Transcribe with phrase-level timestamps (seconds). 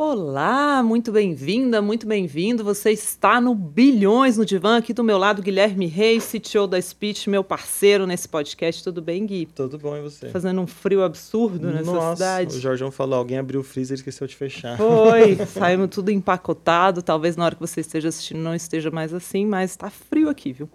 [0.00, 2.62] Olá, muito bem-vinda, muito bem-vindo.
[2.62, 7.28] Você está no Bilhões no Divã, aqui do meu lado, Guilherme Reis, CTO da Speech,
[7.28, 8.84] meu parceiro nesse podcast.
[8.84, 9.46] Tudo bem, Gui?
[9.46, 10.28] Tudo bom, e você?
[10.28, 12.58] Fazendo um frio absurdo nessa Nossa, cidade.
[12.58, 14.76] O Jorgão falou, alguém abriu o freezer e esqueceu de fechar.
[14.78, 17.02] Foi, saímos tudo empacotado.
[17.02, 20.52] Talvez na hora que você esteja assistindo não esteja mais assim, mas está frio aqui,
[20.52, 20.70] viu?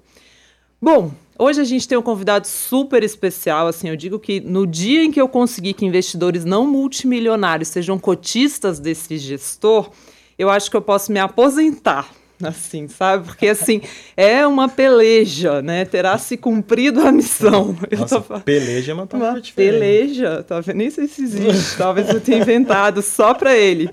[0.84, 3.68] Bom, hoje a gente tem um convidado super especial.
[3.68, 7.98] Assim, eu digo que no dia em que eu conseguir que investidores não multimilionários sejam
[7.98, 9.90] cotistas desse gestor,
[10.38, 12.10] eu acho que eu posso me aposentar.
[12.44, 13.28] Assim, sabe?
[13.28, 13.80] Porque assim,
[14.18, 15.86] é uma peleja, né?
[15.86, 17.78] Terá se cumprido a missão.
[17.98, 18.42] Nossa, tô...
[18.42, 19.80] peleja é uma palavra uma diferente.
[19.80, 20.76] Peleja, tá vendo?
[20.76, 21.78] Nem sei se existe.
[21.78, 23.90] Talvez eu tenha inventado só para ele.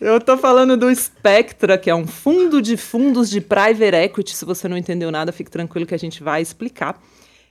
[0.00, 4.34] Eu tô falando do Spectra, que é um fundo de fundos de private equity.
[4.34, 7.00] Se você não entendeu nada, fique tranquilo que a gente vai explicar.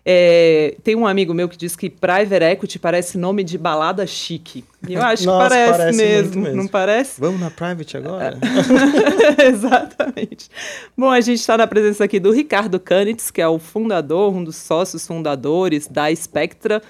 [0.10, 4.64] É, tem um amigo meu que diz que private equity parece nome de balada chique.
[4.88, 7.20] E eu acho Nossa, que parece, parece mesmo, mesmo, não parece?
[7.20, 8.40] Vamos na private agora?
[9.46, 10.50] Exatamente.
[10.96, 14.46] Bom, a gente está na presença aqui do Ricardo Canitz, que é o fundador, um
[14.46, 16.82] dos sócios fundadores da Spectra.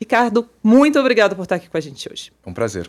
[0.00, 2.32] Ricardo, muito obrigado por estar aqui com a gente hoje.
[2.44, 2.88] É um prazer.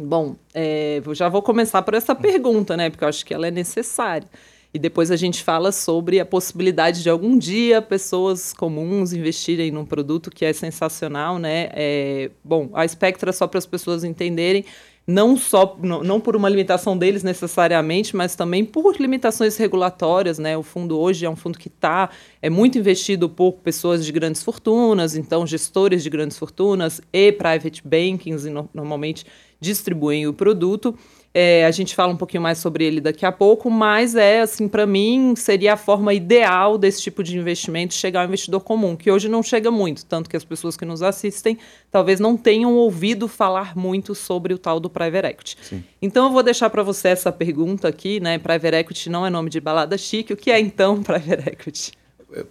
[0.00, 2.90] Bom, é, já vou começar por essa pergunta, né?
[2.90, 4.26] Porque eu acho que ela é necessária.
[4.72, 9.84] E depois a gente fala sobre a possibilidade de algum dia pessoas comuns investirem num
[9.84, 11.70] produto que é sensacional, né?
[11.72, 14.64] É, bom, a Spectra, só para as pessoas entenderem,
[15.06, 20.56] não só não, por uma limitação deles necessariamente, mas também por limitações regulatórias, né?
[20.56, 24.42] O fundo hoje é um fundo que está é muito investido por pessoas de grandes
[24.42, 29.26] fortunas, então gestores de grandes fortunas e private bankings, no, normalmente
[29.60, 30.96] distribuem o produto.
[31.32, 34.66] É, a gente fala um pouquinho mais sobre ele daqui a pouco, mas é assim,
[34.66, 39.10] para mim, seria a forma ideal desse tipo de investimento chegar ao investidor comum, que
[39.12, 41.56] hoje não chega muito, tanto que as pessoas que nos assistem
[41.88, 45.56] talvez não tenham ouvido falar muito sobre o tal do private equity.
[45.62, 45.84] Sim.
[46.02, 48.36] Então eu vou deixar para você essa pergunta aqui, né?
[48.36, 51.92] Private equity não é nome de balada chique, o que é então private equity?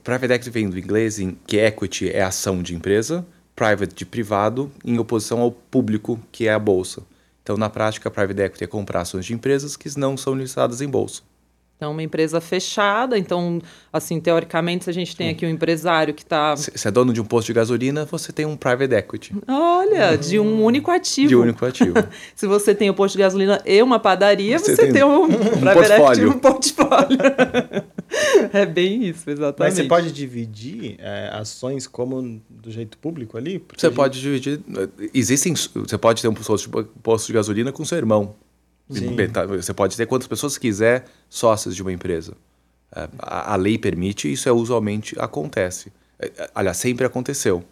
[0.03, 3.25] Private equity vem do inglês, em que equity é ação de empresa,
[3.55, 7.03] private de privado, em oposição ao público, que é a bolsa.
[7.49, 10.81] Então, na prática, a private equity é comprar ações de empresas que não são listadas
[10.81, 11.23] em bolsa.
[11.79, 13.17] Então, uma empresa fechada.
[13.17, 16.53] Então, assim, teoricamente, se a gente tem aqui um empresário que está.
[16.57, 19.33] Se, é dono de um posto de gasolina, você tem um private equity.
[19.47, 21.29] Olha, de um único ativo.
[21.29, 21.93] De um único ativo.
[22.35, 25.23] se você tem um posto de gasolina e uma padaria, você, você tem, tem, um,
[25.23, 26.27] um private portfólio.
[26.27, 27.17] equity um portfólio.
[28.51, 29.59] é bem isso, exatamente.
[29.59, 33.57] Mas você pode dividir é, ações como do jeito público ali?
[33.57, 33.95] Porque você gente...
[33.95, 34.59] pode dividir.
[35.13, 35.53] Existem.
[35.55, 36.33] Você pode ter um
[37.01, 38.35] posto de gasolina com seu irmão.
[39.31, 42.33] Tá, você pode ter quantas pessoas quiser sócias de uma empresa.
[42.95, 45.91] É, a, a lei permite, isso é usualmente acontece.
[46.17, 47.63] É, é, aliás, sempre aconteceu.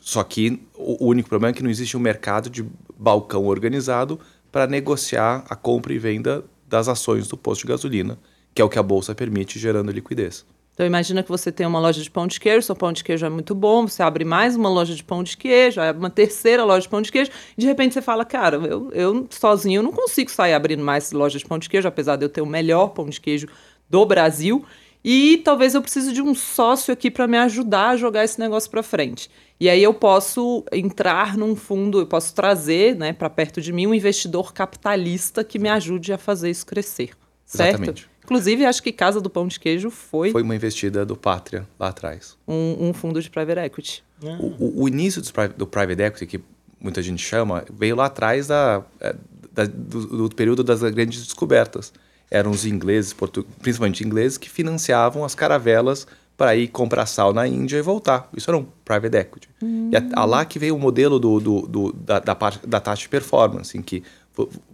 [0.00, 2.64] Só que o único problema é que não existe um mercado de
[2.98, 4.18] balcão organizado
[4.50, 8.18] para negociar a compra e venda das ações do posto de gasolina,
[8.54, 10.44] que é o que a bolsa permite, gerando liquidez.
[10.74, 13.24] Então imagina que você tem uma loja de pão de queijo, seu pão de queijo
[13.24, 16.82] é muito bom, você abre mais uma loja de pão de queijo, uma terceira loja
[16.82, 19.92] de pão de queijo, e de repente você fala, cara, eu, eu sozinho eu não
[19.92, 22.88] consigo sair abrindo mais lojas de pão de queijo, apesar de eu ter o melhor
[22.88, 23.46] pão de queijo
[23.88, 24.64] do Brasil,
[25.04, 28.68] e talvez eu precise de um sócio aqui para me ajudar a jogar esse negócio
[28.70, 29.30] para frente.
[29.60, 33.86] E aí eu posso entrar num fundo, eu posso trazer, né, para perto de mim
[33.86, 37.10] um investidor capitalista que me ajude a fazer isso crescer.
[37.44, 37.74] Certo?
[37.74, 38.13] Exatamente.
[38.24, 40.30] Inclusive, acho que Casa do Pão de Queijo foi.
[40.30, 42.36] Foi uma investida do Pátria lá atrás.
[42.48, 44.02] Um, um fundo de private equity.
[44.24, 44.38] Ah.
[44.40, 46.44] O, o, início do, do private equity, que
[46.80, 49.14] muita gente chama, veio lá atrás da, é,
[49.52, 51.92] da do, do, período das grandes descobertas.
[52.30, 53.14] Eram os ingleses,
[53.60, 58.28] principalmente ingleses, que financiavam as caravelas para ir comprar sal na Índia e voltar.
[58.36, 59.48] Isso era um private equity.
[59.62, 59.90] Hum.
[59.92, 62.34] E a, a lá que veio o modelo do, do, do da, da,
[62.66, 64.02] da, taxa de performance, em que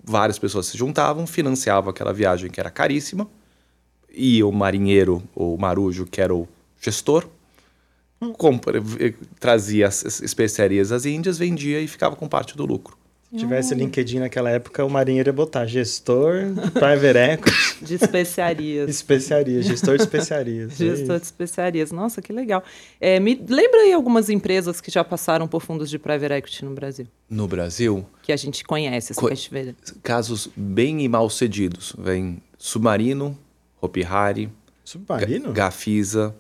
[0.03, 3.29] várias pessoas se juntavam, financiavam aquela viagem que era caríssima,
[4.13, 6.49] ia o marinheiro, o marujo, que era o
[6.81, 7.27] gestor,
[8.37, 8.83] compra,
[9.39, 13.01] trazia as especiarias às Índias, vendia e ficava com parte do lucro.
[13.31, 17.71] Se tivesse LinkedIn naquela época, o marinheiro ia botar gestor, private equity.
[17.87, 18.91] De especiarias.
[18.91, 20.73] especiarias, gestor de especiarias.
[20.77, 21.93] gestor de especiarias.
[21.93, 22.63] Nossa, que legal.
[23.01, 26.73] É, me lembra aí algumas empresas que já passaram por fundos de private equity no
[26.75, 27.07] Brasil?
[27.29, 28.05] No Brasil?
[28.21, 31.95] Que a gente conhece, assim, Co que Casos bem e mal cedidos.
[31.97, 33.39] Vem Submarino,
[33.81, 34.51] Hopi Hari,
[34.85, 35.53] Submarino?
[35.53, 36.35] Gafisa.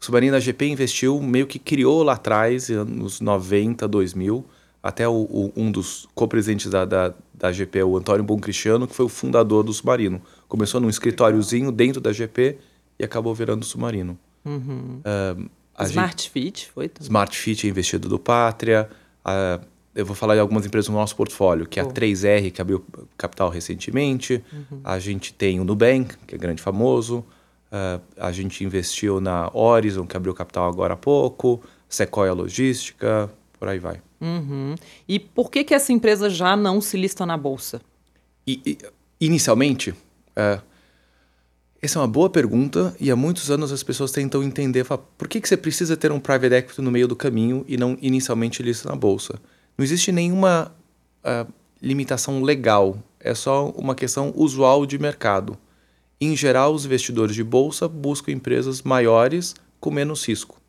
[0.00, 4.44] O Submarino a GP investiu, meio que criou lá atrás, nos 90, 2000.
[4.82, 8.94] Até o, o, um dos co-presidentes da, da, da GP, o Antônio Bom Cristiano, que
[8.94, 10.22] foi o fundador do Submarino.
[10.48, 12.56] Começou num escritóriozinho dentro da GP
[12.98, 14.18] e acabou virando Submarino.
[14.42, 15.00] Uhum.
[15.04, 15.50] Uh,
[15.84, 16.88] Smart gente, Fit foi?
[16.88, 17.06] Também.
[17.06, 18.88] Smart Fit é investido do Pátria.
[19.22, 19.62] Uh,
[19.94, 22.84] eu vou falar de algumas empresas no nosso portfólio, que é a 3R, que abriu
[23.16, 24.42] capital recentemente.
[24.52, 24.80] Uhum.
[24.84, 27.24] A gente tem o Nubank, que é grande famoso.
[27.72, 31.60] Uh, a gente investiu na Horizon, que abriu capital agora há pouco.
[31.88, 34.00] Sequoia Logística, por aí vai.
[34.20, 34.76] Uhum.
[35.08, 37.80] E por que, que essa empresa já não se lista na Bolsa?
[38.46, 38.78] E, e,
[39.20, 40.62] inicialmente, uh,
[41.82, 45.40] essa é uma boa pergunta e há muitos anos as pessoas tentam entender por que,
[45.40, 48.88] que você precisa ter um private equity no meio do caminho e não inicialmente lista
[48.88, 49.40] na Bolsa.
[49.80, 50.76] Não existe nenhuma
[51.24, 51.50] uh,
[51.80, 55.56] limitação legal, é só uma questão usual de mercado.
[56.20, 60.60] Em geral, os investidores de bolsa buscam empresas maiores com menos risco,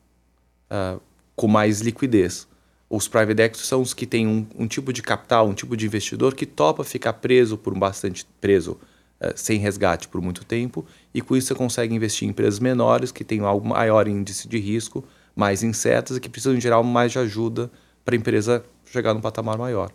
[0.71, 1.01] uh,
[1.35, 2.47] com mais liquidez.
[2.89, 5.85] Os private equity são os que têm um, um, tipo de capital, um tipo de
[5.85, 8.79] investidor que topa ficar preso por bastante preso,
[9.19, 13.11] uh, sem resgate por muito tempo, e com isso você consegue investir em empresas menores
[13.11, 15.03] que têm algo maior índice de risco,
[15.35, 17.69] mais incertas e que precisam, em geral, mais de ajuda
[18.03, 19.91] para a empresa chegar num patamar maior.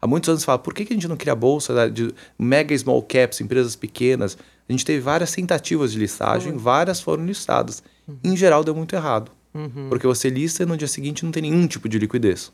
[0.00, 3.02] Há muitos anos fala, por que, que a gente não cria bolsa de mega small
[3.02, 4.36] caps, empresas pequenas?
[4.66, 6.58] A gente teve várias tentativas de listagem, uhum.
[6.58, 7.82] várias foram listadas.
[8.08, 8.16] Uhum.
[8.24, 9.30] Em geral, deu muito errado.
[9.52, 9.88] Uhum.
[9.88, 12.50] Porque você lista e no dia seguinte não tem nenhum tipo de liquidez.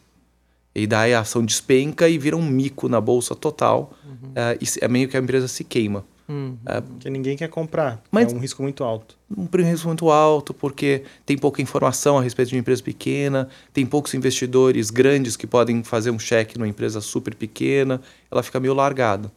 [0.74, 3.92] E daí a ação despenca e vira um mico na bolsa total.
[4.04, 6.04] Uh, e é meio que a empresa se queima.
[6.28, 6.56] Uhum.
[6.66, 8.02] É, porque ninguém quer comprar.
[8.10, 9.16] Mas é um risco muito alto.
[9.36, 13.86] Um risco muito alto, porque tem pouca informação a respeito de uma empresa pequena, tem
[13.86, 18.00] poucos investidores grandes que podem fazer um cheque numa empresa super pequena,
[18.30, 19.30] ela fica meio largada.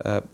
[0.00, 0.26] Uh,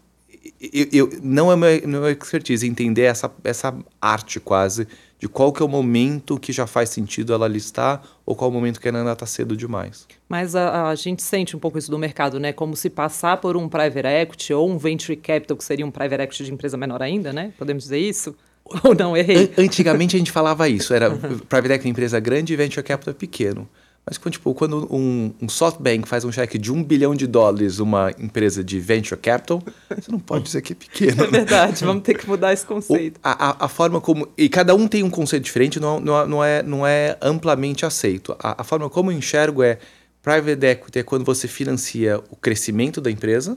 [0.61, 4.87] eu, eu, não é meu, meu expertise entender essa, essa arte quase
[5.25, 8.53] de qual que é o momento que já faz sentido ela listar ou qual o
[8.53, 10.07] momento que ainda está cedo demais.
[10.29, 12.53] Mas a, a, gente sente um pouco isso do mercado, né?
[12.53, 16.25] Como se passar por um private equity ou um venture capital, que seria um private
[16.25, 17.55] equity de empresa menor ainda, né?
[17.57, 18.37] Podemos dizer isso?
[18.85, 19.51] Ou não, errei?
[19.57, 21.11] Antigamente a gente falava isso, era
[21.49, 23.67] private equity empresa grande e venture capital pequeno.
[24.07, 28.11] Mas tipo, quando um, um SoftBank faz um cheque de um bilhão de dólares uma
[28.19, 31.25] empresa de venture capital, você não pode dizer que é pequeno.
[31.25, 33.17] É verdade, vamos ter que mudar esse conceito.
[33.17, 34.29] O, a, a, forma como.
[34.37, 38.37] E cada um tem um conceito diferente, não, não, não, é, não é amplamente aceito.
[38.39, 39.79] A, a forma como eu enxergo é
[40.23, 43.57] private equity é quando você financia o crescimento da empresa.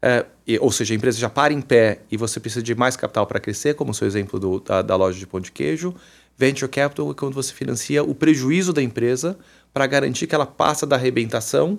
[0.00, 2.96] É, e, ou seja, a empresa já para em pé e você precisa de mais
[2.96, 5.94] capital para crescer, como o seu exemplo do, da, da loja de pão de queijo.
[6.36, 9.38] Venture capital é quando você financia o prejuízo da empresa
[9.72, 11.78] para garantir que ela passa da arrebentação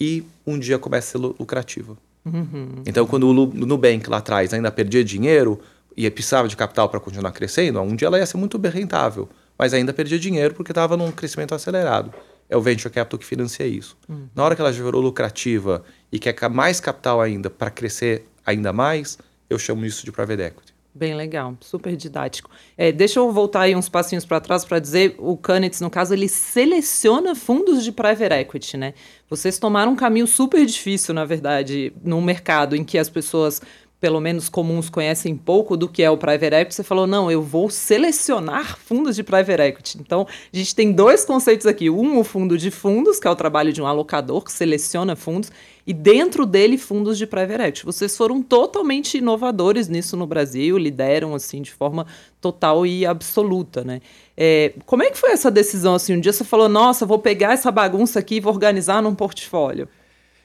[0.00, 1.96] e um dia comece a ser lucrativa.
[2.24, 2.82] Uhum.
[2.86, 5.60] Então, quando o Nubank lá atrás ainda perdia dinheiro
[5.96, 9.28] e precisava de capital para continuar crescendo, um dia ela ia ser muito bem rentável,
[9.58, 12.12] mas ainda perdia dinheiro porque estava num crescimento acelerado.
[12.48, 13.96] É o venture capital que financia isso.
[14.08, 14.28] Uhum.
[14.34, 18.72] Na hora que ela já virou lucrativa e quer mais capital ainda para crescer ainda
[18.72, 19.18] mais,
[19.48, 20.69] eu chamo isso de private equity.
[20.92, 22.50] Bem legal, super didático.
[22.76, 26.12] É, deixa eu voltar aí uns passinhos para trás para dizer, o Canitz, no caso,
[26.12, 28.94] ele seleciona fundos de private equity, né?
[29.28, 33.62] Vocês tomaram um caminho super difícil, na verdade, no mercado em que as pessoas
[34.00, 37.42] pelo menos comuns conhecem pouco do que é o private equity, você falou, não, eu
[37.42, 39.98] vou selecionar fundos de private equity.
[40.00, 41.90] Então, a gente tem dois conceitos aqui.
[41.90, 45.52] Um, o fundo de fundos, que é o trabalho de um alocador que seleciona fundos,
[45.86, 47.84] e dentro dele, fundos de private equity.
[47.84, 52.06] Vocês foram totalmente inovadores nisso no Brasil, lideram, assim, de forma
[52.40, 54.00] total e absoluta, né?
[54.34, 56.16] É, como é que foi essa decisão, assim?
[56.16, 59.86] Um dia você falou, nossa, vou pegar essa bagunça aqui e vou organizar num portfólio.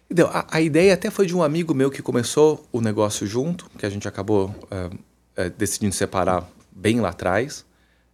[0.10, 3.70] Então, a, a, ideia até foi de um amigo meu que começou o negócio junto,
[3.78, 7.66] que a gente acabou uh, uh, decidindo separar bem lá atrás.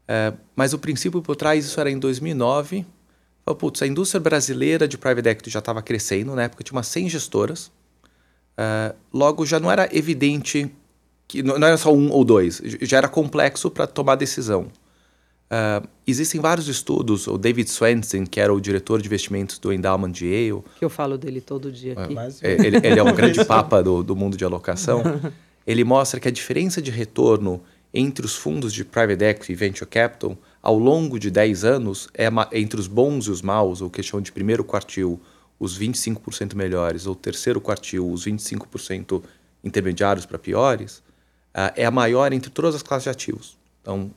[0.03, 2.85] Uh, mas o princípio por trás, isso era em 2009.
[3.43, 6.87] Falei, putz, a indústria brasileira de private equity já estava crescendo, na época tinha umas
[6.87, 7.71] 100 gestoras.
[9.11, 10.71] logo, já não era evidente
[11.27, 14.67] que não, não era só um ou dois, já era complexo para tomar decisão.
[15.51, 20.11] Uh, existem vários estudos, o David Swenson, que era o diretor de investimentos do Endowment
[20.11, 20.63] de Yale.
[20.79, 22.13] Que eu falo dele todo dia aqui.
[22.13, 25.03] Uh, ele, ele, é um grande papa do, do mundo de alocação.
[25.67, 27.61] ele mostra que a diferença de retorno
[27.93, 32.27] entre os fundos de private equity e venture capital ao longo de 10 anos é
[32.53, 35.19] entre os bons e os maus, ou que chamam de primeiro quartil,
[35.59, 39.21] os 25% melhores, ou terceiro quartil, os 25%
[39.61, 40.99] intermediários para piores,
[41.53, 43.57] uh, é a maior entre todas as classes de ativos.
[43.81, 44.11] Então,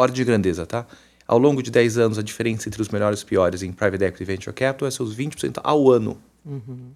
[0.00, 0.86] ordem de grandeza, tá?
[1.26, 4.02] Ao longo de 10 anos, a diferença entre os melhores e os piores em private
[4.04, 6.18] equity e venture capital é seus 20% ao ano.
[6.44, 6.90] Uhum.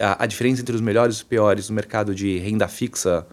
[0.00, 3.26] A, a, diferença entre os melhores e os piores no mercado de renda fixa,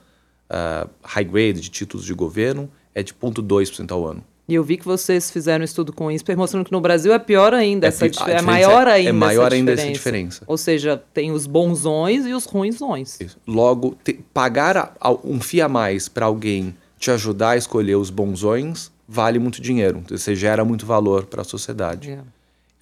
[0.49, 4.23] uh, high grade, de títulos de governo, é de 0,2% ao ano.
[4.47, 7.13] E eu vi que vocês fizeram um estudo com o INSPER mostrando que no Brasil
[7.13, 9.09] é pior ainda, é, essa, é maior é ainda.
[9.09, 10.43] É maior ainda essa diferença.
[10.47, 13.21] Ou seja, tem os bonzões e os ruinsões.
[13.21, 13.37] Isso.
[13.45, 18.09] Logo, te, pagar a, a, um FIA mais para alguém te ajudar a escolher os
[18.09, 22.09] bonzões vale muito dinheiro, você gera muito valor para a sociedade.
[22.09, 22.27] Yeah.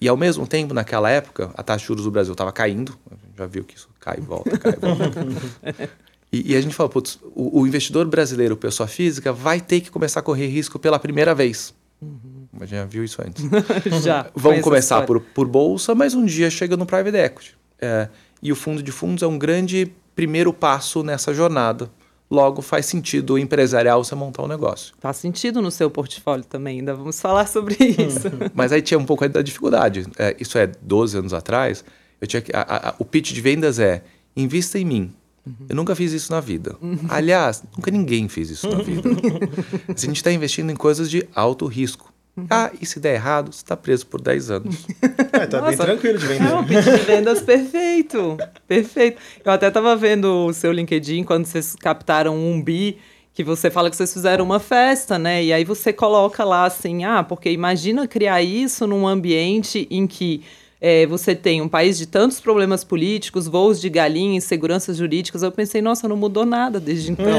[0.00, 2.96] E ao mesmo tempo, naquela época, a taxa de juros do Brasil estava caindo.
[3.10, 5.90] A gente já viu que isso cai e volta, cai e volta.
[6.30, 9.90] e, e, a gente falou, putz, o, o, investidor brasileiro, pessoa física, vai ter que
[9.90, 11.74] começar a correr risco pela primeira vez.
[12.00, 12.46] Uhum.
[12.60, 13.44] Gente já viu isso antes.
[14.04, 14.30] já.
[14.34, 17.56] Vamos começar por, por bolsa, mas um dia chega no private equity.
[17.80, 18.08] É,
[18.40, 21.90] e o fundo de fundos é um grande primeiro passo nessa jornada.
[22.30, 24.94] Logo, faz sentido empresarial você montar um negócio.
[24.98, 28.28] Faz sentido no seu portfólio também, ainda vamos falar sobre isso.
[28.54, 30.06] Mas aí tinha um pouco da dificuldade.
[30.18, 31.82] É, isso é 12 anos atrás.
[32.20, 34.02] Eu tinha que, a, a, o pitch de vendas é:
[34.36, 35.12] invista em mim.
[35.46, 35.66] Uhum.
[35.70, 36.76] Eu nunca fiz isso na vida.
[36.82, 36.98] Uhum.
[37.08, 39.08] Aliás, nunca ninguém fez isso na vida.
[39.88, 42.12] A gente está investindo em coisas de alto risco.
[42.38, 42.46] Uhum.
[42.48, 44.86] Ah, e se der errado, você está preso por 10 anos.
[45.30, 46.50] É, tá Nossa, bem tranquilo de vender.
[46.50, 48.36] É um pitch de vendas perfeito.
[48.66, 49.20] Perfeito.
[49.44, 52.98] Eu até estava vendo o seu LinkedIn quando vocês captaram um bi,
[53.34, 55.44] que você fala que vocês fizeram uma festa, né?
[55.44, 60.42] E aí você coloca lá assim, ah, porque imagina criar isso num ambiente em que
[60.80, 65.42] é, você tem um país de tantos problemas políticos, voos de galinha, inseguranças jurídicas.
[65.42, 67.38] Eu pensei, nossa, não mudou nada desde então.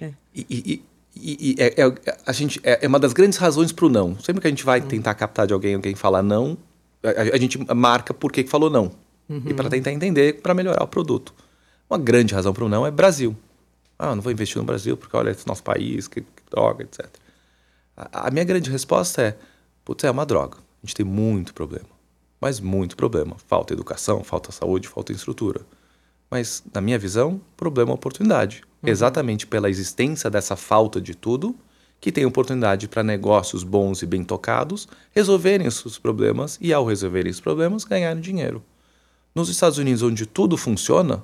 [0.00, 0.10] é.
[0.34, 0.82] e, e,
[1.14, 4.18] e, e é, é, a gente, é, é, uma das grandes razões para o não.
[4.18, 6.56] Sempre que a gente vai tentar captar de alguém, alguém falar não,
[7.02, 8.92] a, a gente marca por que falou não.
[9.28, 9.42] Uhum.
[9.46, 11.34] E para tentar entender, para melhorar o produto.
[11.88, 13.36] Uma grande razão para o não é Brasil.
[13.98, 17.06] Ah, não vou investir no Brasil porque olha esse nosso país, que, que droga, etc.
[17.96, 19.36] A, a minha grande resposta é,
[19.84, 20.56] putz, é uma droga.
[20.56, 22.00] A gente tem muito problema
[22.40, 23.36] mas muito problema.
[23.46, 25.60] Falta educação, falta saúde, falta estrutura.
[26.30, 28.62] Mas, na minha visão, problema é oportunidade.
[28.82, 28.88] Uhum.
[28.88, 31.54] Exatamente pela existência dessa falta de tudo,
[32.00, 36.86] que tem oportunidade para negócios bons e bem tocados resolverem os seus problemas e, ao
[36.86, 38.62] resolverem os problemas, ganharem dinheiro.
[39.34, 41.22] Nos Estados Unidos, onde tudo funciona,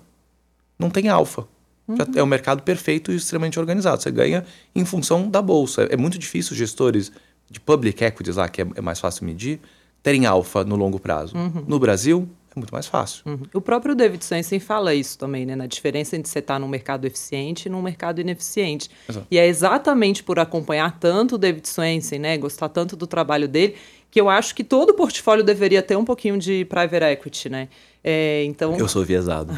[0.79, 1.47] não tem alfa.
[1.89, 1.99] Uhum.
[2.17, 4.03] é um mercado perfeito e extremamente organizado.
[4.03, 4.45] Você ganha
[4.75, 5.85] em função da bolsa.
[5.85, 7.13] É muito difícil gestores
[7.49, 9.61] de public equities lá, que é, é mais fácil medir,
[10.03, 11.37] terem alfa no longo prazo.
[11.37, 11.65] Uhum.
[11.67, 13.23] No Brasil, muito mais fácil.
[13.27, 13.43] Uhum.
[13.53, 15.55] O próprio David Sensen fala isso também, né?
[15.55, 18.91] Na diferença entre você estar tá num mercado eficiente e num mercado ineficiente.
[19.09, 19.27] Exato.
[19.31, 22.39] E é exatamente por acompanhar tanto o David Sensen, né?
[22.39, 23.77] Gostar tanto do trabalho dele,
[24.17, 27.69] que eu acho que todo portfólio deveria ter um pouquinho de private equity, né?
[28.03, 28.75] É, então...
[28.75, 29.53] Eu sou viesado.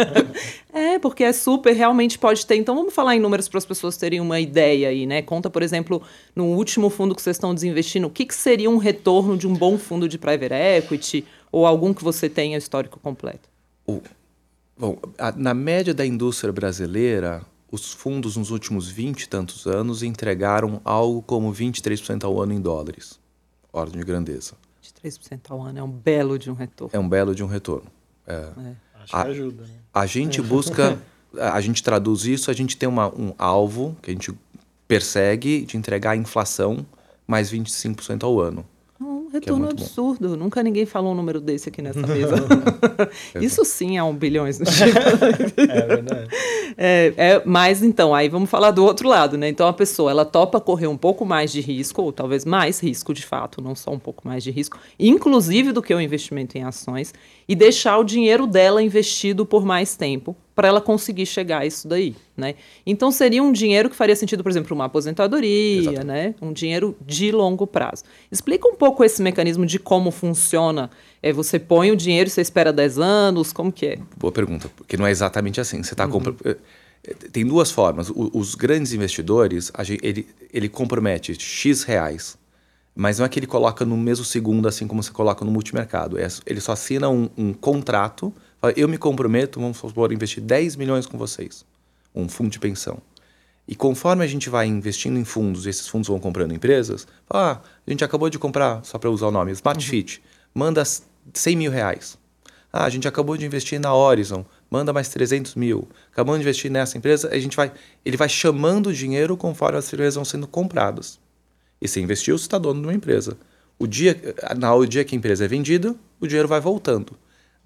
[0.72, 2.56] é, porque é super, realmente pode ter.
[2.56, 5.20] Então vamos falar em números para as pessoas terem uma ideia aí, né?
[5.20, 6.00] Conta, por exemplo,
[6.34, 9.52] no último fundo que vocês estão desinvestindo, o que, que seria um retorno de um
[9.52, 13.46] bom fundo de private equity ou algum que você tenha histórico completo?
[13.86, 14.00] O,
[14.74, 20.02] bom, a, na média da indústria brasileira, os fundos nos últimos 20 e tantos anos
[20.02, 23.20] entregaram algo como 23% ao ano em dólares.
[23.72, 24.54] Ordem de grandeza.
[25.02, 26.90] 3% ao ano é um belo de um retorno.
[26.94, 27.90] É um belo de um retorno.
[28.26, 28.34] É.
[28.34, 28.74] É.
[29.02, 29.62] Acho a, que ajuda.
[29.62, 29.74] Né?
[29.92, 30.98] A gente busca,
[31.38, 34.32] a gente traduz isso, a gente tem uma, um alvo que a gente
[34.86, 36.86] persegue de entregar a inflação
[37.26, 38.64] mais 25% ao ano
[39.32, 40.30] retorno é absurdo.
[40.30, 40.36] Bom.
[40.36, 42.36] Nunca ninguém falou um número desse aqui nessa mesa.
[43.40, 44.66] Isso sim é um bilhões no
[45.56, 46.28] É verdade.
[46.76, 49.48] É, é, mas então, aí vamos falar do outro lado, né?
[49.48, 53.12] Então a pessoa ela topa correr um pouco mais de risco, ou talvez mais risco
[53.12, 56.62] de fato, não só um pouco mais de risco, inclusive do que o investimento em
[56.62, 57.12] ações,
[57.52, 61.86] e deixar o dinheiro dela investido por mais tempo para ela conseguir chegar a isso
[61.86, 62.54] daí, né?
[62.86, 66.06] Então seria um dinheiro que faria sentido, por exemplo, uma aposentadoria, Exatamente.
[66.06, 66.34] né?
[66.40, 68.04] Um dinheiro de longo prazo.
[68.30, 70.88] Explica um pouco esse mecanismo de como funciona.
[71.22, 73.98] É, você põe o dinheiro, você espera 10 anos, como que é?
[74.16, 75.82] Boa pergunta, porque não é exatamente assim.
[75.82, 76.10] Você está uhum.
[76.10, 76.56] comprando eh,
[77.30, 78.08] tem duas formas.
[78.08, 82.38] O, os grandes investidores, gente, ele, ele compromete X reais,
[82.94, 86.18] mas não é que ele coloca no mesmo segundo, assim como você coloca no multimercado.
[86.18, 88.32] É, ele só assina um, um contrato
[88.76, 91.64] eu me comprometo, vamos supor, investir 10 milhões com vocês,
[92.14, 92.98] um fundo de pensão.
[93.66, 97.60] E conforme a gente vai investindo em fundos, e esses fundos vão comprando empresas, ah,
[97.86, 100.04] a gente acabou de comprar, só para usar o nome, Smart uhum.
[100.54, 102.18] Manda 100 mil reais.
[102.72, 105.88] Ah, a gente acabou de investir na Horizon, manda mais 300 mil.
[106.12, 107.72] Acabamos de investir nessa empresa, a gente vai,
[108.04, 111.18] ele vai chamando o dinheiro conforme as empresas vão sendo compradas.
[111.82, 113.36] E se investiu, você está dono de uma empresa.
[113.76, 114.16] O dia,
[114.56, 117.12] na, dia que a empresa é vendida, o dinheiro vai voltando.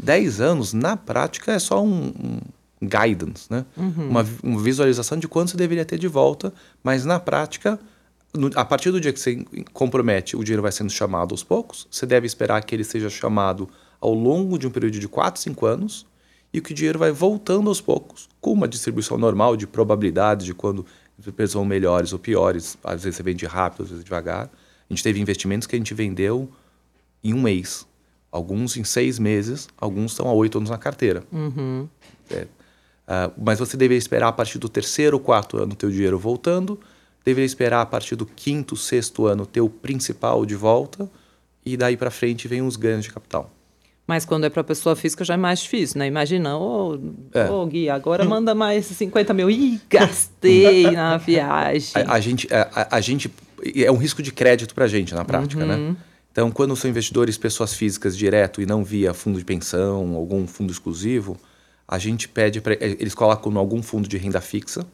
[0.02, 2.40] 10 anos, na prática, é só um, um
[2.80, 3.66] guidance, né?
[3.76, 4.08] Uhum.
[4.08, 6.50] Uma, uma, visualização de quanto você deveria ter de volta,
[6.82, 7.78] mas na prática,
[8.32, 9.44] no, a partir do dia que você
[9.75, 13.68] compromete, o dinheiro vai sendo chamado aos poucos, você deve esperar que ele seja chamado
[14.00, 16.06] ao longo de um período de 4, 5 anos,
[16.54, 20.54] e que o dinheiro vai voltando aos poucos, com uma distribuição normal de probabilidades de
[20.54, 20.87] quando
[21.18, 24.50] vão melhores ou piores, às vezes você vende rápido, às vezes devagar.
[24.88, 26.50] A gente teve investimentos que a gente vendeu
[27.23, 27.87] em um mês.
[28.30, 31.25] Alguns em seis meses, alguns estão há oito anos na carteira.
[31.32, 31.88] Uhum.
[32.30, 35.90] É, uh, mas você deveria esperar a partir do terceiro ou quarto ano ter o
[35.90, 36.78] dinheiro voltando,
[37.25, 41.11] deveria esperar a partir do quinto, sexto ano ter o principal de volta
[41.64, 43.50] e daí para frente vem os ganhos de capital.
[44.06, 46.06] Mas quando é para pessoa física já é mais difícil, né?
[46.06, 46.98] Imagina, ô,
[47.34, 47.50] é.
[47.50, 49.50] ô Gui, agora manda mais 50 mil.
[49.50, 52.02] Ih, gastei na viagem.
[52.02, 53.32] A, a gente, a, a, gente,
[53.75, 55.75] é um risco de crédito para a gente na prática, né?
[55.75, 55.90] uhum.
[55.90, 55.96] né?
[56.30, 60.70] Então, quando são investidores, pessoas físicas direto e não via fundo de pensão, algum fundo
[60.70, 61.36] exclusivo,
[61.88, 64.86] a gente pede para eles colocam em algum fundo de renda fixa,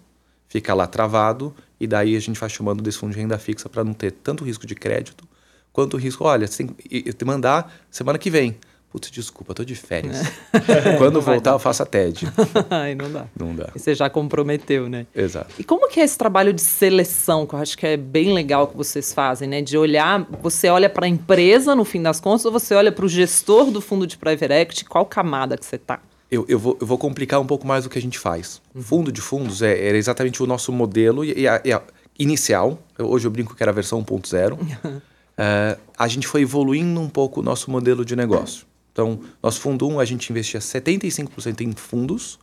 [0.49, 3.83] fica lá travado e daí a gente vai chamando desse fundo de renda fixa para
[3.83, 5.27] não ter tanto risco de crédito
[5.73, 8.57] quanto risco, olha, você tem que mandar semana que vem.
[8.93, 10.21] Putz, desculpa, tô de férias.
[10.53, 10.97] É.
[10.99, 12.31] Quando voltar, eu faço a TED.
[12.69, 13.25] Ai, não dá.
[13.35, 13.71] Não dá.
[13.75, 15.07] E você já comprometeu, né?
[15.17, 15.55] Exato.
[15.59, 18.67] E como que é esse trabalho de seleção, que eu acho que é bem legal
[18.67, 19.63] que vocês fazem, né?
[19.63, 23.07] De olhar, você olha para a empresa, no fim das contas, ou você olha para
[23.07, 25.99] o gestor do fundo de private equity, qual camada que você tá?
[26.31, 28.61] Eu, eu, vou, eu vou complicar um pouco mais o que a gente faz.
[28.75, 28.83] Uhum.
[28.83, 31.83] Fundo de fundos é, era exatamente o nosso modelo e, a, e a
[32.19, 32.79] inicial.
[32.99, 34.53] Hoje eu brinco que era a versão 1.0.
[34.53, 35.03] uh,
[35.39, 38.67] é, a gente foi evoluindo um pouco o nosso modelo de negócio.
[38.93, 42.39] Então, nosso fundo 1, a gente investia 75% em fundos,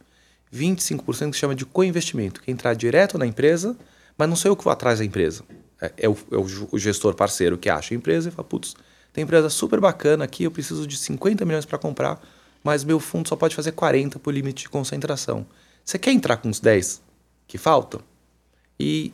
[0.54, 3.78] 25% que chama de co-investimento, que é entrar direto na empresa,
[4.18, 5.44] mas não sou eu que vou atrás da empresa.
[5.80, 8.76] É, é, o, é o, gestor parceiro que acha a empresa e fala, putz,
[9.14, 12.20] tem empresa super bacana aqui, eu preciso de 50 milhões para comprar,
[12.64, 15.46] mas meu fundo só pode fazer 40 por limite de concentração.
[15.86, 17.02] Você quer entrar com os 10
[17.48, 18.02] que faltam?
[18.80, 19.14] E,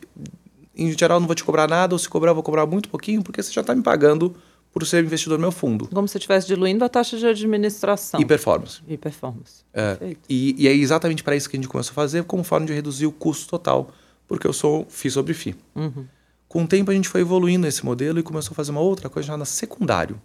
[0.76, 3.22] em geral, não vou te cobrar nada, ou se cobrar, eu vou cobrar muito pouquinho,
[3.22, 4.36] porque você já está me pagando
[4.76, 5.88] por ser investidor no meu fundo.
[5.88, 8.20] Como se estivesse diluindo a taxa de administração.
[8.20, 8.82] E performance.
[8.86, 9.64] E performance.
[9.74, 12.66] É, e, e, é exatamente para isso que a gente começou a fazer, como forma
[12.66, 13.90] de reduzir o custo total,
[14.28, 15.56] porque eu sou FII sobre FII.
[15.76, 16.06] Uhum.
[16.50, 19.08] Com o tempo a gente foi evoluindo esse modelo e começou a fazer uma outra
[19.08, 20.22] coisa chamada secundário.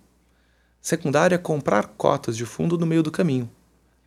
[0.82, 3.48] Secundário é comprar cotas de fundo no meio do caminho.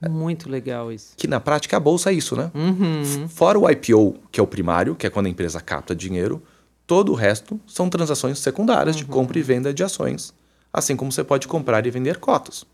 [0.09, 1.13] Muito legal isso.
[1.15, 2.51] Que na prática a bolsa é isso, né?
[2.53, 3.29] Uhum.
[3.29, 6.43] Fora o IPO, que é o primário, que é quando a empresa capta dinheiro,
[6.85, 9.01] Todo o resto são transações secundárias uhum.
[9.01, 10.33] de compra e venda de ações,
[10.71, 12.65] assim como você pode comprar e vender cotas.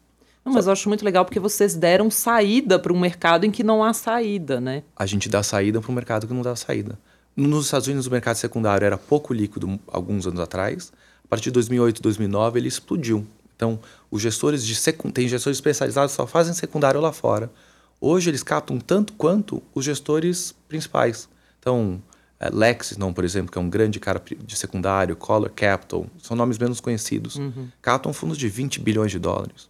[0.43, 3.63] Não, mas eu acho muito legal porque vocês deram saída para um mercado em que
[3.63, 4.83] não há saída, né?
[4.95, 6.97] A gente dá saída para um mercado que não dá saída.
[7.35, 10.91] Nos Estados Unidos, o mercado secundário era pouco líquido alguns anos atrás.
[11.23, 13.25] A partir de 2008, 2009, ele explodiu.
[13.55, 13.79] Então,
[14.09, 15.13] os gestores de secund...
[15.13, 17.51] tem gestores especializados que só fazem secundário lá fora.
[18.01, 21.29] Hoje, eles captam tanto quanto os gestores principais.
[21.59, 22.01] Então,
[22.51, 26.79] Lexington, por exemplo, que é um grande cara de secundário, Color Capital, são nomes menos
[26.79, 27.35] conhecidos.
[27.35, 27.67] Uhum.
[27.81, 29.69] Captam fundos de 20 bilhões de dólares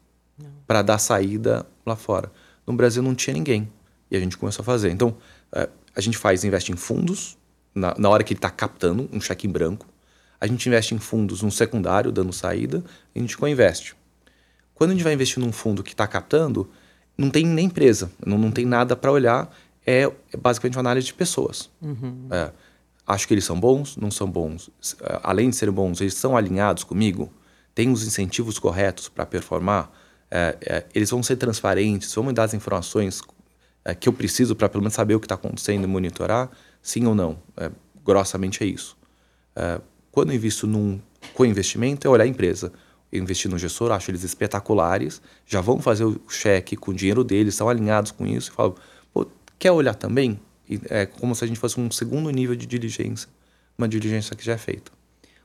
[0.67, 2.31] para dar saída lá fora.
[2.67, 3.67] No Brasil não tinha ninguém
[4.11, 4.91] e a gente começou a fazer.
[4.91, 5.17] Então,
[5.51, 7.37] é, a gente faz, investe em fundos,
[7.73, 9.87] na, na hora que ele está captando um cheque em branco.
[10.39, 13.95] A gente investe em fundos no secundário, dando saída, e a gente co-investe.
[14.73, 16.69] Quando a gente vai investir num fundo que está captando,
[17.17, 19.53] não tem nem empresa, não, não tem nada para olhar,
[19.89, 21.67] é, é basicamente uma análise de pessoas.
[21.81, 22.27] Uhum.
[22.29, 22.51] É,
[23.07, 24.69] acho que eles são bons, não são bons.
[25.01, 27.33] É, além de serem bons, eles estão alinhados comigo?
[27.73, 29.91] Têm os incentivos corretos para performar?
[30.29, 32.13] É, é, eles vão ser transparentes?
[32.13, 33.19] Vão me dar as informações
[33.83, 36.51] é, que eu preciso para pelo menos saber o que está acontecendo e monitorar?
[36.81, 37.37] Sim ou não?
[38.05, 38.97] grossamente é isso.
[40.11, 40.99] quando eu invisto num
[41.33, 42.71] co-investimento, é olhar a empresa.
[43.11, 47.23] Eu investi no gestor, acho eles espetaculares, já vão fazer o cheque com o dinheiro
[47.23, 48.75] deles, estão alinhados com isso e falo,
[49.59, 50.39] Quer olhar também?
[50.89, 53.27] É como se a gente fosse um segundo nível de diligência,
[53.77, 54.91] uma diligência que já é feita.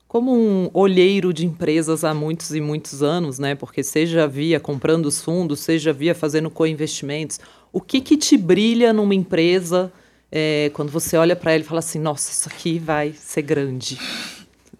[0.06, 3.56] Como um olheiro de empresas há muitos e muitos anos, né?
[3.56, 7.40] Porque seja via comprando os fundos, seja via fazendo co-investimentos,
[7.72, 9.92] o que, que te brilha numa empresa
[10.30, 13.98] é, quando você olha para ela e fala assim, nossa, isso aqui vai ser grande?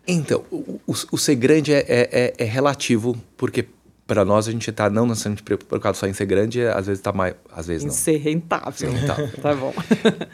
[0.07, 3.67] Então, o, o, o ser grande é, é, é, é relativo, porque
[4.07, 7.13] para nós a gente está não necessariamente preocupado só em ser grande, às vezes está
[7.13, 7.95] mais, às vezes em não.
[7.95, 8.73] ser rentável.
[8.73, 9.29] Ser rentável.
[9.41, 9.73] tá bom.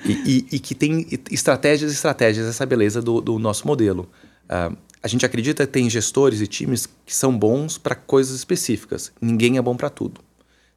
[0.05, 4.09] E, e, e, que tem estratégias e estratégias, essa beleza do, do nosso modelo.
[4.47, 9.13] Uh, a gente acredita que tem gestores e times que são bons para coisas específicas.
[9.21, 10.21] Ninguém é bom para tudo.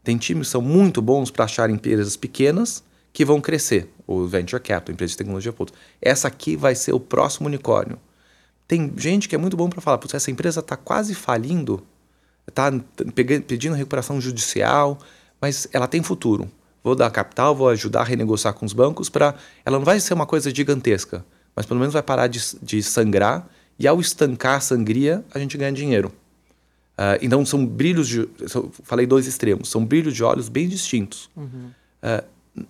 [0.03, 3.89] Tem times que são muito bons para achar empresas pequenas que vão crescer.
[4.05, 5.53] O Venture Capital, empresa de tecnologia.
[5.53, 7.97] Putz, essa aqui vai ser o próximo unicórnio.
[8.67, 11.85] Tem gente que é muito bom para falar, putz, essa empresa está quase falindo,
[12.47, 12.71] está
[13.15, 14.97] pedindo recuperação judicial,
[15.39, 16.49] mas ela tem futuro.
[16.83, 19.35] Vou dar capital, vou ajudar a renegociar com os bancos para.
[19.65, 21.25] Ela não vai ser uma coisa gigantesca,
[21.55, 23.47] mas pelo menos vai parar de, de sangrar
[23.79, 26.11] e ao estancar a sangria, a gente ganha dinheiro.
[26.93, 28.27] Uh, então são brilhos de.
[28.83, 31.29] Falei dois extremos, são brilhos de olhos bem distintos.
[31.35, 31.71] Uhum.
[32.03, 32.23] Uh,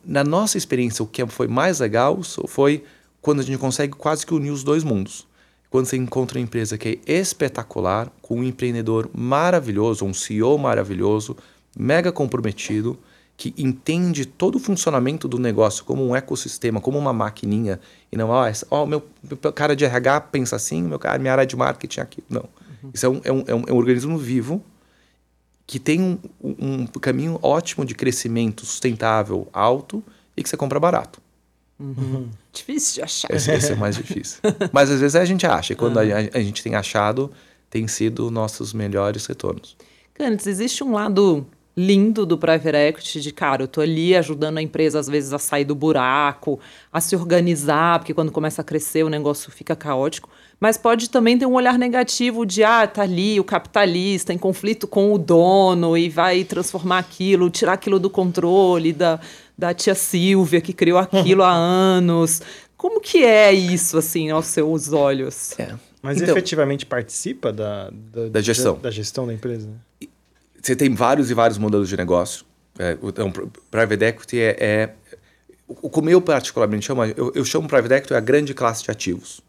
[0.05, 2.83] na nossa experiência, o que foi mais legal foi
[3.21, 5.27] quando a gente consegue quase que unir os dois mundos
[5.73, 11.35] quando você encontra uma empresa que é espetacular, com um empreendedor maravilhoso, um CEO maravilhoso,
[11.75, 12.95] mega comprometido,
[13.35, 17.79] que entende todo o funcionamento do negócio como um ecossistema, como uma maquininha,
[18.11, 21.43] e não, ó, oh, meu, meu cara de RH pensa assim, meu cara, minha área
[21.43, 22.23] de marketing aqui.
[22.29, 22.47] Não.
[22.93, 24.63] Isso é um, é, um, é, um, é um organismo vivo
[25.65, 30.03] que tem um, um caminho ótimo de crescimento sustentável, alto
[30.37, 31.19] e que você compra barato.
[31.79, 32.29] Uhum.
[32.51, 33.31] Difícil de achar.
[33.31, 34.39] Esse, esse, é o mais difícil.
[34.71, 36.03] Mas às vezes a gente acha, e quando uhum.
[36.03, 37.31] a, a, gente tem achado,
[37.69, 39.75] tem sido nossos melhores retornos.
[40.13, 44.61] Cantes, existe um lado lindo do private equity de cara, eu tô ali ajudando a
[44.61, 46.59] empresa às vezes a sair do buraco,
[46.91, 51.37] a se organizar, porque quando começa a crescer o negócio fica caótico, mas pode também
[51.37, 55.97] ter um olhar negativo de ah, tá ali o capitalista em conflito com o dono
[55.97, 59.19] e vai transformar aquilo, tirar aquilo do controle da,
[59.57, 62.41] da tia Silvia que criou aquilo há anos.
[62.75, 65.57] Como que é isso assim aos seus olhos?
[65.59, 65.75] É.
[66.01, 68.75] Mas então, efetivamente participa da, da, da gestão.
[68.75, 69.69] Da, da, gestão da empresa?
[70.61, 72.45] Você tem vários e vários modelos de negócio.
[72.77, 73.31] É, então,
[73.71, 74.89] private equity é, é
[75.67, 79.39] o como eu particularmente chamo, eu, eu chamo private equity a grande classe de ativos.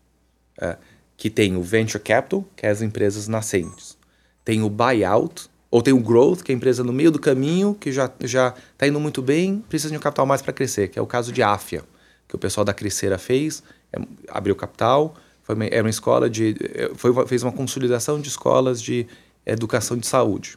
[0.60, 0.76] É,
[1.16, 3.96] que tem o venture capital, que é as empresas nascentes.
[4.44, 7.74] Tem o buyout, ou tem o growth, que é a empresa no meio do caminho,
[7.74, 11.00] que já já está indo muito bem, precisa de um capital mais para crescer, que
[11.00, 11.82] é o caso de Afia,
[12.28, 13.60] que o pessoal da Crescera fez,
[13.92, 16.54] é, abriu capital, foi uma, era uma escola de.
[16.74, 19.04] É, foi, fez uma consolidação de escolas de
[19.44, 20.56] educação de saúde.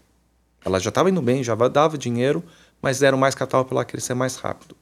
[0.64, 2.44] Ela já estava indo bem, já dava dinheiro,
[2.80, 4.78] mas deram mais capital para ela crescer mais rápido.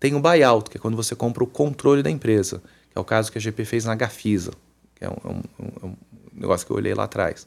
[0.00, 3.04] Tem o buyout, que é quando você compra o controle da empresa, que é o
[3.04, 4.50] caso que a GP fez na Gafisa,
[4.96, 5.96] que é um, um, um
[6.32, 7.46] negócio que eu olhei lá atrás.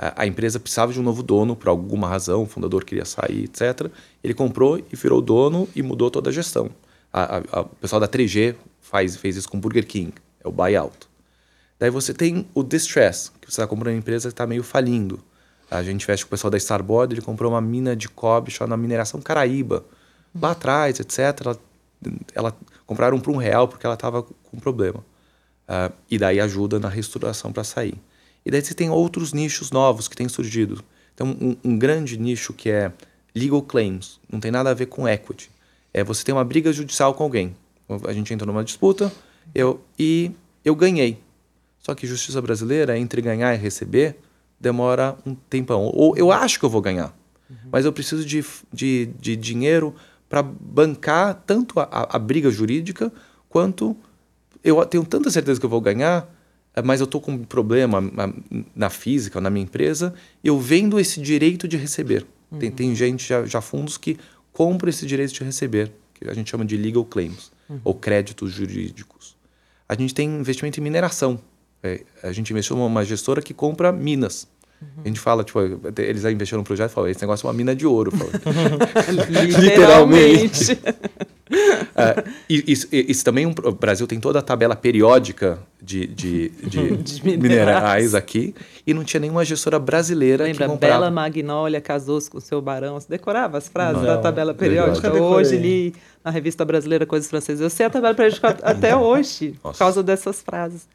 [0.00, 3.44] A, a empresa precisava de um novo dono por alguma razão, o fundador queria sair,
[3.44, 3.92] etc.
[4.24, 6.70] Ele comprou e virou dono e mudou toda a gestão.
[7.12, 10.50] A, a, o pessoal da 3G faz, fez isso com o Burger King, é o
[10.50, 10.96] buyout.
[11.78, 15.20] Daí você tem o distress, que você está comprando uma empresa que está meio falindo.
[15.70, 18.76] A gente investe com o pessoal da Starboard, ele comprou uma mina de cobre chamada
[18.76, 19.84] Mineração Caraíba.
[20.40, 21.18] Lá atrás, etc.
[21.44, 21.58] Ela,
[22.34, 25.04] ela compraram por um real porque ela estava com problema.
[25.68, 27.94] Uh, e daí ajuda na reestruturação para sair.
[28.44, 30.82] E daí você tem outros nichos novos que têm surgido.
[31.14, 32.92] Então, um, um, grande nicho que é
[33.34, 35.50] legal claims, não tem nada a ver com equity.
[35.92, 37.54] É você tem uma briga judicial com alguém.
[38.06, 39.12] A gente entra numa disputa
[39.54, 40.30] eu, e
[40.64, 41.18] eu ganhei.
[41.80, 44.16] Só que justiça brasileira, entre ganhar e receber,
[44.60, 45.90] demora um tempão.
[45.94, 47.16] Ou eu acho que eu vou ganhar,
[47.48, 47.56] uhum.
[47.72, 49.94] mas eu preciso de, de, de dinheiro
[50.28, 53.10] para bancar tanto a, a, briga jurídica
[53.48, 53.96] quanto
[54.62, 56.28] eu tenho tanta certeza que eu vou ganhar,
[56.84, 58.00] mas eu estou com um problema
[58.74, 62.24] na física, na minha empresa, eu vendo esse direito de receber.
[62.50, 62.58] Uhum.
[62.58, 64.16] Tem, tem gente, já, já fundos que
[64.52, 67.80] compram esse direito de receber, que a gente chama de legal claims, uhum.
[67.84, 69.36] ou créditos jurídicos.
[69.88, 71.40] A gente tem investimento em mineração.
[71.82, 74.46] É, a gente investiu numa gestora que compra minas.
[74.80, 75.02] Uhum.
[75.04, 75.58] A gente fala, tipo,
[75.98, 78.12] eles investiram no projeto e falaram, esse negócio é uma mina de ouro.
[79.60, 80.78] Literalmente.
[82.00, 86.96] Uh, isso, isso, também, um, o Brasil tem toda a tabela periódica de, de, de,
[87.02, 87.42] de minerais.
[87.42, 88.14] minerais.
[88.14, 88.54] aqui
[88.86, 90.94] e não tinha nenhuma gestora brasileira Lembra, que comprava.
[90.94, 93.00] Bela Magnólia casou-se com o seu barão.
[93.00, 95.12] Você decorava as frases não, da tabela periódica?
[95.12, 97.60] Hoje li na revista brasileira Coisas Francesas.
[97.60, 99.72] Eu sei a tabela periódica até hoje, Nossa.
[99.72, 100.88] por causa dessas frases.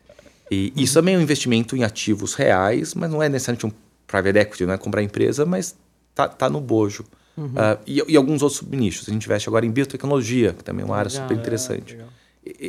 [0.49, 3.71] E isso também é um investimento em ativos reais, mas não é necessariamente um
[4.05, 5.75] private equity, não é comprar empresa, mas
[6.13, 7.03] tá, tá no bojo.
[7.37, 7.47] Uhum.
[7.47, 9.07] Uh, e, e, alguns outros subnichos.
[9.09, 11.97] A gente investe agora em biotecnologia, que também é uma área legal, super interessante.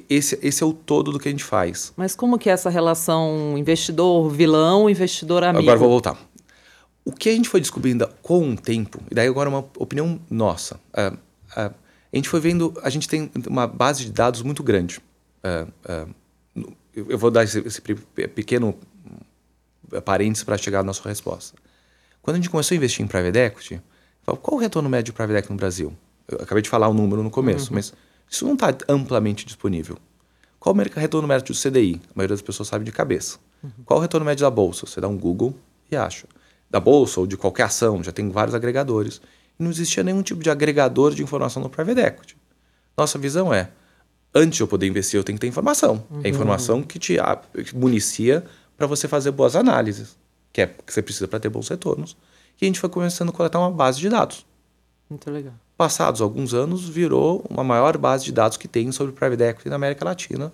[0.09, 1.93] Esse, esse é o todo do que a gente faz.
[1.97, 5.63] Mas como que é essa relação investidor-vilão, investidor-amigo?
[5.63, 6.19] Agora vou voltar.
[7.05, 10.19] O que a gente foi descobrindo com o tempo, e daí agora é uma opinião
[10.29, 11.75] nossa, uh, uh,
[12.13, 15.01] a gente foi vendo, a gente tem uma base de dados muito grande
[16.97, 18.77] eu vou dar esse, esse pequeno
[20.05, 21.57] parênteses para chegar à nossa resposta.
[22.23, 23.83] Quando a gente começou a investir em private equity,
[24.35, 25.93] qual o retorno médio de private equity no Brasil?
[26.27, 27.77] Eu acabei de falar o número no começo, uhum.
[27.77, 27.93] mas
[28.29, 29.97] isso não está amplamente disponível.
[30.59, 32.01] Qual o retorno médio do CDI?
[32.07, 33.39] A maioria das pessoas sabe de cabeça.
[33.63, 33.71] Uhum.
[33.85, 34.85] Qual o retorno médio da bolsa?
[34.85, 35.55] Você dá um Google
[35.91, 36.27] e acha.
[36.69, 39.21] Da bolsa ou de qualquer ação, já tem vários agregadores.
[39.59, 42.37] E não existia nenhum tipo de agregador de informação no private equity.
[42.97, 43.71] Nossa visão é,
[44.35, 46.05] antes de eu poder investir, eu tenho que ter informação.
[46.11, 46.23] Uhum.
[46.25, 47.17] É a informação que te
[47.73, 48.45] municia
[48.77, 50.19] para você fazer boas análises,
[50.53, 52.17] que é que você precisa para ter bons retornos.
[52.61, 54.47] E a gente foi começando a coletar uma base de dados.
[55.09, 55.55] Muito legal.
[55.77, 59.77] Passados alguns anos, virou uma maior base de dados que tem sobre private equity na
[59.77, 60.53] América Latina.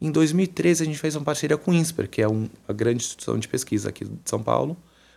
[0.00, 3.02] Em 2013, a gente fez uma parceria com o INSPER, que é um, uma grande
[3.02, 4.76] instituição de pesquisa aqui de São Paulo,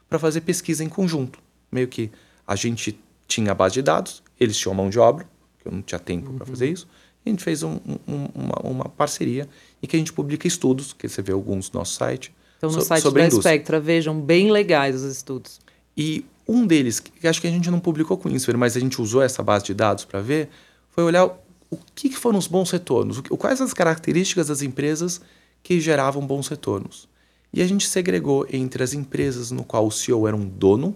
[0.09, 1.37] para fazer pesquisa em conjunto.
[1.71, 2.09] Meio que
[2.47, 5.27] a gente tinha a base de dados, eles tinham mão de obra,
[5.59, 6.37] que eu não tinha tempo uhum.
[6.37, 6.87] para fazer isso,
[7.25, 9.47] a gente fez um, um, uma, uma, parceria
[9.81, 12.33] em que a gente publica estudos, que você vê alguns no nosso site.
[12.57, 15.59] Então, no so, site sobre da Spectra, vejam, bem legais os estudos.
[15.97, 18.79] E um deles, que acho que a gente não publicou com o Inspire, mas a
[18.79, 20.49] gente usou essa base de dados para ver,
[20.89, 25.21] foi olhar o que, que foram os bons retornos, o, quais as características das empresas
[25.63, 27.07] que geravam bons retornos.
[27.53, 30.95] E a gente segregou entre as empresas no qual o CEO era um dono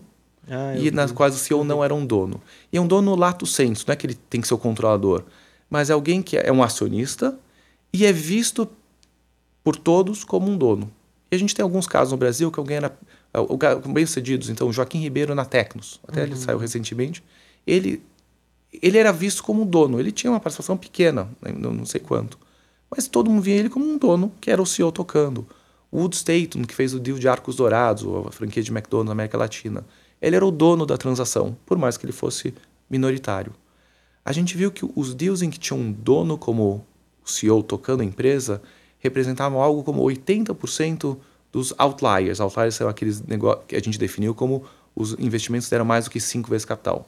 [0.49, 1.15] Ah, e nas vi.
[1.17, 2.41] quais o CEO não era um dono.
[2.71, 5.23] E é um dono lato sensu, não é que ele tem que ser o controlador,
[5.69, 7.38] mas é alguém que é um acionista
[7.93, 8.67] e é visto
[9.63, 10.91] por todos como um dono.
[11.31, 12.97] E a gente tem alguns casos no Brasil que alguém era
[13.91, 17.23] bem-sucedidos, então Joaquim Ribeiro na Tecnos, até ele saiu recentemente,
[17.65, 18.01] ele
[18.81, 22.01] ele era visto como um dono, ele tinha uma participação pequena, né, não, não sei
[22.01, 22.37] quanto,
[22.89, 25.47] mas todo mundo via ele como um dono, que era o CEO tocando.
[25.91, 29.13] O Wood Staton, que fez o deal de Arcos Dourados, a franquia de McDonald's na
[29.13, 29.85] América Latina,
[30.21, 32.53] ele era o dono da transação, por mais que ele fosse
[32.89, 33.53] minoritário.
[34.23, 36.85] A gente viu que os deals em que tinha um dono como
[37.23, 38.61] o CEO tocando a empresa
[38.99, 41.17] representavam algo como 80%
[41.55, 42.41] dos outliers.
[42.41, 46.19] Outliers são aqueles negócios que a gente definiu como os investimentos deram mais do que
[46.19, 47.07] cinco vezes capital.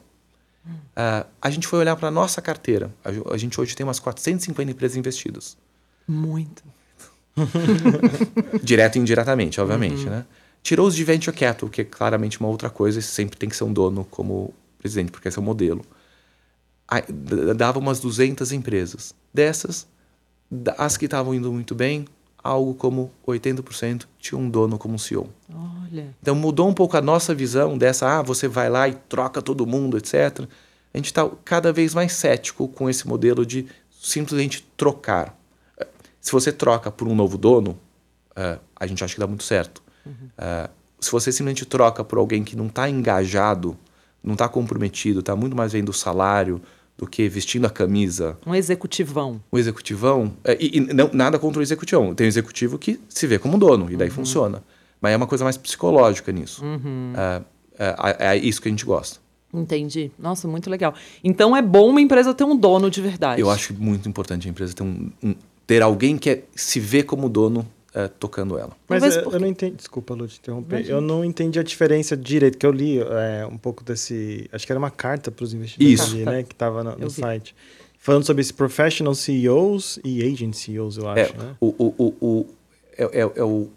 [0.96, 2.90] Ah, a gente foi olhar para a nossa carteira.
[3.04, 5.56] A, gente hoje tem umas 450 empresas investidas.
[6.06, 6.62] Muito.
[8.64, 10.24] Direto e indiretamente, obviamente, né?
[10.62, 13.56] Tirou os de venture capital, que é claramente uma outra coisa, e sempre tem que
[13.56, 15.84] ser um dono como presidente, porque esse é o modelo.
[17.54, 19.14] Dava umas 200 empresas.
[19.32, 19.86] Dessas,
[20.78, 22.06] as que estavam indo muito bem,
[22.48, 25.28] algo como 80% tinha um dono como CEO.
[25.52, 26.14] Olha.
[26.20, 29.66] Então mudou um pouco a nossa visão dessa, ah, você vai lá e troca todo
[29.66, 30.46] mundo, etc.
[30.92, 35.36] A gente está cada vez mais cético com esse modelo de simplesmente trocar.
[36.20, 37.78] Se você troca por um novo dono,
[38.34, 39.82] eh, a gente acha que dá muito certo.
[40.36, 43.76] Eh, se você simplesmente troca por alguém que não está engajado,
[44.22, 46.60] não está comprometido, está muito mais vendo o salário
[46.98, 49.40] do que vestindo a camisa, Um executivão.
[49.52, 50.32] o executivão.
[50.44, 52.12] é, E, e não, nada contra o executivão.
[52.14, 54.62] Tem o executivo que se vê como dono, e daí funciona.
[55.00, 56.62] Mas é uma coisa mais psicológica nisso.
[57.16, 57.42] É,
[57.78, 59.20] é, é isso que a gente gosta.
[59.54, 60.10] Entendi.
[60.18, 60.92] Nossa, muito legal.
[61.22, 63.40] Então é bom uma empresa ter um dono de verdade.
[63.40, 65.34] Eu acho muito importante a empresa ter, um, um-
[65.66, 67.64] ter alguém que é- se vê como dono
[67.98, 68.70] é, tocando ela.
[68.88, 69.76] Mas Talvez eu, porque- eu não entendi.
[69.76, 70.76] Desculpa, Lu, te interromper.
[70.76, 70.94] Imagina.
[70.96, 74.48] Eu não entendi a diferença direito, que eu li é, um pouco desse.
[74.52, 76.14] Acho que era uma carta para os investidores Isso.
[76.14, 76.42] ali, né?
[76.42, 77.54] Que estava no, no site.
[77.98, 81.20] Falando sobre esse professional CEOs e agent CEOs, eu acho.
[81.32, 81.54] É, né?
[81.60, 82.46] o, o, o, o-
[82.96, 83.68] é, é- é o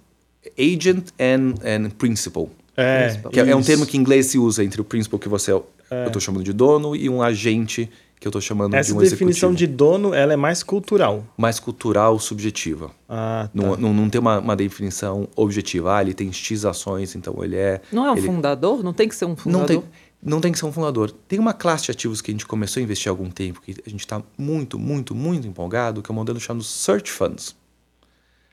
[0.58, 2.50] agent and, and principal.
[2.78, 5.28] É, Que é, é um termo que em inglês se usa entre o principal, que
[5.28, 7.90] você é, eu estou chamando de dono, e um agente,
[8.22, 9.58] que eu estou chamando Essa de um definição executivo.
[9.58, 11.26] de dono, ela é mais cultural.
[11.36, 12.92] Mais cultural, subjetiva.
[13.10, 13.52] Ah, tá.
[13.52, 15.98] Não, não, não tem uma, uma definição objetiva.
[15.98, 17.82] Ah, ele tem X ações, então ele é.
[17.92, 18.84] Não é um ele- fundador?
[18.84, 19.60] Não tem que ser um fundador?
[19.62, 19.84] Não tem,
[20.22, 21.10] não tem que ser um fundador.
[21.28, 23.72] Tem uma classe de ativos que a gente começou a investir há algum tempo, que
[23.86, 27.56] a gente está muito, muito, muito empolgado, que é um modelo chamado Search Funds.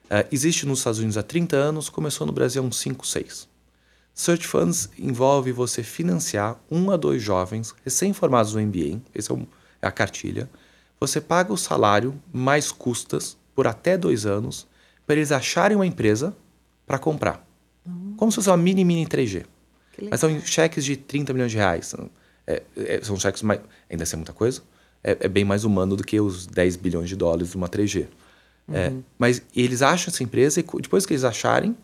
[0.08, 3.46] Ah, existe nos Estados Unidos há 30 anos, começou no Brasil há uns 5, 6.
[4.14, 9.46] Search Funds envolve você financiar um a dois jovens recém-formados do MBA, esse é, um-
[9.80, 10.48] a cartilha.
[11.00, 14.66] Você paga o salário mais custas por até dois anos
[15.06, 16.36] para eles acharem uma empresa
[16.86, 17.46] para comprar.
[18.16, 19.44] Como se fosse uma mini, mini 3G.
[19.92, 20.10] Que legal.
[20.10, 21.86] Mas são cheques de 30 milhões de reais.
[21.86, 22.10] São,
[22.46, 23.60] é, é, são cheques mais.
[23.88, 24.62] Ainda assim é muita coisa.
[25.02, 28.06] É, é bem mais humano do que os 10 bilhões de dólares de uma 3G.
[28.70, 31.74] É, mas eles acham essa empresa e depois que eles acharem,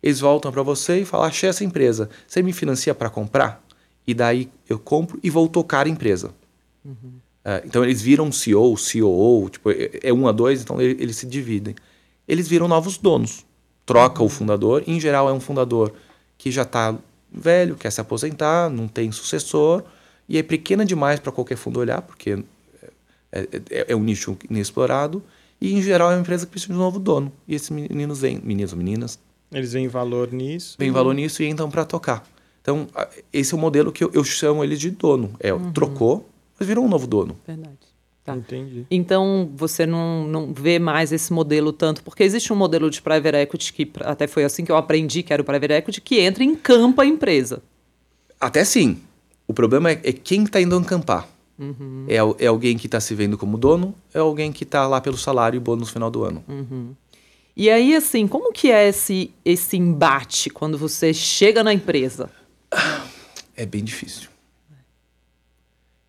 [0.00, 2.08] eles voltam para você e falam: achei essa empresa.
[2.26, 3.64] Você me financia para comprar?
[4.06, 6.32] E daí eu compro e vou tocar a empresa.
[7.50, 11.16] É, então eles viram CEO, COO, tipo, é, é um a dois, então ele- eles
[11.16, 11.74] se dividem.
[12.26, 13.46] Eles viram novos donos.
[13.86, 15.92] Troca o fundador, em geral é um fundador
[16.36, 16.94] que já está
[17.32, 19.82] velho, quer se aposentar, não tem sucessor,
[20.28, 22.38] e é pequena demais para qualquer fundo olhar, porque
[23.32, 25.22] é, é- é um nicho inexplorado,
[25.60, 27.32] e em geral é uma empresa que precisa de um novo dono.
[27.46, 29.18] E esses meninos vêm, meninos ou meninas,
[29.50, 30.76] Eles veem valor nisso.
[30.78, 32.26] vem valor nisso e entram para tocar.
[32.60, 32.86] Então,
[33.32, 35.30] esse é o modelo que eu, eu chamo ele de dono.
[35.40, 37.36] É, trocou, mas virou um novo dono.
[37.46, 37.76] Verdade.
[38.24, 38.36] Tá.
[38.36, 38.84] Entendi.
[38.90, 43.36] Então, você não, não vê mais esse modelo tanto, porque existe um modelo de private
[43.36, 46.44] equity que até foi assim que eu aprendi que era o private equity, que entra
[46.44, 47.62] em campo a empresa.
[48.38, 48.98] Até sim.
[49.46, 51.26] O problema é, é quem está indo acampar.
[52.06, 55.00] É, al- é alguém que está se vendo como dono, é alguém que está lá
[55.00, 56.44] pelo salário e bônus no final do ano.
[57.56, 62.30] E aí, assim, como que é esse, esse embate quando você chega na empresa?
[63.56, 64.28] É bem difícil.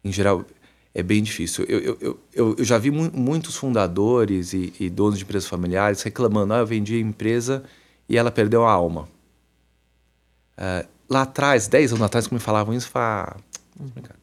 [0.03, 0.45] Em geral,
[0.93, 1.65] é bem difícil.
[1.67, 1.97] Eu, eu,
[2.33, 6.59] eu- eu, já vi mu- muitos fundadores e, e donos de empresas familiares reclamando: ah,
[6.59, 7.63] eu vendi a empresa
[8.07, 9.07] e ela perdeu a alma.
[10.57, 14.19] Ah, lá atrás, 10 anos atrás, quando me falavam isso, eu falava, ah, brincadeira.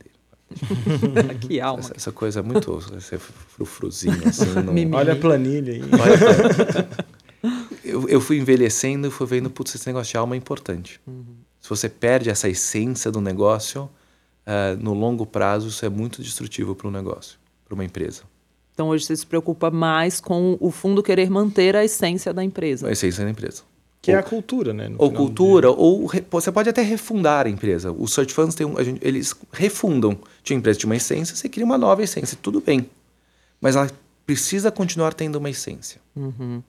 [1.41, 1.81] que alma.
[1.81, 4.47] Essa, essa coisa é muito esse frufruzinho, assim.
[4.65, 4.97] não-.
[4.99, 5.81] Olha a planilha aí.
[7.85, 11.01] eu, eu fui envelhecendo e fui vendo, putz, esse negócio de alma é importante.
[11.61, 13.89] Se você perde essa essência do negócio,
[14.47, 18.23] ah, no longo prazo isso é muito destrutivo para um negócio, para uma empresa.
[18.73, 22.87] Então, hoje você se preocupa mais com o fundo querer manter a essência da empresa.
[22.89, 23.63] A essência da empresa.
[24.03, 24.93] Que é ou, a cultura, né?
[24.99, 27.91] Ou cultura, ou re, você pode até refundar a empresa.
[27.91, 30.17] Os search funds, tem um, gente, eles refundam.
[30.45, 32.87] Tinha empresa de uma essência, você cria uma nova essência, tudo bem.
[33.61, 33.91] Mas ela
[34.27, 36.01] precisa continuar tendo uma essência.
[36.15, 36.63] Uhum.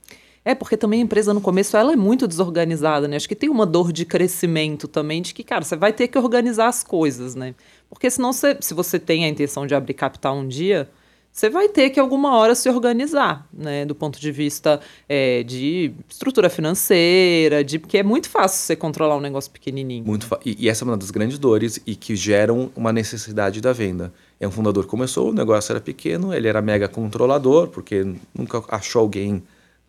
[0.48, 3.18] É, porque também a empresa no começo ela é muito desorganizada, né?
[3.18, 6.18] Acho que tem uma dor de crescimento também, de que, cara, você vai ter que
[6.18, 7.54] organizar as coisas, né?
[7.90, 10.90] Porque senão, você, se você tem a intenção de abrir capital um dia,
[11.34, 13.84] você vai ter que alguma hora se organizar, né?
[13.84, 14.80] Do ponto de vista
[15.10, 20.06] é, de estrutura financeira, de porque é muito fácil você controlar um negócio pequenininho.
[20.06, 23.74] Muito e, e, essa é uma das grandes dores e que geram uma necessidade da
[23.74, 24.14] venda.
[24.40, 29.02] É um fundador começou, o negócio era pequeno, ele era mega controlador, porque nunca achou
[29.02, 29.44] alguém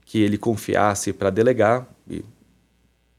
[0.08, 2.24] que ele confiasse para delegar, e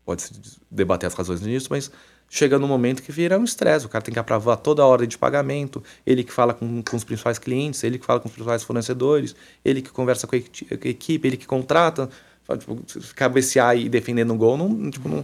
[0.04, 0.34] pode-se
[0.72, 1.92] debater as razões disso, mas
[2.28, 5.08] chega no momento que vira um estresse, o cara tem que aprovar toda a ordem
[5.08, 8.34] de pagamento, ele que fala com, com, os principais clientes, ele que fala com os
[8.34, 12.10] principais fornecedores, ele que conversa com a equipe, ele que contrata,
[12.58, 12.82] tipo,
[13.16, 15.22] cabecear e defendendo o gol, não, tipo, não,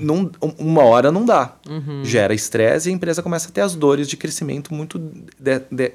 [0.00, 1.54] não, uma hora não dá.
[1.68, 2.02] Uhum.
[2.02, 5.92] Gera estresse e a empresa começa a ter as dores de crescimento muito de, de,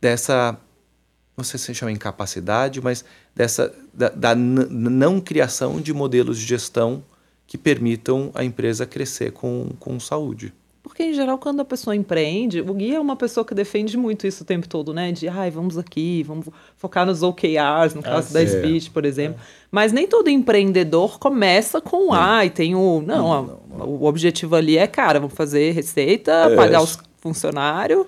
[0.00, 0.58] dessa
[1.40, 7.02] não sei se chama incapacidade, mas dessa da, da não criação de modelos de gestão
[7.46, 10.52] que permitam a empresa crescer com, com saúde.
[10.82, 14.26] Porque, em geral, quando a pessoa empreende, o guia é uma pessoa que defende muito
[14.26, 15.12] isso o tempo todo, né?
[15.12, 19.38] De, ai, vamos aqui, vamos focar nos OKRs, no caso ah, da Speech, por exemplo.
[19.40, 19.44] É.
[19.70, 23.02] Mas nem todo empreendedor começa com, ai, tem o...
[23.06, 26.56] Não, não, não, não, o objetivo ali é, cara, vamos fazer receita, é.
[26.56, 28.06] pagar os funcionários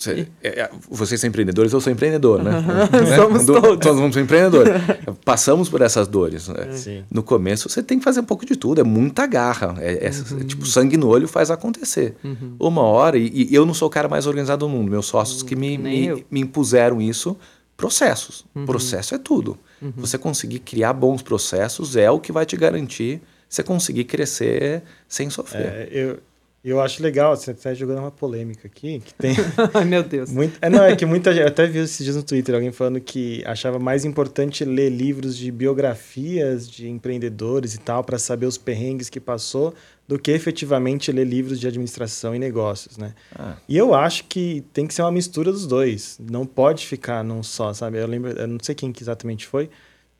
[0.00, 2.52] você, é, é, vocês são empreendedores, eu sou empreendedor, né?
[2.52, 2.88] né?
[3.16, 3.78] Somos Do, todos.
[3.80, 4.72] Todos somos empreendedores.
[5.26, 6.48] Passamos por essas dores.
[6.48, 7.04] Né?
[7.10, 9.76] No começo, você tem que fazer um pouco de tudo, é muita garra.
[9.78, 10.38] É, é uhum.
[10.38, 12.16] Tipo, sangue no olho faz acontecer.
[12.24, 12.56] Uhum.
[12.58, 15.42] Uma hora, e, e, eu não sou o cara mais organizado do mundo, meus sócios
[15.42, 17.36] que me, me, me, impuseram isso,
[17.76, 18.46] processos.
[18.54, 18.64] Uhum.
[18.64, 19.58] Processo é tudo.
[19.96, 25.28] Você conseguir criar bons processos é o que vai te garantir você conseguir crescer sem
[25.28, 25.66] sofrer.
[25.66, 26.20] É, eu,
[26.62, 29.34] eu acho legal, você está jogando uma polêmica aqui, que tem...
[29.72, 30.30] Ai, meu Deus.
[30.30, 31.42] Muito, é, não, é que muita gente...
[31.42, 35.36] Eu até vi esses dias no Twitter alguém falando que achava mais importante ler livros
[35.36, 39.74] de biografias de empreendedores e tal, para saber os perrengues que passou,
[40.06, 43.14] do que efetivamente ler livros de administração e negócios, né?
[43.34, 43.56] Ah.
[43.66, 46.18] E eu acho que tem que ser uma mistura dos dois.
[46.30, 47.98] Não pode ficar num só, sabe?
[47.98, 48.32] Eu lembro...
[48.32, 49.70] Eu não sei quem que exatamente foi,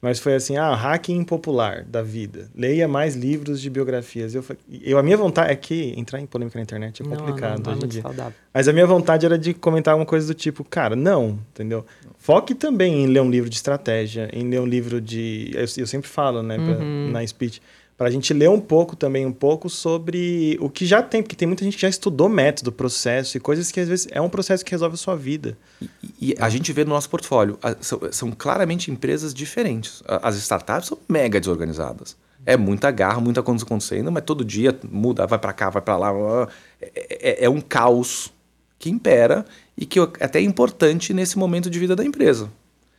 [0.01, 2.51] mas foi assim, ah, hacking popular da vida.
[2.55, 4.35] Leia mais livros de biografias.
[4.35, 4.45] Eu,
[4.83, 7.79] eu a minha vontade é que entrar em polêmica na internet é complicado não, não,
[7.81, 8.03] não, em dia.
[8.03, 8.33] Saudável.
[8.53, 11.85] Mas a minha vontade era de comentar alguma coisa do tipo, cara, não, entendeu?
[12.19, 15.87] Foque também em ler um livro de estratégia, em ler um livro de, eu, eu
[15.87, 17.11] sempre falo, né, pra, uhum.
[17.11, 17.61] na speech,
[18.01, 21.37] para a gente ler um pouco também, um pouco sobre o que já tem, porque
[21.37, 24.29] tem muita gente que já estudou método, processo e coisas que às vezes é um
[24.31, 25.55] processo que resolve a sua vida.
[25.83, 30.03] E, e a gente vê no nosso portfólio, a, são, são, claramente empresas diferentes.
[30.07, 32.17] As startups são mega desorganizadas.
[32.47, 35.99] É muita garra, muita coisa acontecendo, mas todo dia muda, vai para cá, vai para
[35.99, 36.49] lá.
[36.81, 38.33] É, é, é, um caos
[38.79, 39.45] que impera
[39.77, 42.51] e que até é importante nesse momento de vida da empresa.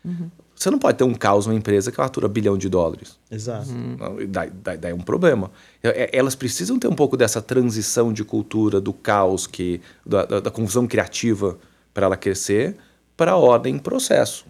[0.05, 0.29] Uhum.
[0.61, 3.17] Você não pode ter um caos numa empresa que fatura bilhão de dólares.
[3.31, 3.71] Exato.
[3.71, 3.97] Uhum.
[4.27, 5.49] Daí, daí, daí é um problema.
[5.81, 10.23] É, é, elas precisam ter um pouco dessa transição de cultura, do caos, que, da,
[10.23, 11.57] da, da confusão criativa
[11.91, 12.77] para ela crescer,
[13.17, 14.45] para a ordem em processo.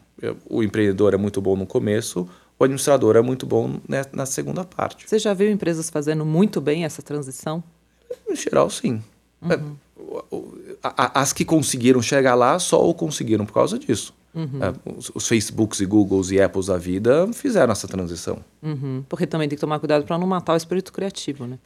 [0.50, 2.28] O empreendedor é muito bom no começo,
[2.60, 3.80] o administrador é muito bom
[4.12, 5.08] na segunda parte.
[5.08, 7.64] Você já viu empresas fazendo muito bem essa transição?
[8.30, 9.02] Em geral, sim.
[9.42, 9.78] Uhum.
[10.84, 14.14] As que conseguiram chegar lá só o conseguiram por causa disso.
[14.34, 14.96] Uhum.
[14.98, 18.40] Os, os, Facebooks e Googles e Apples da vida fizeram essa transição.
[18.62, 19.04] Uhum.
[19.10, 21.60] Porque também tem que tomar cuidado para não matar o espírito criativo, né?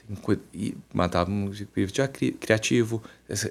[0.51, 3.03] Que matar o espírito criativo.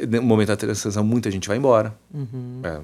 [0.09, 1.97] No momento da transição, muita gente vai embora.
[2.13, 2.61] Uhum.
[2.65, 2.81] É,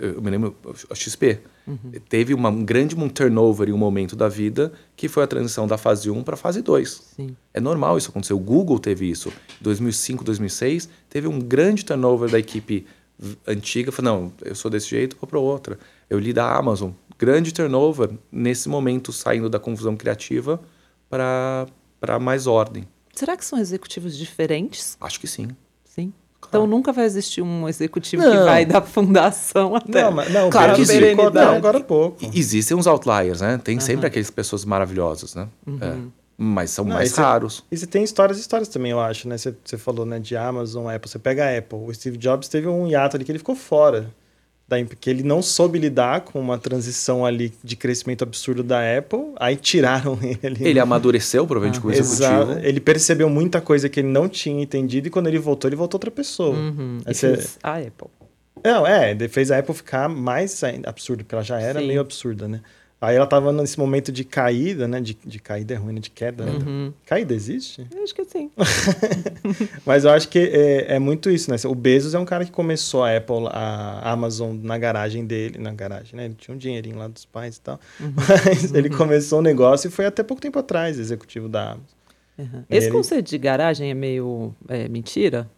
[0.00, 0.56] eu me lembro,
[0.90, 1.92] a XP uhum.
[2.08, 5.66] teve uma, um grande um turnover em um momento da vida que foi a transição
[5.66, 7.14] da fase 1 para a fase 2.
[7.16, 7.36] Sim.
[7.54, 8.32] É normal isso acontecer.
[8.32, 9.28] O Google teve isso.
[9.60, 12.84] Em 2005, 2006, teve um grande turnover da equipe
[13.46, 15.78] antiga, falei, não, eu sou desse jeito, vou para outra.
[16.08, 20.60] Eu li da Amazon, grande turnover nesse momento saindo da confusão criativa
[21.08, 22.86] para mais ordem.
[23.14, 24.96] Será que são executivos diferentes?
[25.00, 25.48] Acho que sim.
[25.84, 26.12] Sim.
[26.40, 26.64] Claro.
[26.64, 28.30] Então nunca vai existir um executivo não.
[28.30, 30.02] que vai da fundação até.
[30.02, 31.14] Não, mas, não claro que existe.
[31.14, 32.18] Não, agora há pouco.
[32.32, 33.60] Existem uns outliers, né?
[33.62, 33.80] Tem uhum.
[33.80, 35.48] sempre aquelas pessoas maravilhosas, né?
[35.66, 35.78] Uhum.
[35.80, 37.62] É mas são não, mais raros.
[37.70, 39.36] E você tem histórias e histórias também, eu acho, né?
[39.36, 41.10] Você, falou né, de Amazon, Apple.
[41.10, 41.78] Você pega a Apple.
[41.78, 44.10] O Steve Jobs teve um hiato ali que ele ficou fora.
[44.66, 49.32] Da, que ele não soube lidar com uma transição ali de crescimento absurdo da Apple,
[49.36, 50.66] aí tiraram ele ali.
[50.66, 52.52] Ele amadureceu, provavelmente, ah, com o executivo.
[52.52, 52.66] Exato.
[52.66, 55.98] Ele percebeu muita coisa que ele não tinha entendido e quando ele voltou, ele voltou
[55.98, 56.56] outra pessoa.
[56.56, 57.00] Uhum.
[57.06, 57.46] Você...
[57.62, 58.08] a Apple.
[58.64, 61.86] Não, é, ele fez a Apple ficar mais absurda, porque ela já era Sim.
[61.86, 62.60] meio absurda, né?
[63.02, 65.00] Aí ela tava nesse momento de caída, né?
[65.00, 66.00] De, de caída é ruim, né?
[66.00, 66.44] De queda.
[66.44, 66.52] né?
[66.52, 66.92] Uhum.
[67.06, 67.86] Caída existe?
[67.94, 68.50] Eu acho que sim.
[69.86, 71.56] Mas eu acho que é, é muito isso, né?
[71.66, 75.72] O Bezos é um cara que começou a Apple, a Amazon na garagem dele, na
[75.72, 76.26] garagem, né?
[76.26, 77.80] Ele tinha um dinheirinho lá dos pais e tal.
[77.98, 78.12] Uhum.
[78.16, 81.84] Mas ele começou o negócio e foi até pouco tempo atrás executivo da Amazon.
[82.38, 82.64] Uhum.
[82.68, 85.48] Esse Ele- conceito de garagem é meio é, mentira?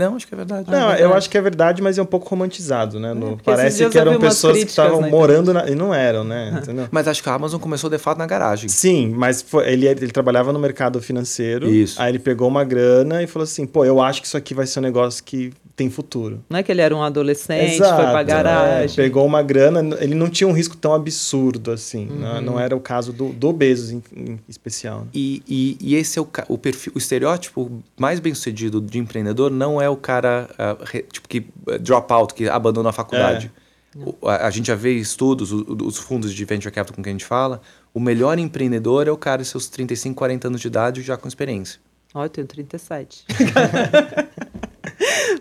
[0.00, 0.70] Não, acho que é verdade.
[0.70, 1.02] Não, verdade.
[1.02, 3.12] eu acho que é verdade, mas é um pouco romantizado, né?
[3.14, 5.68] No- esses parece que eram pessoas que estavam na morando na...
[5.68, 6.58] e não eram, né?
[6.62, 6.88] Entendeu?
[6.90, 8.68] Mas acho que a Amazon começou de fato na garagem.
[8.68, 11.68] Sim, mas foi- ele, ele trabalhava no mercado financeiro.
[11.70, 12.00] Isso.
[12.00, 14.66] Aí ele pegou uma grana e falou assim: pô, eu acho que isso aqui vai
[14.66, 16.40] ser um negócio que tem futuro.
[16.50, 18.24] Não é que ele era um adolescente, Exato, foi pra é.
[18.24, 18.96] garagem.
[18.96, 22.06] pegou uma grana, ele não tinha um risco tão absurdo assim.
[22.10, 22.18] Uhum.
[22.18, 25.00] Não, não era o caso do, do Bezos em, em especial.
[25.00, 25.06] né?
[25.14, 29.50] E, e, e esse é o, o perfil, o estereótipo mais bem sucedido de empreendedor
[29.50, 30.48] não é o cara
[30.84, 33.50] re- tipo que ah, drop out, que abandona a faculdade.
[33.96, 37.10] O- a, a gente já vê estudos, o- os fundos de venture capital com quem
[37.10, 37.60] a gente fala,
[37.92, 41.26] o melhor empreendedor é o cara de seus 35, 40 anos de idade já com
[41.28, 41.80] experiência.
[42.14, 43.24] Ó, eu tenho 37.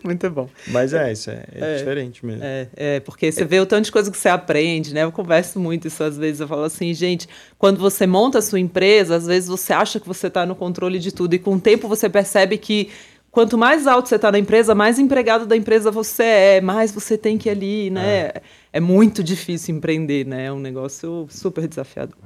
[0.04, 0.50] Muito bom.
[0.68, 1.78] Mas é, isso é, é É.
[1.78, 2.43] diferente mesmo.
[2.43, 5.04] É, é, porque você vê o tanto de coisa que você aprende, né?
[5.04, 6.39] Eu converso muito isso às vezes.
[6.41, 7.28] Eu falo assim, gente,
[7.58, 11.00] quando você monta a sua empresa, às vezes você acha que você está no controle
[11.00, 11.34] de tudo.
[11.34, 12.89] E com o tempo você percebe que
[13.32, 17.17] quanto mais alto você está na empresa, mais empregado da empresa você é, mais você
[17.17, 18.32] tem que ir ali, né?
[18.73, 18.80] É.
[18.80, 20.45] muito difícil empreender, né?
[20.45, 22.17] É um negócio super desafiador.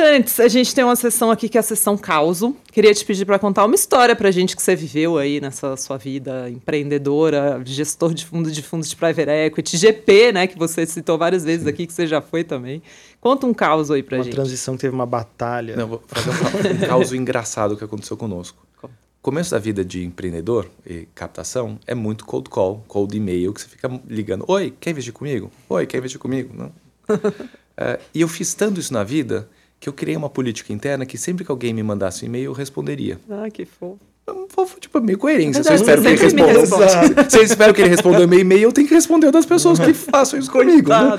[0.00, 2.56] Cantes, a gente tem uma sessão aqui que é a sessão causo.
[2.72, 5.98] Queria te pedir para contar uma história pra gente que você viveu aí nessa sua
[5.98, 11.18] vida empreendedora, gestor de fundo de fundos de private equity, GP, né, que você citou
[11.18, 12.82] várias vezes aqui, que você já foi também.
[13.20, 14.32] Conta um caos aí pra Uma gente.
[14.32, 15.76] transição que teve uma batalha.
[15.76, 18.66] Não, vou fazer um, um caso engraçado que aconteceu conosco.
[18.80, 18.94] Como?
[19.20, 23.68] Começo da vida de empreendedor e captação é muito cold call, cold e-mail, que você
[23.68, 24.46] fica ligando.
[24.48, 25.52] Oi, quer investir comigo?
[25.68, 26.54] Oi, quer investir comigo?
[26.56, 26.72] Não.
[27.82, 29.48] É, e eu fiz tanto isso na vida
[29.80, 32.52] que eu criei uma política interna que sempre que alguém me mandasse um e-mail, eu
[32.52, 33.18] responderia.
[33.30, 33.98] Ah, que fofo.
[34.28, 35.62] Um fofo, Tipo, meio coerência.
[35.64, 37.30] Se eu espero que ele responda.
[37.30, 39.46] Se eu espero que ele responda o meu e-mail, eu tenho que responder o das
[39.46, 40.90] pessoas que façam isso comigo.
[40.90, 41.16] né?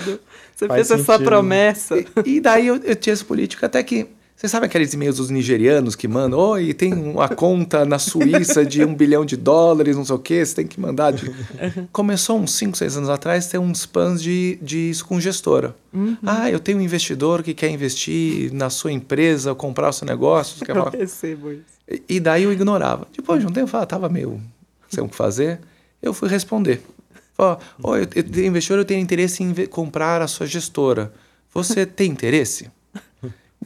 [0.55, 1.26] Você Faz fez essa sentido.
[1.28, 1.97] promessa.
[1.97, 4.07] E, e daí eu, eu tinha essa política até que.
[4.42, 8.84] Você sabe aqueles e-mails dos nigerianos que mandam, oi, tem uma conta na Suíça de
[8.84, 11.12] um bilhão de dólares, não sei o quê, você tem que mandar.
[11.12, 11.32] De...
[11.94, 15.76] Começou uns 5, 6 anos atrás ter uns spams de, de isso com gestora.
[16.26, 20.66] Ah, eu tenho um investidor que quer investir na sua empresa, comprar o seu negócio.
[20.66, 22.02] Quer Eu recebo isso.
[22.10, 23.08] E- daí eu ignorava.
[23.16, 24.42] Depois de um tempo, eu falava, tava meio
[24.89, 25.60] sem o que fazer.
[26.02, 26.82] Eu fui responder.
[27.36, 31.14] Falei, ó, eu, eu investidor, eu tenho interesse em comprar a sua gestora.
[31.54, 32.72] Você tem interesse?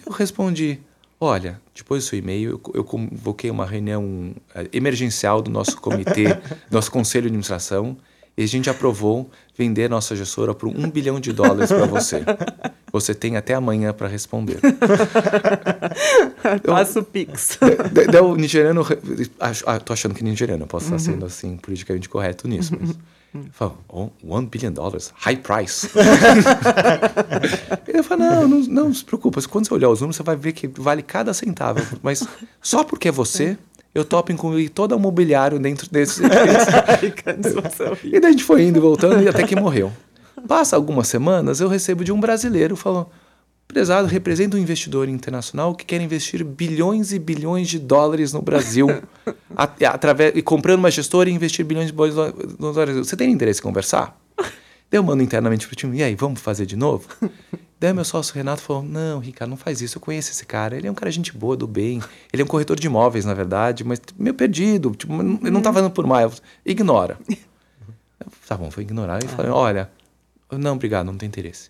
[0.04, 0.80] Eu respondi,
[1.20, 6.38] olha, depois do seu e-mail, eu, eu convoquei uma reunião eh, emergencial do nosso comitê,
[6.72, 7.98] nosso conselho de administração,
[8.38, 12.24] e a gente aprovou vender nossa gestora por um bilhão de dólares para você.
[12.92, 14.60] Você tem até amanhã para responder.
[16.66, 17.58] Passa o Pix.
[18.12, 18.86] Daí o nigeriano.
[19.40, 22.76] Acho, ah, achando que é nigeriano, eu posso estar sendo assim, politicamente correto nisso.
[22.80, 22.96] Mas.
[23.52, 25.90] Fala, oh, one billion dollars, high price.
[27.88, 30.54] Ele fala, não, não, não se preocupa, quando você olhar os números, você vai ver
[30.54, 31.82] que vale cada centavo.
[32.02, 32.26] Mas
[32.62, 33.58] só porque é você,
[33.94, 36.22] eu topo incluir todo o mobiliário dentro desse.
[38.04, 39.92] E daí a gente foi indo e voltando e até que morreu.
[40.48, 43.10] Passa algumas semanas, eu recebo de um brasileiro falou:
[43.68, 48.88] Prezado, representa um investidor internacional que quer investir bilhões e bilhões de dólares no Brasil,
[49.56, 52.16] a- através, e comprando uma gestora e investir bilhões de dólares
[52.60, 53.04] no Brasil.
[53.04, 54.18] Você tem interesse em conversar?
[54.38, 57.08] Daí eu mando internamente pro time, e aí, vamos fazer de novo?
[57.80, 60.88] Daí meu sócio Renato falou, não, Ricardo, não faz isso, eu conheço esse cara, ele
[60.88, 62.02] é um cara gente boa, do bem,
[62.32, 65.74] ele é um corretor de imóveis, na verdade, mas meio perdido, tipo, ele não tá
[65.74, 66.32] fazendo por mal,
[66.66, 67.18] ignora.
[67.28, 69.22] Eu, Tá bom, vou ignorar.
[69.24, 69.92] E falei, olha,
[70.52, 71.70] não, obrigado, não tem interesse.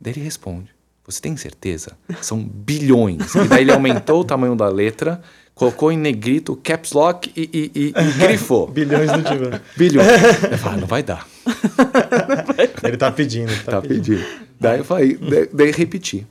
[0.00, 0.74] Daí ele responde,
[1.06, 1.92] você tem certeza?
[2.20, 3.34] São bilhões.
[3.34, 5.20] E daí ele aumentou o tamanho da letra,
[5.54, 8.66] colocou em negrito, caps lock e, e, e, e grifou.
[8.72, 9.60] Bilhões no divã.
[9.76, 10.08] Bilhões.
[10.50, 11.28] Eu falei, ah, não vai dar.
[12.82, 13.52] Ele tá pedindo.
[13.64, 14.18] Tá, Tá pedindo.
[14.18, 14.26] pedindo.
[14.58, 16.26] Daí eu falei, daí, daí repeti.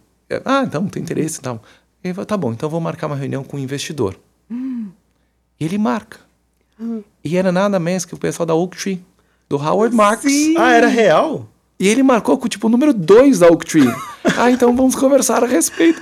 [0.46, 1.62] Ah, então, tem interesse e tal.
[2.04, 4.16] Ele falou, tá bom, então vou marcar uma reunião com o investidor.
[4.50, 6.20] E ele marca.
[7.24, 9.02] E era nada menos que o pessoal da Oak Tree,
[9.48, 10.26] do Howard Marks.
[10.58, 11.48] Ah, era real?
[11.84, 13.94] E ele marcou com tipo o número 2 da Oak Tree.
[14.38, 16.02] ah, então vamos conversar a respeito.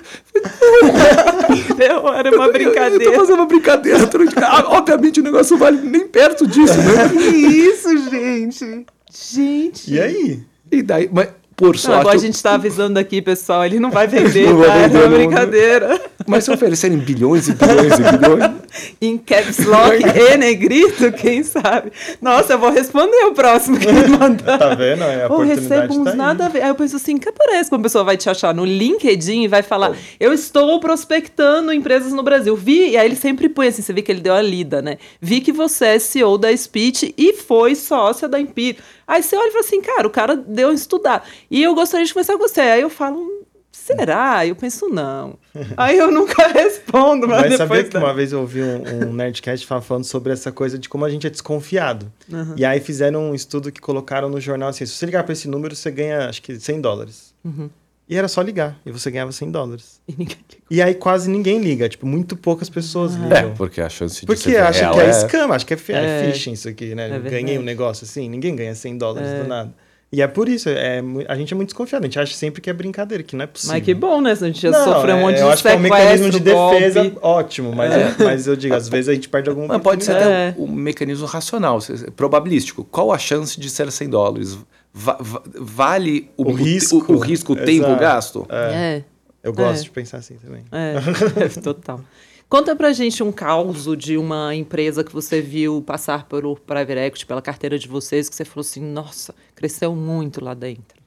[1.77, 3.13] Não, era uma Eu, eu tô brincadeira.
[3.13, 4.05] fazendo uma brincadeira.
[4.07, 7.09] tô- Ah, obviamente o negócio vale nem perto disso, né?
[7.17, 8.85] Que isso, gente?
[9.11, 9.93] Gente.
[9.93, 10.39] E aí?
[10.71, 11.29] E daí, mas
[11.61, 11.93] Por sorte.
[11.93, 14.77] Não, agora a gente está avisando aqui, pessoal, ele não vai vender, Não vai tá?
[14.87, 16.01] vender, é uma brincadeira.
[16.25, 18.51] Mas se oferecerem bilhões e bilhões e bilhões.
[19.01, 21.91] Em caps lock e negrito, quem sabe?
[22.21, 24.57] Nossa, eu vou responder o próximo que me mandar.
[24.57, 25.03] Tá vendo?
[25.03, 26.17] É, a Ou oportunidade recebo uns tá aí.
[26.17, 26.63] nada a ver.
[26.63, 29.47] Aí eu penso assim, que parece que uma pessoa vai te achar no LinkedIn e
[29.47, 32.55] vai falar, eu estou prospectando empresas no Brasil.
[32.55, 34.97] Vi, e aí ele sempre põe assim, você vê que ele deu a lida, né?
[35.19, 38.81] Vi que você é CEO da Speech e foi sócia da Empírico.
[39.11, 41.27] Aí você olha e fala assim, cara, o cara deu a estudar.
[41.49, 42.61] E eu gostaria de conversar com você.
[42.61, 43.41] Aí eu falo, "Hum,
[43.71, 44.45] será?
[44.45, 45.37] Eu penso, não.
[45.75, 49.67] Aí eu nunca respondo, mas, Mas sabia que uma vez eu ouvi um, um Nerdcast
[49.67, 52.11] fa- falando sobre essa coisa de como a gente é desconfiado.
[52.31, 52.53] Uhum.
[52.55, 55.47] E aí fizeram um estudo que colocaram no jornal assim, se você ligar para esse
[55.49, 57.33] número, você ganha, acho que 100 dólares.
[57.43, 57.69] Uhum.
[58.11, 60.01] E era só ligar, e você ganhava 100 dólares.
[60.05, 60.37] E ninguém-
[60.69, 63.53] E aí quase ninguém liga, tipo, muito poucas pessoas É, ligam.
[63.55, 65.77] porque a chance de Porque ser acha real que é, é scam, acha que é,
[65.93, 65.93] é
[66.27, 66.31] É.
[66.33, 67.09] phishing isso aqui, né?
[67.09, 69.73] É Ganhei um negócio assim, ninguém ganha 100 dólares do nada.
[70.13, 72.69] E é por isso, é, a gente é muito desconfiado, a gente acha sempre que
[72.69, 73.75] é brincadeira, que não é possível.
[73.77, 74.31] Mas que bom, né?
[74.31, 76.29] A gente já Não, sofreu um é, monte eu de acho que é um mecanismo
[76.29, 77.17] de defesa golpe.
[77.21, 80.11] ótimo, mas, é, mas eu digo, às vezes a gente perde alguma Mas pode ser
[80.17, 81.79] até um, um mecanismo racional,
[82.17, 82.83] probabilístico.
[82.83, 84.57] Qual a chance de ser 100 dólares?
[84.93, 86.97] Va- va- vale o, O risco.
[87.13, 87.99] o, risco, o tempo Exato.
[87.99, 88.47] gasto?
[88.49, 89.03] É,
[89.43, 89.83] Eu gosto É.
[89.83, 90.65] de pensar assim também.
[90.71, 90.93] é,
[91.61, 92.01] total.
[92.49, 97.25] Conta pra gente um caos de uma empresa que você viu passar pelo Private Equity,
[97.25, 100.99] pela carteira de vocês, que você falou assim, nossa, cresceu muito lá dentro.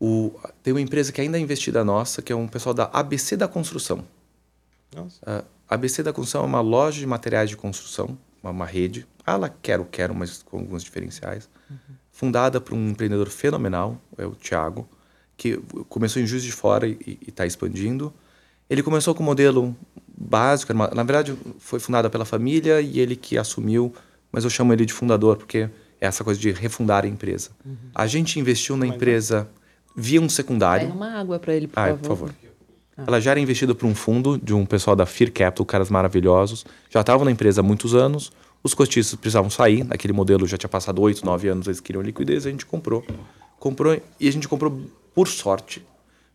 [0.00, 0.32] O-
[0.62, 3.48] tem uma empresa que ainda é investida nossa, que é um pessoal da ABC da
[3.48, 4.04] Construção.
[4.94, 5.18] Nossa.
[5.68, 9.06] A ABC da Construção é uma loja de materiais de construção, uma, uma rede.
[9.26, 11.48] Ah, Ela quero, quero, mas com alguns diferenciais.
[12.22, 14.88] Fundada por um empreendedor fenomenal, é o Thiago,
[15.36, 15.56] que
[15.88, 18.12] começou em Juiz de Fora e está expandindo.
[18.70, 19.74] Ele começou com um modelo
[20.16, 23.92] básico, uma- na verdade foi fundada pela família e ele que assumiu,
[24.30, 25.68] mas eu chamo ele de fundador porque
[26.00, 27.50] é essa coisa de refundar a empresa.
[27.92, 29.48] A gente investiu na empresa
[29.96, 30.86] via um secundário.
[30.86, 31.98] Pega uma água pra ele, por Ah, favor.
[31.98, 32.34] por favor.
[33.04, 36.64] Ela já era investida por um fundo de um pessoal da Fear Capital, caras maravilhosos.
[36.88, 38.30] Já estavam na empresa há muitos anos.
[38.62, 39.84] Os cotistas precisavam sair.
[39.84, 42.46] Naquele modelo já tinha passado 8, 9 anos, eles queriam liquidez.
[42.46, 43.04] A gente comprou.
[43.58, 45.84] Comprou e a gente comprou por sorte,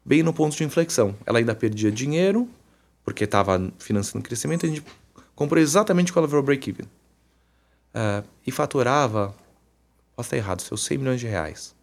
[0.06, 1.16] bem no ponto de inflexão.
[1.26, 2.48] Ela ainda perdia dinheiro,
[3.04, 4.66] porque estava financiando crescimento.
[4.66, 4.84] A gente
[5.36, 6.86] comprou exatamente quando ela virou break-even.
[7.94, 9.34] Ah, e faturava,
[10.16, 11.76] posso estar errado, seus 100 milhões de reais.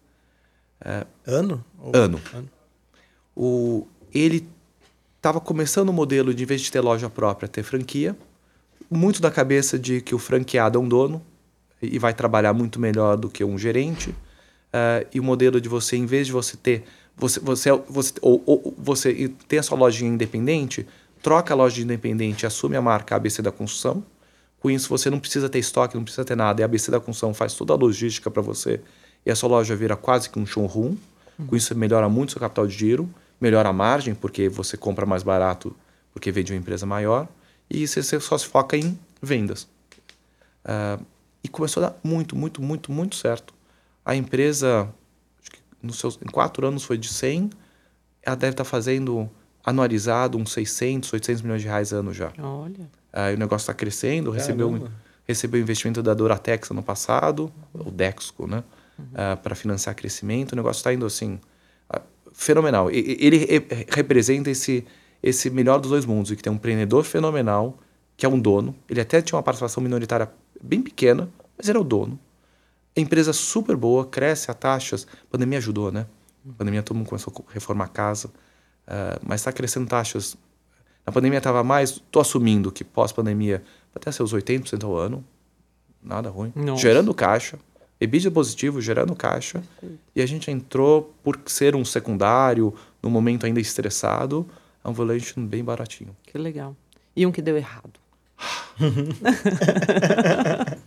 [1.25, 1.63] Ano?
[1.79, 2.21] Ou- Ano.
[3.35, 4.47] O, ele
[5.17, 8.15] estava começando o modelo de, em vez de ter loja própria, ter franquia.
[8.89, 11.21] Muito da cabeça de que o franqueado é um dono
[11.81, 14.13] e vai trabalhar muito melhor do que um gerente.
[14.71, 16.83] Ah, e o modelo de você, em vez de você ter.
[17.15, 20.85] Você, você, você, ou, ou você tem a sua lojinha independente,
[21.23, 24.03] troca a loja de independente, assume a marca ABC da construção.
[24.59, 26.59] Com isso, você não precisa ter estoque, não precisa ter nada.
[26.59, 28.81] E a ABC da construção faz toda a logística para você.
[29.25, 30.97] E a sua loja vira quase que um showroom.
[31.47, 33.09] Com isso, melhora muito seu capital de giro,
[33.39, 35.75] melhora a margem, porque você compra mais barato,
[36.13, 37.27] porque vem de uma empresa maior.
[37.69, 39.67] E você você só se foca em vendas.
[40.63, 40.99] Ah,
[41.43, 43.53] e começou a dar muito, muito, muito, muito certo.
[44.03, 44.89] A empresa,
[45.41, 47.49] acho que nos seus, em quatro anos foi de 100,
[48.23, 49.29] ela deve estar fazendo
[49.63, 52.31] anualizado uns 600, 800 milhões de reais ano já.
[52.39, 52.89] Olha.
[53.11, 54.91] Aí o negócio está crescendo, recebeu, Caramba.
[55.27, 58.63] recebeu investimento da Doratex ano passado, o Dexco, né?
[59.43, 60.53] para financiar crescimento.
[60.53, 61.39] O negócio está indo assim,
[61.89, 62.01] ah,
[62.33, 62.89] fenomenal.
[62.89, 64.85] E- e- Ele re- representa esse,
[65.25, 67.79] esse melhor dos dois mundos, que tem um empreendedor fenomenal,
[68.15, 68.75] que é um dono.
[68.87, 72.19] Ele até tinha uma participação minoritária bem pequena, mas era o dono.
[72.95, 75.07] A empresa super boa, cresce a taxas.
[75.23, 76.05] A pandemia ajudou, né?
[76.47, 78.29] A pandemia todo mundo começou a reformar a casa,
[78.85, 80.37] ah, mas está crescendo taxas.
[81.03, 83.63] Na pandemia estava mais, estou assumindo que pós-pandemia
[83.95, 85.25] até seus 80% ao ano,
[86.03, 86.83] nada ruim, Nossa.
[86.83, 87.57] gerando caixa,
[87.99, 89.63] EBITDA positivo, gerando caixa,
[90.15, 92.71] e a gente entrou por ser um secundário,
[93.01, 94.47] num momento ainda estressado,
[94.85, 96.15] a um valuation bem baratinho.
[96.23, 96.75] Que legal.
[97.15, 97.99] E um que deu errado.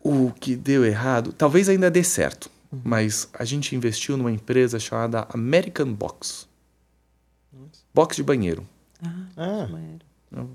[0.00, 2.50] O que deu errado, talvez ainda dê certo,
[2.84, 6.48] mas a gente investiu numa empresa chamada American Box.
[7.92, 8.66] Box de banheiro.
[9.36, 10.04] Ah, Banheiro.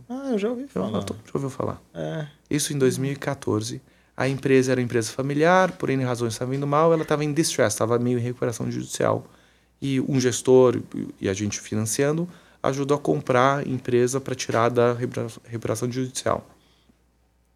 [0.10, 0.98] ah, eu já ouvi Eu, falar.
[1.00, 1.82] eu tô- já ouviu falar?
[1.94, 2.28] É.
[2.50, 3.82] Isso em 2014.
[4.16, 7.34] A empresa era uma empresa familiar, por N razões estava indo mal, ela estava em
[7.34, 9.28] distress, estava meio em recuperação judicial.
[9.84, 10.82] E um gestor
[11.20, 12.26] e a gente financiando
[12.64, 16.48] ajudou a comprar a empresa para tirar da recupera- recuperação judicial.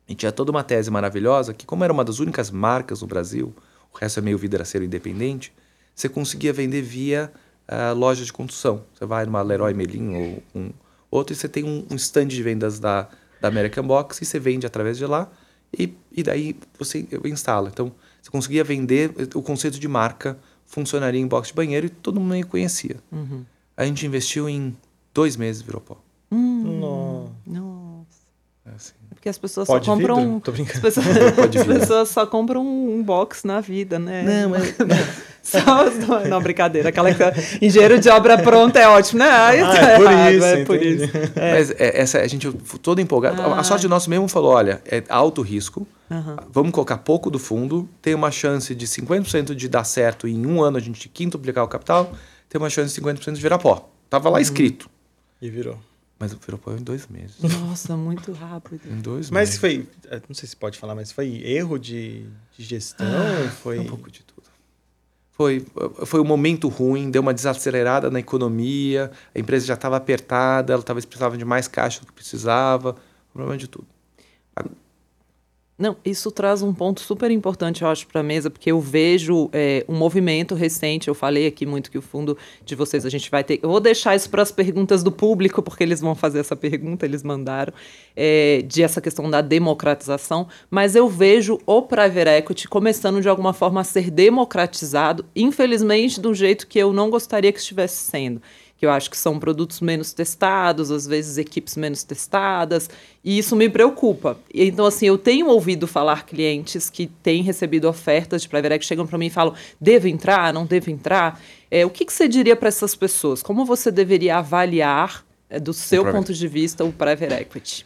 [0.09, 3.55] E tinha toda uma tese maravilhosa que, como era uma das únicas marcas no Brasil,
[3.93, 5.53] o resto é meio vidraceiro independente,
[5.95, 7.32] você conseguia vender via
[7.65, 8.84] ah, loja de construção.
[8.93, 10.71] Você vai numa Leroy Merlin ou um
[11.09, 13.07] outro e você tem um, um stand de vendas da,
[13.39, 15.32] da American Box e você vende através de lá
[15.78, 17.69] e, e daí você instala.
[17.69, 20.38] Então, você conseguia vender o conceito de marca
[20.68, 22.97] funcionaria em box de banheiro e todo mundo me conhecia.
[23.11, 23.43] Uhum.
[23.76, 24.76] A gente investiu em
[25.13, 25.97] dois meses virou pó.
[26.32, 27.32] Hum, Nossa.
[27.47, 28.07] Nossa.
[28.65, 28.93] É assim.
[29.09, 30.15] É Porque as pessoas Pode só compram.
[30.18, 30.39] vidro?
[30.41, 30.82] Tô As brincando.
[30.82, 31.05] pessoas,
[31.36, 34.24] Pode as pessoas só compram um box na vida, né?
[34.24, 34.76] Não, mas
[35.48, 36.89] Só as do- Não, brincadeira.
[36.89, 39.26] Aquela que engenheiro de obra pronta é ótimo, né?
[39.30, 41.06] Ah, Ah, tá é por errado, isso, é por isso.
[41.36, 43.41] Mas é, essa, a gente todo empolgado.
[43.41, 43.60] Ah.
[43.60, 46.38] A sorte do nosso mesmo falou: olha, é alto risco, Aham.
[46.52, 50.45] vamos colocar pouco do fundo, tem uma chance de 50% de dar certo e em
[50.45, 52.12] um ano a gente quintuplicar o capital,
[52.50, 53.89] tem uma chance de 50% de virar pó.
[54.10, 54.34] Tava Uhum.
[54.36, 54.89] lá escrito.
[55.41, 55.78] E virou.
[56.20, 57.36] Mas virou pó em dois meses.
[57.62, 58.82] Nossa, muito rápido.
[58.89, 59.60] Em dois Mas meses.
[59.60, 62.26] foi, eh, não sei se pode falar, mas foi erro de,
[62.58, 63.06] de gestão?
[63.62, 64.48] foi Um pouco de tudo.
[65.38, 65.63] Foi,
[66.05, 70.81] foi um momento ruim, deu uma desacelerada na economia, a empresa já estava apertada, ela
[70.81, 72.95] talvez precisava de mais caixa do que precisava,
[73.31, 73.88] problema de tudo.
[75.80, 79.47] Não, isso traz um ponto super importante, eu acho, para a mesa, porque eu vejo
[79.53, 81.07] é, um movimento recente.
[81.07, 83.59] Eu falei aqui muito que o fundo de vocês a gente vai ter.
[83.61, 87.05] Eu vou deixar isso para as perguntas do público, porque eles vão fazer essa pergunta,
[87.05, 87.71] eles mandaram,
[88.15, 90.47] é, de essa questão da democratização.
[90.67, 96.34] Mas eu vejo o private equity começando de alguma forma a ser democratizado, infelizmente, do
[96.34, 98.41] jeito que eu não gostaria que estivesse sendo
[98.78, 102.89] que eu acho que são produtos menos testados, às vezes equipes menos testadas,
[103.23, 104.38] e isso me preocupa.
[104.53, 109.07] Então, assim, eu tenho ouvido falar clientes que têm recebido ofertas de private equity, chegam
[109.07, 111.41] para mim e falam, devo entrar, não devo entrar?
[111.71, 113.41] É, o que, que você diria para essas pessoas?
[113.41, 117.86] Como você deveria avaliar, é, do seu private- ponto de vista, o private equity?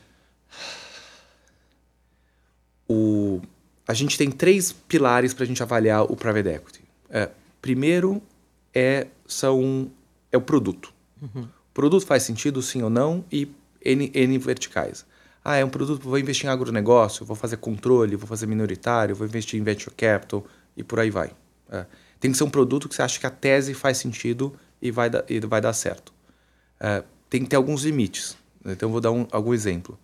[2.88, 3.42] O,
[3.88, 6.82] a gente tem três pilares para a gente avaliar o private equity.
[7.10, 7.30] É,
[7.62, 8.22] primeiro
[8.74, 9.90] é, são,
[10.32, 10.94] é o produto.
[11.44, 13.50] O produto faz sentido, sim ou não, e
[13.84, 15.06] N, N verticais.
[15.44, 19.26] Ah, é um produto, vou investir em agronegócio, vou fazer controle, vou fazer minoritário, vou
[19.26, 20.46] investir em venture capital
[20.78, 21.32] e por aí vai.
[21.70, 21.86] É,
[22.20, 25.10] tem que ser um produto que você acha que a tese faz sentido e vai,
[25.10, 26.14] dar- e vai dar certo.
[26.80, 28.38] É, tem que ter alguns limites.
[28.64, 29.98] Então, eu vou dar um, algum exemplo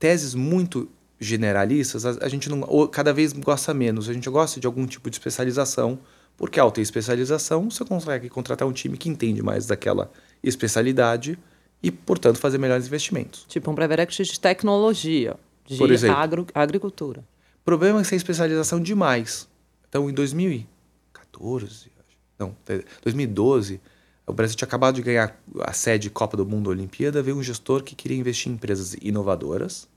[0.00, 0.88] teses muito
[1.20, 4.08] generalistas, a, a gente não, ou cada vez gosta menos.
[4.08, 5.98] A gente gosta de algum tipo de especialização,
[6.36, 10.10] porque ao ter especialização, você consegue contratar um time que entende mais daquela
[10.42, 11.38] especialidade
[11.82, 13.44] e, portanto, fazer melhores investimentos.
[13.48, 16.16] Tipo um equity de tecnologia, de Por exemplo.
[16.16, 17.24] agro, agricultura.
[17.60, 19.48] O problema é que tem especialização demais.
[19.88, 22.56] Então, em 2014, acho, não,
[23.02, 23.80] 2012,
[24.26, 27.82] o Brasil tinha acabado de ganhar a sede Copa do Mundo Olimpíada, veio um gestor
[27.82, 29.88] que queria investir em empresas inovadoras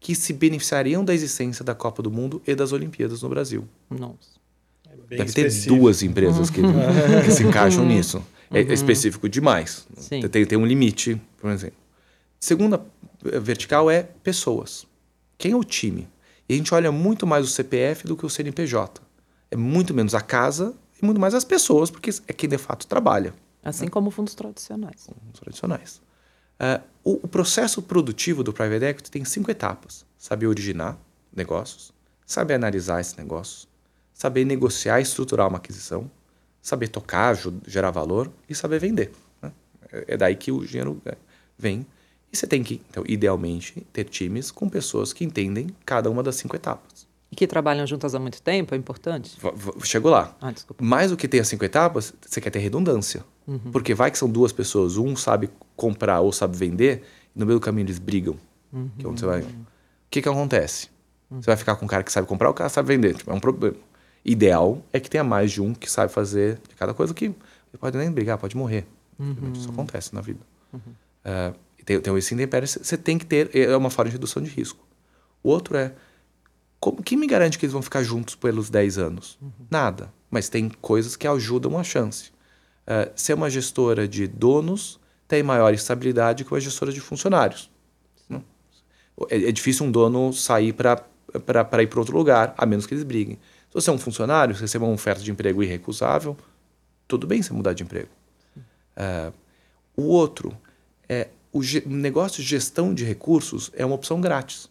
[0.00, 3.66] que se beneficiariam da existência da Copa do Mundo e das Olimpíadas no Brasil.
[3.90, 4.37] Nossa.
[5.08, 5.76] Bem Deve ter específico.
[5.76, 6.60] duas empresas que,
[7.24, 8.22] que se encaixam nisso.
[8.50, 9.86] É específico demais.
[9.96, 10.26] Sim.
[10.28, 11.76] Tem, tem um limite, por exemplo.
[12.40, 12.80] Segunda
[13.24, 14.86] eh, vertical é pessoas.
[15.36, 16.08] Quem é o time?
[16.48, 19.02] E a gente olha muito mais o CPF do que o CNPJ.
[19.50, 22.86] É muito menos a casa e muito mais as pessoas, porque é quem de fato
[22.86, 25.08] trabalha, Assim como fundos tradicionais.
[25.32, 26.00] os tradicionais.
[26.58, 30.98] Ah, o, o processo produtivo do private equity tem cinco etapas: saber originar
[31.34, 31.92] negócios,
[32.26, 33.67] saber analisar esses negócios,
[34.18, 36.10] saber negociar e estruturar uma aquisição,
[36.60, 39.12] saber tocar, gerar valor e saber vender.
[39.40, 39.52] né?
[39.92, 41.16] É é daí que o dinheiro é,
[41.56, 41.86] vem.
[42.32, 46.34] E você tem que, então, idealmente, ter times com pessoas que entendem cada uma das
[46.34, 47.06] cinco etapas.
[47.30, 49.38] E que trabalham juntas há muito tempo, é importante?
[49.84, 50.36] Chegou lá.
[50.40, 50.84] Ah, desculpa.
[50.84, 53.24] Mais do que ter as cinco etapas, você quer ter redundância.
[53.70, 57.04] Porque vai que são duas pessoas, um sabe comprar ou sabe vender,
[57.34, 58.36] e no meio do caminho eles brigam.
[58.98, 59.42] Que é onde você vai.
[59.42, 59.46] O
[60.10, 60.88] que, que acontece?
[61.30, 63.14] Você vai ficar com um cara que sabe comprar ou o cara sabe vender.
[63.14, 63.76] Tipo, é um problema.
[64.30, 67.34] Ideal é que tenha mais de um que sabe fazer de cada coisa que
[67.80, 68.86] pode nem brigar, pode morrer.
[69.54, 70.40] Isso acontece na vida.
[71.24, 73.50] É, e tem, tem esse intempério, você tem que ter.
[73.56, 74.86] É uma forma de redução de risco.
[75.42, 75.94] O outro é.
[76.78, 79.38] Como, quem me garante que eles vão ficar juntos pelos 10 anos?
[79.70, 80.12] Nada.
[80.30, 82.30] Mas tem coisas que ajudam a chance.
[82.86, 87.70] É, ser uma gestora de donos tem maior estabilidade que uma gestora de funcionários.
[88.28, 88.44] Não?
[89.30, 91.02] É, é difícil um dono sair para
[91.82, 93.38] ir para outro lugar, a menos que eles briguem.
[93.68, 96.36] Se você é um funcionário, se receber uma oferta de emprego irrecusável,
[97.06, 98.08] tudo bem você mudar de emprego.
[98.96, 99.32] É,
[99.96, 100.56] o outro
[101.08, 104.68] é o negócio de gestão de recursos é uma opção grátis.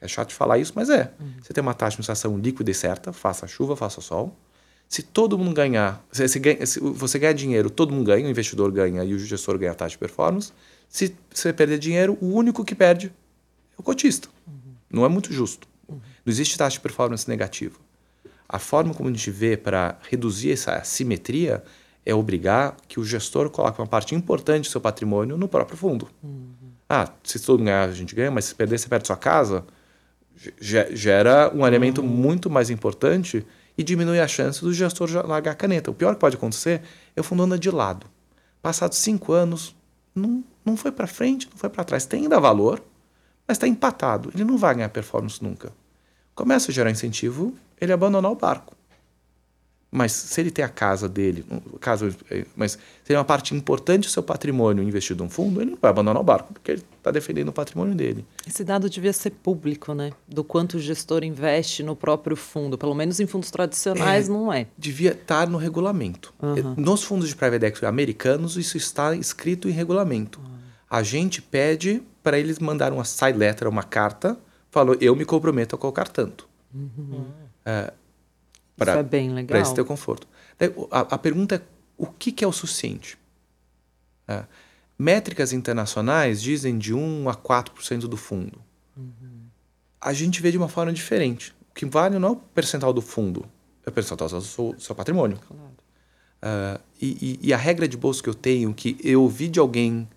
[0.00, 1.12] É chato de falar isso, mas é.
[1.42, 4.34] Você tem uma taxa de administração líquida e certa, faça chuva, faça sol.
[4.88, 8.30] Se todo mundo ganhar, se, se ganha- se você ganhar dinheiro, todo mundo ganha, o
[8.30, 10.52] investidor ganha e o gestor ganha a taxa de performance.
[10.88, 13.10] Se você perder dinheiro, o único que perde é
[13.76, 14.28] o cotista.
[14.90, 15.68] Não é muito justo.
[15.88, 17.78] Não existe taxa de performance negativa.
[18.48, 21.62] A forma como a gente vê para reduzir essa assimetria
[22.06, 26.08] é obrigar que o gestor coloque uma parte importante do seu patrimônio no próprio fundo.
[26.88, 29.64] Ah, se todo mundo ganhar, a gente ganha, mas se perder, você perde sua casa.
[30.58, 33.44] Ge- Gera um elemento muito mais importante
[33.76, 35.90] e diminui a chance do gestor largar a caneta.
[35.90, 36.80] O pior que pode acontecer
[37.14, 38.06] é o fundo anda de lado.
[38.62, 39.76] Passados cinco anos,
[40.14, 42.06] não, não foi para frente, não foi para trás.
[42.06, 42.82] Tem ainda valor,
[43.46, 44.30] mas está empatado.
[44.34, 45.70] Ele não vai ganhar performance nunca.
[46.38, 48.76] Começa a gerar incentivo, ele abandonar o barco.
[49.90, 51.44] Mas se ele tem a casa dele,
[51.80, 52.14] casa,
[52.54, 55.90] mas se é uma parte importante do seu patrimônio investido num fundo, ele não vai
[55.90, 58.24] abandonar o barco, porque ele está defendendo o patrimônio dele.
[58.46, 60.12] Esse dado devia ser público, né?
[60.28, 62.78] Do quanto o gestor investe no próprio fundo.
[62.78, 64.68] Pelo menos em fundos tradicionais, é, não é.
[64.78, 66.32] Devia estar no regulamento.
[66.40, 66.74] Uhum.
[66.76, 70.38] Nos fundos de private equity americanos, isso está escrito em regulamento.
[70.38, 70.58] Uhum.
[70.88, 74.38] A gente pede para eles mandar uma side letter, uma carta,
[74.70, 76.48] falou, eu me comprometo a colocar tanto.
[76.74, 77.26] Uhum.
[77.64, 77.92] É,
[78.76, 79.46] para Isso é bem legal.
[79.48, 80.26] Para esse teu conforto.
[80.90, 81.62] A, a, pergunta é,
[81.96, 83.18] o que, que é o suficiente?
[84.26, 84.44] É,
[84.98, 88.60] métricas internacionais dizem de 1 a 4% do fundo.
[88.96, 89.46] Uhum.
[90.00, 91.54] A gente vê de uma forma diferente.
[91.70, 93.44] O que vale não é o percentual do fundo,
[93.86, 95.38] é o percentual do seu, do seu patrimônio.
[95.38, 95.68] Claro.
[96.40, 99.58] Uh, e, e, e, a regra de bolso que eu tenho, que eu ouvi de
[99.58, 100.08] alguém,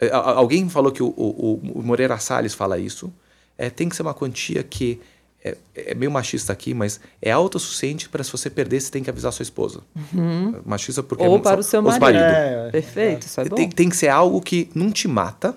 [0.00, 3.12] uh, alguém falou que o, o, o Moreira Salles fala isso,
[3.58, 5.00] é, tem que ser uma quantia que
[5.46, 9.10] é, é, meio machista aqui, mas é autossuficiente para se você perder, você tem que
[9.10, 9.80] avisar sua esposa.
[10.12, 10.60] Uhum.
[10.64, 12.00] Machista porque Ou para o seu marido.
[12.00, 12.22] marido.
[12.22, 13.54] É, Perfeito, isso é bom.
[13.54, 15.56] Tem, tem, que ser algo que não te mata,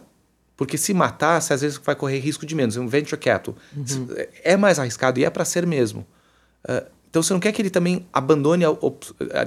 [0.55, 2.77] porque se matar, você às vezes vai correr risco de menos.
[2.77, 4.07] Um venture capital uhum.
[4.43, 6.05] é mais arriscado e é para ser mesmo.
[6.69, 8.65] Uh, então você não quer que ele também abandone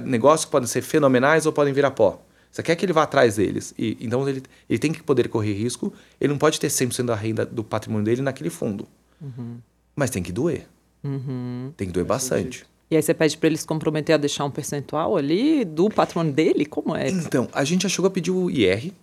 [0.03, 2.21] negócios que podem ser fenomenais ou podem virar pó.
[2.53, 3.73] Você quer que ele vá atrás deles.
[3.79, 5.91] E, então ele, ele tem que poder correr risco.
[6.21, 8.87] Ele não pode ter 100% da renda do patrimônio dele naquele fundo.
[9.19, 9.57] Uhum.
[9.95, 10.67] Mas tem que doer.
[11.03, 11.73] Uhum.
[11.75, 12.63] Tem que doer bastante.
[12.91, 16.31] E aí você pede para eles se comprometer a deixar um percentual ali do patrimônio
[16.31, 16.63] dele?
[16.63, 17.09] Como é?
[17.09, 18.93] Então, a gente já chegou a pedir o IR.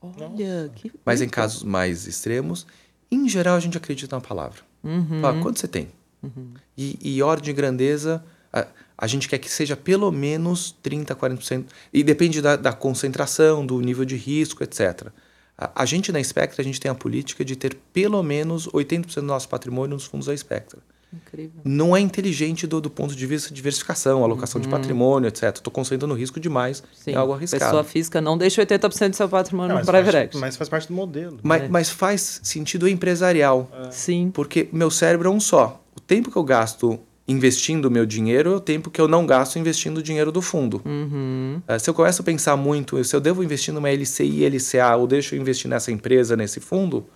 [0.00, 2.64] Olha, que Mas em casos mais extremos,
[3.10, 4.60] em geral a gente acredita na palavra.
[4.84, 5.20] Uhum.
[5.20, 5.88] Fala, quanto você tem?
[6.22, 6.52] Uhum.
[6.78, 8.68] E, e ordem de grandeza, a,
[9.00, 11.64] a, gente quer que seja pelo menos 30%, 40%.
[11.92, 15.08] E depende da, da concentração, do nível de risco, etc.
[15.56, 19.22] A, gente na Spectra, a gente tem a política de ter pelo menos 80% do
[19.22, 20.78] nosso patrimônio nos fundos da Spectra.
[21.12, 21.60] Incrível.
[21.64, 24.66] Não é inteligente do, do ponto de vista de diversificação, alocação uhum.
[24.66, 25.56] de patrimônio, etc.
[25.56, 27.12] Estou concentrando risco demais Sim.
[27.12, 27.64] em algo arriscado.
[27.64, 30.38] Pessoa física não deixa 80% do seu patrimônio no private equity.
[30.38, 31.38] Mas faz parte do modelo.
[31.42, 31.68] Mas, é.
[31.68, 33.68] mas faz sentido empresarial.
[33.86, 33.90] É.
[33.90, 34.30] Sim.
[34.32, 35.82] Porque meu cérebro é um só.
[35.96, 36.98] O tempo que eu gasto
[37.30, 40.42] investindo o meu dinheiro é o tempo que eu não gasto investindo o dinheiro do
[40.42, 40.82] fundo.
[40.84, 41.62] Uhum.
[41.68, 45.06] Uh, se eu começo a pensar muito, se eu devo investir numa LCI, LCA, ou
[45.06, 47.06] deixo eu investir nessa empresa, nesse fundo,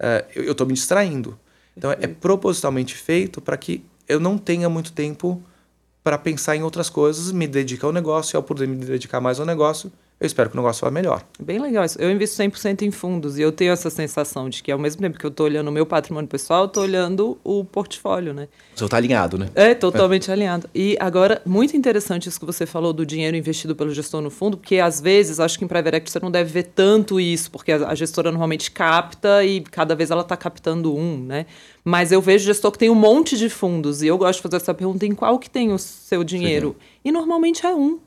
[0.00, 1.38] uh, eu estou me distraindo.
[1.76, 5.42] Então, é, é propositalmente feito para que eu não tenha muito tempo
[6.02, 9.38] para pensar em outras coisas, me dedicar ao negócio, e ao poder me dedicar mais
[9.38, 11.24] ao negócio, eu espero que o negócio vá melhor.
[11.38, 11.96] Bem legal isso.
[12.00, 15.16] Eu invisto 100% em fundos e eu tenho essa sensação de que, ao mesmo tempo
[15.16, 18.48] que eu estou olhando o meu patrimônio pessoal, eu estou olhando o portfólio, né?
[18.74, 19.48] O seu está alinhado, né?
[19.54, 20.32] É, totalmente é.
[20.32, 20.68] alinhado.
[20.74, 24.56] E agora, muito interessante isso que você falou do dinheiro investido pelo gestor no fundo,
[24.56, 27.70] porque às vezes, acho que em private equity você não deve ver tanto isso, porque
[27.70, 31.46] a gestora normalmente capta e cada vez ela está captando um, né?
[31.84, 34.56] Mas eu vejo gestor que tem um monte de fundos e eu gosto de fazer
[34.56, 36.74] essa pergunta, em qual que tem o seu dinheiro?
[36.76, 36.86] Sim.
[37.04, 38.00] E normalmente é um.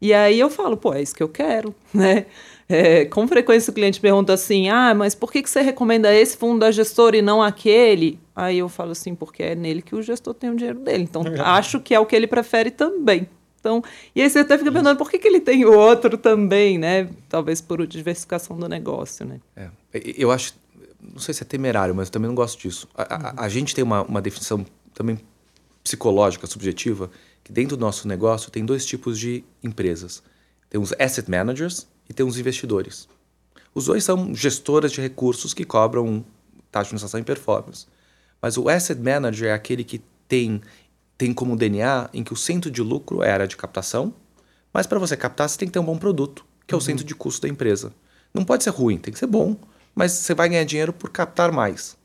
[0.00, 2.26] E aí eu falo, pô, é isso que eu quero, né?
[2.68, 6.36] É, com frequência o cliente pergunta assim, ah, mas por que, que você recomenda esse
[6.36, 8.18] fundo da gestora e não aquele?
[8.34, 11.04] Aí eu falo assim, porque é nele que o gestor tem o dinheiro dele.
[11.04, 13.28] Então, acho que é o que ele prefere também.
[13.60, 13.82] Então,
[14.14, 17.08] e aí você até fica pensando, por que, que ele tem o outro também, né?
[17.28, 19.40] Talvez por diversificação do negócio, né?
[19.56, 19.70] É,
[20.16, 20.54] eu acho,
[21.00, 22.88] não sei se é temerário, mas eu também não gosto disso.
[22.94, 25.18] A, a, a gente tem uma, uma definição também
[25.82, 27.10] psicológica, subjetiva,
[27.46, 30.20] que dentro do nosso negócio tem dois tipos de empresas.
[30.68, 33.08] Tem os asset managers e tem os investidores.
[33.72, 36.24] Os dois são gestoras de recursos que cobram
[36.72, 37.86] taxa de administração e performance.
[38.42, 40.60] Mas o asset manager é aquele que tem,
[41.16, 44.12] tem como DNA em que o centro de lucro é a área de captação,
[44.72, 46.84] mas para você captar você tem que ter um bom produto, que é o uhum.
[46.84, 47.92] centro de custo da empresa.
[48.34, 49.56] Não pode ser ruim, tem que ser bom,
[49.94, 51.96] mas você vai ganhar dinheiro por captar mais.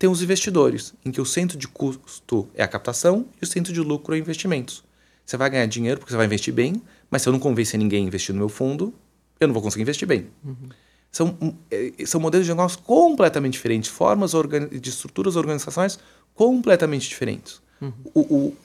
[0.00, 3.70] Tem os investidores, em que o centro de custo é a captação e o centro
[3.70, 4.82] de lucro é investimentos.
[5.26, 6.80] Você vai ganhar dinheiro porque você vai investir bem,
[7.10, 8.94] mas se eu não convencer ninguém a investir no meu fundo,
[9.38, 10.28] eu não vou conseguir investir bem.
[10.42, 10.70] Uhum.
[11.12, 14.32] São, é, são modelos de negócio completamente diferentes, formas
[14.70, 15.98] de estruturas organizacionais
[16.32, 17.60] completamente diferentes.
[17.78, 17.92] Uhum.
[18.14, 18.56] O, o,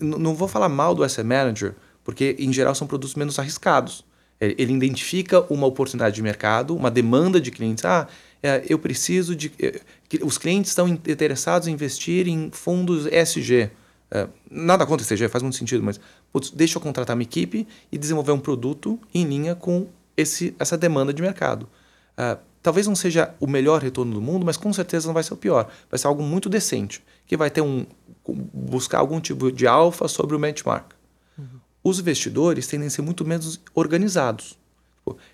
[0.00, 1.74] não vou falar mal do asset manager,
[2.04, 4.04] porque em geral são produtos menos arriscados.
[4.40, 7.84] Ele identifica uma oportunidade de mercado, uma demanda de clientes.
[7.84, 8.06] Ah,
[8.42, 9.52] é, eu preciso de.
[9.60, 9.80] É,
[10.22, 13.70] os clientes estão interessados em investir em fundos ESG.
[14.10, 16.00] É, nada contra ESG, faz muito sentido, mas
[16.32, 20.78] putz, deixa eu contratar uma equipe e desenvolver um produto em linha com esse, essa
[20.78, 21.68] demanda de mercado.
[22.62, 25.36] talvez não seja o melhor retorno do mundo, mas com certeza não vai ser o
[25.36, 25.68] pior.
[25.90, 27.84] Vai ser algo muito decente, que vai ter um
[28.32, 30.92] buscar algum tipo de alfa sobre o benchmark.
[31.38, 31.60] Uhum.
[31.82, 34.58] Os investidores tendem a ser muito menos organizados.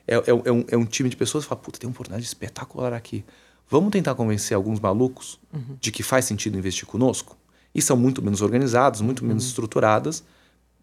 [0.06, 2.24] É, é, é, um, é um time de pessoas que fala, puta, tem uma oportunidade
[2.24, 3.24] espetacular aqui.
[3.68, 5.76] Vamos tentar convencer alguns malucos uhum.
[5.80, 7.36] de que faz sentido investir conosco?
[7.74, 9.48] E são muito menos organizados, muito menos uhum.
[9.48, 10.22] estruturadas,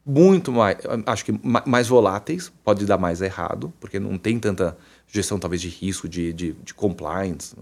[0.05, 4.75] muito mais, acho que mais voláteis, pode dar mais errado, porque não tem tanta
[5.07, 7.55] gestão talvez de risco, de, de, de compliance.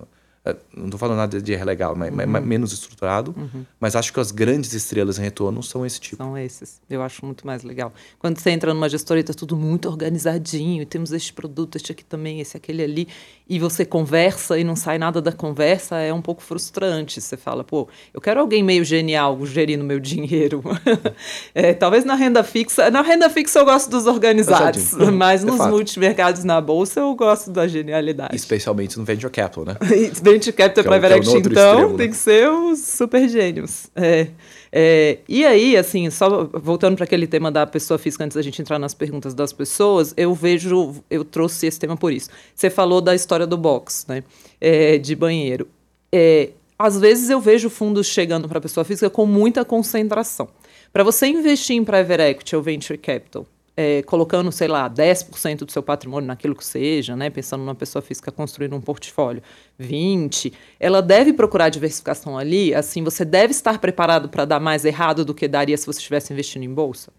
[0.47, 2.27] É, não estou falando nada de legal, mas, uhum.
[2.27, 3.35] mas menos estruturado.
[3.37, 3.65] Uhum.
[3.79, 6.17] Mas acho que as grandes estrelas em retorno são esse tipo.
[6.17, 6.79] São esses.
[6.89, 7.93] Eu acho muito mais legal.
[8.17, 12.03] Quando você entra numa gestora e está tudo muito organizadinho, temos este produto, este aqui
[12.03, 13.07] também, esse aquele ali,
[13.49, 17.19] e você conversa e não sai nada da conversa, é um pouco frustrante.
[17.19, 20.63] Você fala, pô, eu quero alguém meio genial gerindo meu dinheiro.
[21.53, 22.89] é, talvez na renda fixa.
[22.89, 27.51] Na renda fixa eu gosto dos organizados, mas é nos multimercados na bolsa eu gosto
[27.51, 28.35] da genialidade.
[28.35, 29.77] Especialmente no venture capital, né?
[30.37, 32.13] venture capital que private é equity, então, extremo, tem né?
[32.13, 33.87] que ser os super gênios.
[33.95, 34.27] É,
[34.71, 38.61] é, e aí, assim, só voltando para aquele tema da pessoa física, antes da gente
[38.61, 42.29] entrar nas perguntas das pessoas, eu vejo, eu trouxe esse tema por isso.
[42.53, 44.23] Você falou da história do box, né?
[44.59, 45.67] É, de banheiro.
[46.11, 50.47] É, às vezes eu vejo fundos chegando para a pessoa física com muita concentração.
[50.93, 53.45] Para você investir em private equity ou venture capital,
[53.79, 58.01] é, colocando, sei lá, 10% do seu patrimônio naquilo que seja, né, pensando numa pessoa
[58.01, 59.43] física construindo um portfólio,
[59.79, 65.23] 20%, ela deve procurar diversificação ali, assim, você deve estar preparado para dar mais errado
[65.23, 67.13] do que daria se você estivesse investindo em bolsa?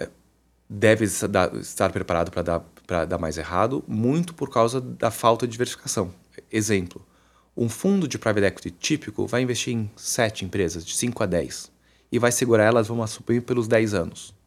[0.00, 0.08] É,
[0.68, 6.12] deve estar preparado para dar, dar mais errado, muito por causa da falta de diversificação.
[6.50, 7.06] Exemplo,
[7.56, 11.70] um fundo de private equity típico vai investir em 7 empresas, de 5 a 10,
[12.10, 14.39] e vai segurar elas, vamos assumir, pelos 10 anos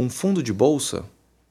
[0.00, 1.04] um fundo de bolsa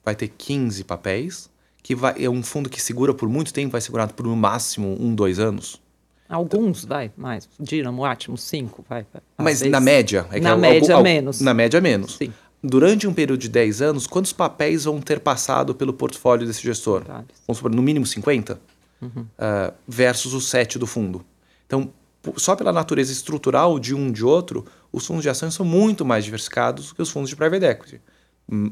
[0.04, 1.50] vai ter 15 papéis,
[1.84, 4.98] que vai, é um fundo que segura por muito tempo, vai segurar por no máximo
[5.00, 5.80] um, dois anos.
[6.28, 7.48] Alguns, vai, mais.
[7.60, 9.06] Dínamo, Atmos, cinco, vai.
[9.14, 9.22] vai.
[9.38, 10.28] Mas vezes, na média?
[10.32, 11.42] É na média, algo, menos.
[11.42, 12.18] Na média, menos.
[12.18, 12.34] Sim.
[12.62, 17.04] Durante um período de 10 anos, quantos papéis vão ter passado pelo portfólio desse gestor?
[17.06, 18.60] Vamos supor, no mínimo 50?
[19.02, 19.10] Uhum.
[19.22, 21.24] Uh, versus o 7 do fundo.
[21.66, 21.92] Então,
[22.36, 26.26] só pela natureza estrutural de um de outro, os fundos de ações são muito mais
[26.26, 28.02] diversificados que os fundos de private equity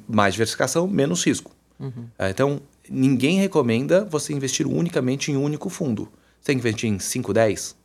[0.07, 1.51] mais diversificação, menos risco.
[1.79, 2.07] Uhum.
[2.19, 6.09] Então, ninguém recomenda você investir unicamente em um único fundo.
[6.39, 7.75] Você tem que investir em 5, 10.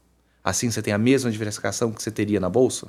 [0.45, 2.89] Assim você tem a mesma diversificação que você teria na bolsa.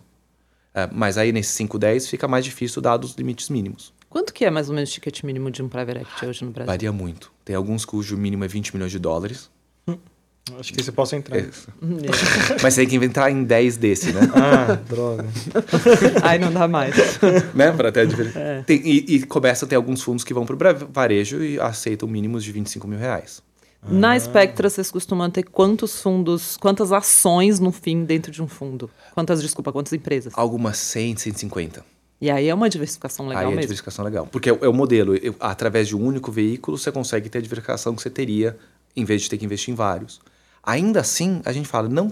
[0.73, 3.93] É, mas aí nesse 5, 10 fica mais difícil dados os limites mínimos.
[4.09, 6.51] Quanto que é mais ou menos o ticket mínimo de um private equity hoje no
[6.51, 6.67] Brasil?
[6.67, 7.31] Varia muito.
[7.45, 9.49] Tem alguns cujo mínimo é 20 milhões de dólares.
[10.59, 11.37] Acho que esse eu posso entrar.
[11.37, 11.49] É.
[12.61, 14.21] Mas tem que inventar em 10 desse, né?
[14.35, 15.25] Ah, droga.
[16.21, 16.93] Aí não dá mais.
[17.53, 17.71] né?
[17.71, 18.39] Para ter a diferença.
[18.39, 18.65] É.
[18.67, 22.43] e, e, começa a ter alguns fundos que vão para o varejo e aceitam mínimos
[22.43, 23.41] de 25 mil reais.
[23.87, 24.19] Na ah.
[24.19, 28.89] Spectra, vocês costumam ter quantos fundos, quantas ações no fim dentro de um fundo?
[29.13, 30.33] Quantas, desculpa, quantas empresas?
[30.35, 31.85] Algumas 100, 150.
[32.19, 33.59] E aí é uma diversificação legal aí mesmo.
[33.59, 34.27] é diversificação legal.
[34.27, 35.15] Porque é, é o modelo.
[35.15, 38.57] Eu, através de um único veículo, você consegue ter a diversificação que você teria
[38.95, 40.21] em vez de ter que investir em vários.
[40.63, 42.11] Ainda assim, a gente fala, não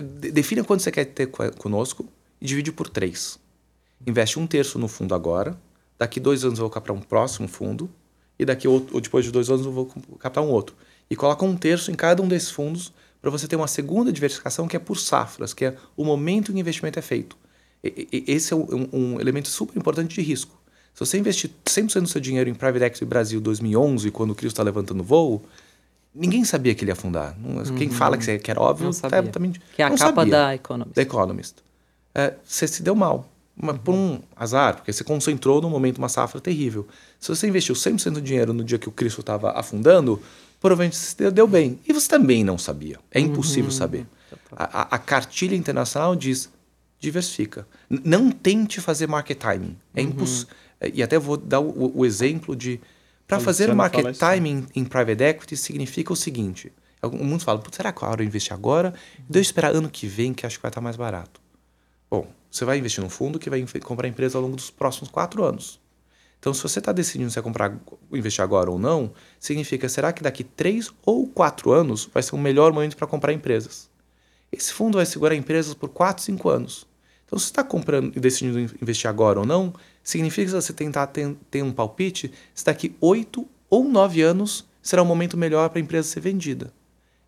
[0.00, 1.26] defina quanto você quer ter
[1.58, 2.08] conosco
[2.40, 3.38] e divide por três.
[4.06, 5.56] Investe um terço no fundo agora,
[5.98, 7.88] daqui dois anos eu vou captar um próximo fundo,
[8.38, 9.86] e daqui ou depois de dois anos eu vou
[10.18, 10.74] captar um outro.
[11.08, 14.66] E coloca um terço em cada um desses fundos para você ter uma segunda diversificação
[14.66, 17.36] que é por safras, que é o momento em que o investimento é feito.
[17.84, 20.60] E, e, esse é um, um, elemento super importante de risco.
[20.92, 24.54] Se você investir 100% do seu dinheiro em Private Equity Brasil 2011, quando o Cristo
[24.54, 25.44] está levantando voo,
[26.14, 27.34] Ninguém sabia que ele ia afundar.
[27.42, 27.74] Uhum.
[27.76, 29.22] Quem fala que, era óbvio, não sabia.
[29.22, 30.32] Tá, também, que é a capa sabia.
[30.32, 30.94] da Economist.
[30.94, 31.54] Da Economist.
[32.14, 33.28] É, você se deu mal.
[33.56, 36.86] Mas por um azar, porque você concentrou no momento uma safra terrível.
[37.20, 40.20] Se você investiu 100% do dinheiro no dia que o Cristo estava afundando,
[40.60, 41.78] provavelmente você deu bem.
[41.86, 42.98] E você também não sabia.
[43.10, 43.70] É impossível uhum.
[43.70, 44.06] saber.
[44.54, 46.50] A, a, cartilha internacional diz
[46.98, 47.66] diversifica.
[47.88, 49.76] Não tente fazer market timing.
[49.94, 50.08] É uhum.
[50.08, 50.54] impossível.
[50.94, 52.80] E até vou dar o, o exemplo de
[53.32, 56.70] para fazer market timing em private equity significa o seguinte:
[57.10, 58.92] mundo fala, será que é a hora de investir agora?
[59.20, 61.40] Deixa eu esperar ano que vem, que acho que vai estar mais barato.
[62.10, 65.42] Bom, você vai investir num fundo que vai comprar empresa ao longo dos próximos quatro
[65.42, 65.80] anos.
[66.38, 67.78] Então, se você está decidindo se vai comprar,
[68.12, 72.38] investir agora ou não, significa, será que daqui três ou quatro anos vai ser o
[72.38, 73.88] melhor momento para comprar empresas?
[74.50, 76.86] Esse fundo vai segurar empresas por quatro, cinco anos.
[77.32, 79.72] Então, se você está comprando e decidindo investir agora ou não,
[80.04, 85.00] significa que você tentar ter, ter um palpite se daqui oito ou nove anos será
[85.00, 86.70] o um momento melhor para a empresa ser vendida.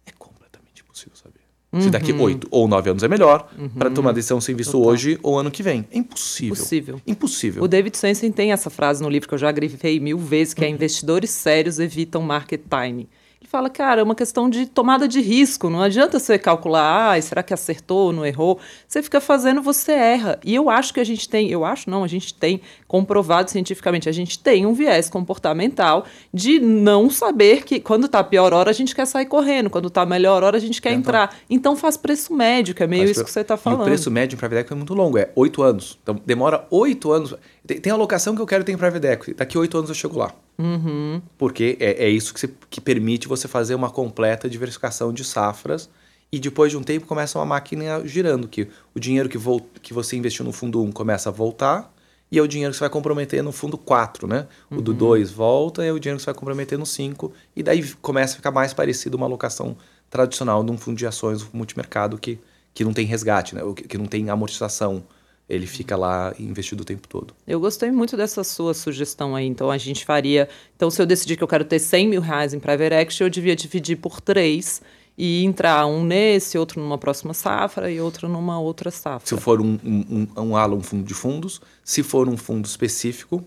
[0.04, 1.40] É completamente impossível saber.
[1.72, 1.80] Uhum.
[1.80, 2.20] Se daqui uhum.
[2.20, 3.70] oito ou nove anos é melhor uhum.
[3.70, 4.88] para tomar decisão ser visto Total.
[4.88, 5.88] hoje ou ano que vem.
[5.90, 6.54] É impossível.
[6.54, 7.00] Impossível.
[7.06, 7.62] Impossível.
[7.62, 10.66] O David Sensen tem essa frase no livro que eu já grifei mil vezes, que
[10.66, 10.74] é uhum.
[10.74, 13.08] investidores sérios evitam market timing.
[13.54, 15.70] Fala, cara, é uma questão de tomada de risco.
[15.70, 18.58] Não adianta você calcular, ah, será que acertou, não errou?
[18.88, 20.40] Você fica fazendo, você erra.
[20.44, 24.08] E eu acho que a gente tem, eu acho não, a gente tem comprovado cientificamente,
[24.08, 28.74] a gente tem um viés comportamental de não saber que quando tá pior hora a
[28.74, 31.36] gente quer sair correndo, quando tá melhor hora a gente quer então, entrar.
[31.48, 33.82] Então faz preço médio, que é meio isso que você está falando.
[33.82, 35.96] E o preço médio em private equity é muito longo, é oito anos.
[36.02, 37.32] Então demora oito anos.
[37.66, 39.34] Tem, a locação que eu quero ter em private equity.
[39.34, 40.34] Daqui oito anos eu chego lá.
[40.58, 41.22] Uhum.
[41.38, 45.88] Porque é, é isso que, você, que permite você fazer uma completa diversificação de safras
[46.30, 49.94] e depois de um tempo começa uma máquina girando, que o dinheiro que, volt, que
[49.94, 51.90] você investiu no fundo 1 começa a voltar
[52.30, 54.46] e é o dinheiro que você vai comprometer no fundo 4, né?
[54.70, 55.36] O do 2 uhum.
[55.36, 58.36] volta e é o dinheiro que você vai comprometer no 5 e daí começa a
[58.36, 59.76] ficar mais parecido uma alocação
[60.10, 62.38] tradicional de um fundo de ações multimercado que,
[62.74, 63.62] que não tem resgate, né?
[63.88, 65.02] que não tem amortização
[65.48, 67.34] ele fica lá investido o tempo todo.
[67.46, 69.46] Eu gostei muito dessa sua sugestão aí.
[69.46, 70.48] Então a gente faria.
[70.74, 73.30] Então, se eu decidir que eu quero ter 100 mil reais em Private Equity, eu
[73.30, 74.80] devia dividir por três
[75.16, 79.26] e entrar um nesse, outro numa próxima safra e outro numa outra safra.
[79.26, 82.64] Se for um, um, um, um ala, um fundo de fundos, se for um fundo
[82.66, 83.44] específico.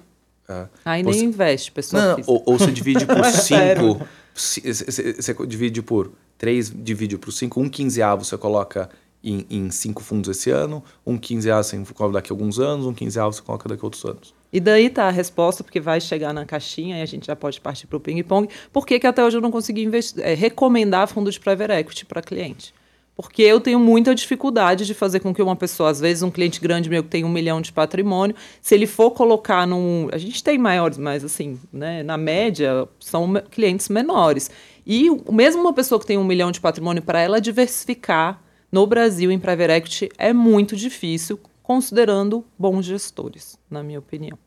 [0.47, 2.17] Uh, Aí nem investe, pessoal.
[2.17, 4.07] Não, ou, ou você divide por cinco.
[4.33, 8.89] Você divide por três, divide por cinco, um quinzeavo você coloca
[9.23, 12.85] em, em cinco fundos esse ano, um 15 reais você coloca daqui a alguns anos,
[12.85, 14.33] um 15 reais você coloca daqui a outros anos.
[14.51, 17.59] E daí tá a resposta, porque vai chegar na caixinha e a gente já pode
[17.59, 18.47] partir para o ping-pong.
[18.71, 22.05] Por que, que até hoje eu não consegui investir, é, recomendar fundo de private equity
[22.05, 22.73] para cliente?
[23.17, 26.61] Porque eu tenho muita dificuldade de fazer com que uma pessoa, às vezes um cliente
[26.61, 30.07] grande meu que tem um milhão de patrimônio, se ele for colocar num.
[30.11, 34.51] A gente tem maiores, mas assim, né, na média, são clientes menores.
[34.85, 38.39] E mesmo uma pessoa que tem um milhão de patrimônio, para ela diversificar
[38.71, 44.37] no Brasil, em private equity, é muito difícil, considerando bons gestores, na minha opinião.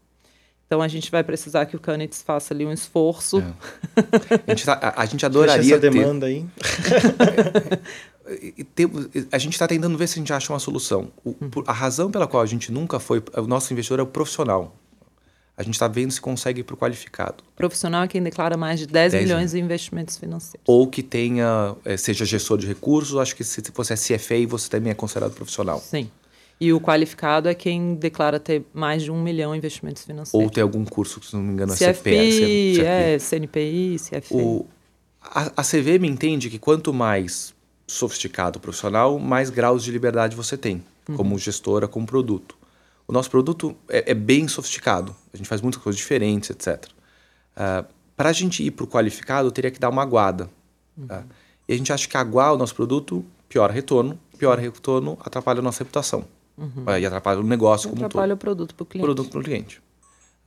[0.66, 3.41] Então a gente vai precisar que o Canitz faça ali um esforço.
[3.41, 3.43] É.
[4.47, 6.27] A, gente tá, a, a, gente adoraria essa demanda
[8.75, 8.87] ter...
[8.87, 9.27] aí.
[9.33, 11.11] a gente está tentando ver se a gente acha uma solução.
[11.25, 11.51] O, uhum.
[11.66, 14.77] a razão pela qual a gente nunca foi, o nosso investidor é o profissional
[15.61, 17.44] a gente está vendo se consegue ir para o qualificado.
[17.54, 20.62] Profissional é quem declara mais de 10, 10 milhões de investimentos financeiros.
[20.66, 24.70] Ou que tenha, eh, seja gestor de recursos, acho que se você é CFA, você
[24.70, 25.78] também é considerado profissional.
[25.78, 26.11] Sim.
[26.58, 30.32] E o qualificado é quem declara ter mais de um milhão em investimentos financeiros.
[30.32, 32.11] Ou ter algum curso, se não me engano, é CFP.
[32.11, 32.84] CFP.
[32.86, 34.34] É, CNPI, CFP.
[34.34, 34.66] O,
[35.22, 37.54] a, a CVM entende que quanto mais
[37.86, 41.16] sofisticado o profissional, mais graus de liberdade você tem, uhum.
[41.16, 42.56] como gestora, como produto.
[43.11, 46.84] O nosso produto é, é bem sofisticado, a gente faz muitas coisas diferentes, etc.
[46.84, 46.90] Uh,
[47.56, 47.84] ah,
[48.16, 50.48] para a gente ir para o qualificado, teria que dar uma aguada.
[50.96, 51.06] Uhum.
[51.06, 51.24] Uh,
[51.68, 55.62] e a gente acha que aguar o nosso produto piora retorno, pior retorno atrapalha a
[55.62, 56.24] nossa reputação.
[56.56, 56.84] Uhum.
[56.86, 58.36] Uh, e atrapalha o negócio e como atrapalha todo.
[58.36, 59.04] o produto para o cliente.
[59.04, 59.82] Produto para o cliente.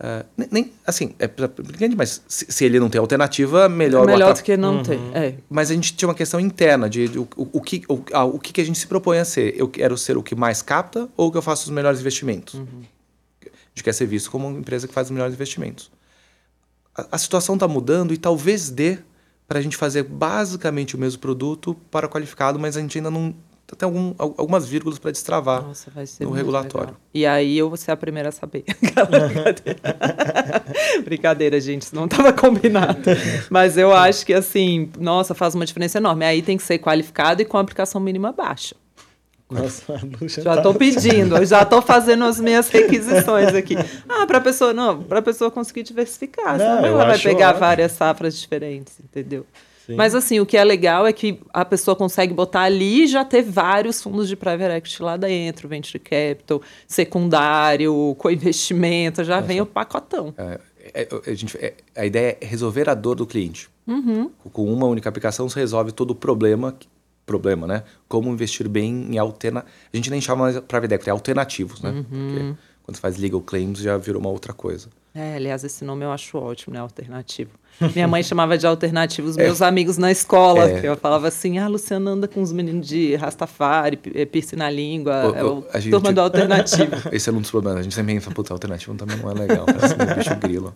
[0.03, 4.03] Uh, nem, assim, é cliente, mas se, se, ele não tem alternativa, melhor...
[4.03, 4.83] É melhor do que não uhum.
[4.83, 5.35] ter, é.
[5.49, 8.25] Mas a gente tinha uma questão interna de, de o, o, o, que, o, a,
[8.25, 9.57] o que a gente se propõe a ser.
[9.57, 12.55] Eu quero ser o que mais capta ou que eu faço os melhores investimentos?
[12.55, 12.81] Uhum.
[13.41, 15.89] A gente quer ser visto como uma empresa que faz os melhores investimentos.
[16.93, 18.97] A, a situação está mudando e talvez dê
[19.47, 23.33] para a gente fazer basicamente o mesmo produto para qualificado, mas a gente ainda não
[23.75, 26.87] tem algum, algumas vírgulas para destravar Nossa, no regulatório.
[26.87, 27.01] Legal.
[27.13, 28.63] E aí eu vou ser a primeira a saber.
[31.03, 31.59] Brincadeira.
[31.59, 33.01] gente, isso não estava combinado.
[33.49, 36.25] Mas eu acho que, assim, nossa, faz uma diferença enorme.
[36.25, 38.75] Aí tem que ser qualificado e com aplicação mínima baixa.
[39.49, 40.79] Nossa, já estou tá...
[40.79, 43.75] pedindo, já estou fazendo as minhas requisições aqui.
[44.09, 46.57] Ah, para a pessoa, não, para a pessoa conseguir diversificar.
[46.57, 47.59] Não, ela vai pegar ótimo.
[47.59, 49.45] várias safras diferentes, entendeu?
[49.85, 49.95] Sim.
[49.95, 53.25] Mas assim, o que é legal é que a pessoa consegue botar ali e já
[53.25, 59.47] ter vários fundos de private equity lá dentro, venture capital, secundário, co-investimento, já Nossa.
[59.47, 60.33] vem o pacotão.
[60.37, 60.59] É,
[60.93, 63.69] é, a, gente, é, a ideia é resolver a dor do cliente.
[63.85, 64.31] Uhum.
[64.53, 66.73] Com uma única aplicação você resolve todo o problema,
[67.25, 67.83] problema, né?
[68.07, 69.65] Como investir bem em alterna...
[69.93, 71.89] A gente nem chama mais private equity, é alternativos, né?
[71.89, 72.03] Uhum.
[72.03, 74.87] Porque quando você faz legal claims já virou uma outra coisa.
[75.13, 76.79] É, aliás, esse nome eu acho ótimo, né?
[76.79, 77.51] Alternativo.
[77.93, 79.65] Minha mãe chamava de alternativo os meus é.
[79.65, 80.69] amigos na escola.
[80.69, 80.87] É.
[80.87, 85.31] Eu falava assim: ah, Luciana anda com os meninos de Rastafari, eh, piercing na língua,
[85.31, 86.95] o, é o a gente, turma do alternativo.
[87.11, 87.79] Esse é um dos problemas.
[87.79, 89.65] A gente sempre pensa, puta, alternativo também não é legal.
[89.65, 90.73] Parece um bicho grilo.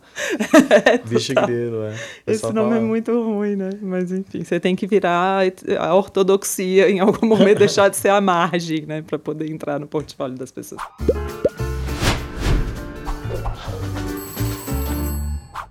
[1.05, 1.95] bicho grilo, é.
[2.25, 2.77] Esse nome fala...
[2.77, 3.69] é muito ruim, né?
[3.81, 5.41] Mas enfim, você tem que virar
[5.79, 9.01] a ortodoxia em algum momento, deixar de ser a margem, né?
[9.01, 10.81] Para poder entrar no portfólio das pessoas.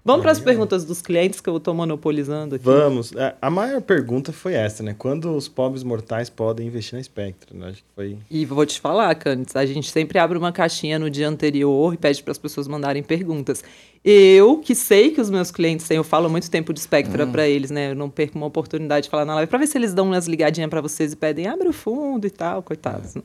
[0.07, 2.65] Vamos para as perguntas dos clientes que eu estou monopolizando aqui.
[2.65, 3.13] Vamos.
[3.17, 4.95] A, a maior pergunta foi essa, né?
[4.97, 7.53] Quando os pobres mortais podem investir na Spectra?
[7.53, 7.71] Né?
[7.71, 8.17] Acho que foi.
[8.31, 11.97] E vou te falar, Candice, a gente sempre abre uma caixinha no dia anterior e
[11.97, 13.65] pede para as pessoas mandarem perguntas.
[14.05, 17.33] Eu, que sei que os meus clientes têm, eu falo muito tempo de Spectra hum.
[17.33, 17.91] para eles, né?
[17.91, 20.29] Eu não perco uma oportunidade de falar na live para ver se eles dão umas
[20.29, 23.17] ligadinhas para vocês e pedem, abre o fundo e tal, coitados.
[23.17, 23.21] É.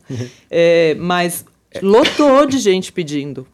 [0.49, 1.45] é, mas
[1.79, 3.45] lotou de gente pedindo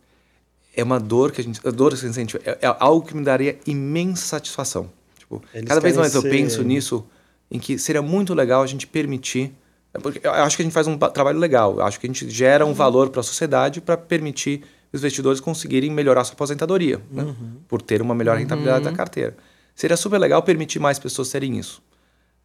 [0.77, 1.59] é uma dor que a gente.
[1.67, 4.89] A dor que a gente sente é, é algo que me daria imensa satisfação.
[5.17, 6.19] Tipo, cada vez mais ser...
[6.19, 7.03] eu penso nisso,
[7.49, 9.51] em que seria muito legal a gente permitir.
[9.91, 11.77] É porque eu acho que a gente faz um trabalho legal.
[11.77, 12.75] Eu acho que a gente gera um uhum.
[12.75, 14.63] valor para a sociedade para permitir
[14.93, 17.23] os investidores conseguirem melhorar sua aposentadoria, né?
[17.23, 17.29] uhum.
[17.29, 17.51] né?
[17.67, 18.91] por ter uma melhor rentabilidade uhum.
[18.91, 19.35] da carteira.
[19.73, 21.81] Seria super legal permitir mais pessoas terem isso.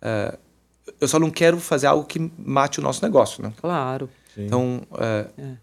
[0.03, 0.39] Uh,
[1.01, 3.53] eu só não quero fazer algo que mate o nosso negócio, né?
[3.61, 4.09] Claro.
[4.35, 4.47] Sim.
[4.47, 5.57] Então, uh, é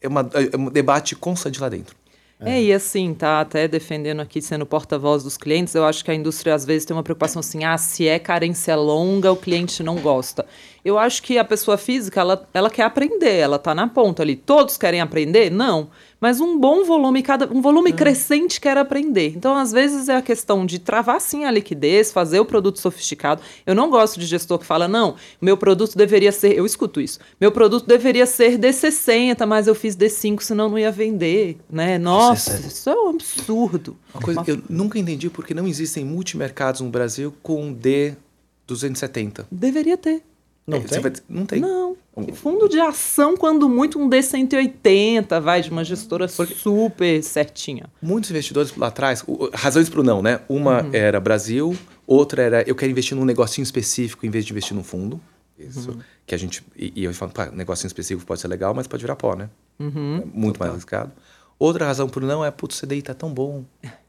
[0.00, 1.94] é, uma, é um debate constante lá dentro.
[2.42, 2.52] É.
[2.52, 6.14] é, e assim, tá até defendendo aqui, sendo porta-voz dos clientes, eu acho que a
[6.14, 9.96] indústria às vezes tem uma preocupação assim, ah, se é carência longa, o cliente não
[9.96, 10.46] gosta.
[10.82, 14.36] Eu acho que a pessoa física, ela, ela quer aprender, ela tá na ponta ali.
[14.36, 15.50] Todos querem aprender?
[15.50, 15.90] Não.
[16.20, 17.96] Mas um bom volume, cada um volume uhum.
[17.96, 19.32] crescente quer aprender.
[19.34, 23.40] Então, às vezes, é a questão de travar sim a liquidez, fazer o produto sofisticado.
[23.64, 26.52] Eu não gosto de gestor que fala, não, meu produto deveria ser.
[26.56, 27.18] Eu escuto isso.
[27.40, 31.58] Meu produto deveria ser D60, mas eu fiz D5, senão não ia vender.
[31.70, 31.98] Né?
[31.98, 33.96] Nossa, Nossa isso é um absurdo.
[34.12, 39.46] Uma coisa que eu nunca entendi porque não existem multimercados no Brasil com D270.
[39.50, 40.22] Deveria ter.
[40.66, 41.00] Não, é, tem?
[41.00, 41.60] Vai, não tem.
[41.60, 41.96] Não.
[42.34, 47.86] Fundo de ação, quando muito, um D180, vai, de uma gestora super certinha.
[48.02, 50.40] Muitos investidores lá atrás, razões para o não, né?
[50.48, 50.90] Uma uhum.
[50.92, 54.84] era Brasil, outra era eu quero investir num negocinho específico em vez de investir num
[54.84, 55.20] fundo.
[55.58, 55.90] Isso.
[55.90, 56.00] Uhum.
[56.26, 56.64] Que a gente.
[56.76, 59.48] E, e eu falo, pá, negocinho específico pode ser legal, mas pode virar pó, né?
[59.78, 60.16] Uhum.
[60.16, 60.58] É muito Total.
[60.58, 61.12] mais arriscado.
[61.58, 63.64] Outra razão para o não é, putz, o CDI tá tão bom.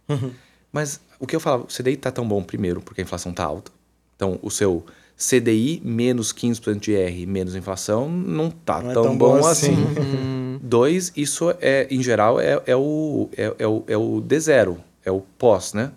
[0.71, 3.43] mas o que eu falava, o CDI tá tão bom, primeiro, porque a inflação tá
[3.43, 3.71] alta.
[4.15, 4.85] Então, o seu
[5.21, 9.47] CDI menos 15% de R menos inflação não tá não tão, é tão bom, bom,
[9.47, 9.73] assim.
[9.73, 9.99] assim.
[9.99, 10.59] Uhum.
[10.63, 15.11] Dois, isso é, em geral, é, é, o, é, é, o, é o D0, é
[15.11, 15.91] o pós, né?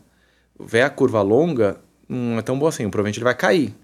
[0.60, 3.74] Vê a curva longa, não é tão bom assim, provavelmente ele vai cair.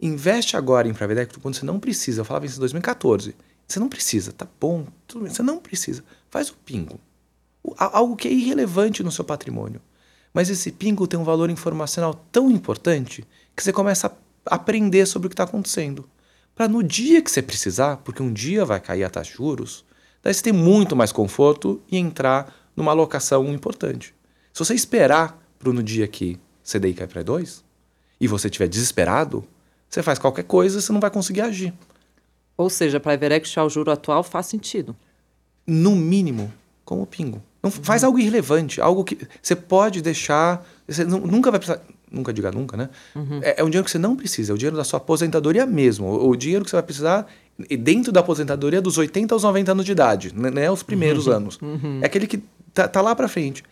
[0.00, 2.20] Investe agora em private equity quando você não precisa.
[2.20, 3.34] Eu falava isso em 2014.
[3.66, 6.04] Você não precisa, tá bom, tudo bem, você não precisa.
[6.30, 7.00] Faz o pingo.
[7.78, 9.80] Algo que é irrelevante no seu patrimônio.
[10.34, 14.10] Mas esse pingo tem um valor informacional tão importante que você começa a
[14.46, 16.08] aprender sobre o que está acontecendo.
[16.54, 19.84] Para no dia que você precisar, porque um dia vai cair a taxa de juros,
[20.22, 24.14] daí você tem muito mais conforto e entrar numa alocação importante.
[24.52, 27.64] Se você esperar para no dia que CDI cai para 2
[28.20, 29.44] e você estiver desesperado,
[29.88, 31.74] você faz qualquer coisa, você não vai conseguir agir.
[32.56, 34.96] Ou seja, para Everex o juro atual faz sentido.
[35.66, 36.52] No mínimo,
[36.84, 37.42] como pingo.
[37.62, 37.84] Não uhum.
[37.84, 41.82] faz algo irrelevante, algo que você pode deixar, você nunca vai precisar
[42.16, 42.88] nunca diga nunca, né?
[43.14, 43.40] Uhum.
[43.42, 46.06] É, é, um dinheiro que você não precisa, é o dinheiro da sua aposentadoria mesmo.
[46.06, 47.26] O, o dinheiro que você vai precisar
[47.78, 50.50] dentro da aposentadoria dos 80 aos 90 anos de idade, né?
[50.50, 51.32] né os primeiros uhum.
[51.32, 51.58] anos.
[51.60, 52.00] Uhum.
[52.02, 52.42] É aquele que
[52.74, 53.62] tá, tá, lá para frente.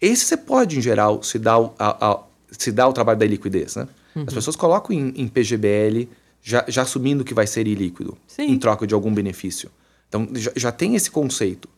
[0.00, 2.20] Esse você pode, em geral, se dar o, a, a,
[2.50, 3.86] se dar o trabalho da liquidez, né?
[4.14, 4.26] As uhum.
[4.26, 6.08] pessoas colocam em, em PGBL
[6.42, 8.44] já, já, assumindo que vai ser ilíquido Sim.
[8.44, 9.70] em troca de algum benefício.
[10.08, 11.68] Então já, já tem esse conceito.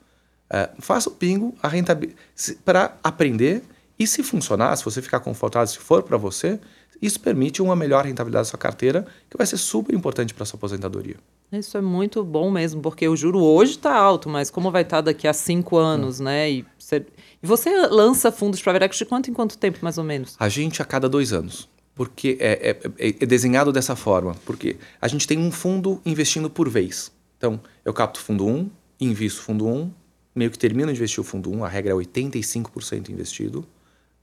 [0.48, 2.18] É, faça o pingo a rentabilidade
[2.64, 3.62] para aprender
[4.02, 6.58] e se funcionar, se você ficar confortável, se for para você,
[7.00, 10.56] isso permite uma melhor rentabilidade da sua carteira, que vai ser super importante para sua
[10.56, 11.16] aposentadoria.
[11.52, 14.98] Isso é muito bom mesmo, porque o juro hoje está alto, mas como vai estar
[14.98, 16.24] tá daqui a cinco anos, hum.
[16.24, 16.50] né?
[16.50, 17.06] E você,
[17.42, 20.36] e você lança fundos para equity de quanto em quanto tempo, mais ou menos?
[20.38, 21.70] A gente a cada dois anos.
[21.94, 24.34] Porque é, é, é, é desenhado dessa forma.
[24.46, 27.12] Porque a gente tem um fundo investindo por vez.
[27.36, 29.90] Então, eu capto fundo 1, invisto fundo 1,
[30.34, 33.66] meio que termino de investir o fundo 1, a regra é 85% investido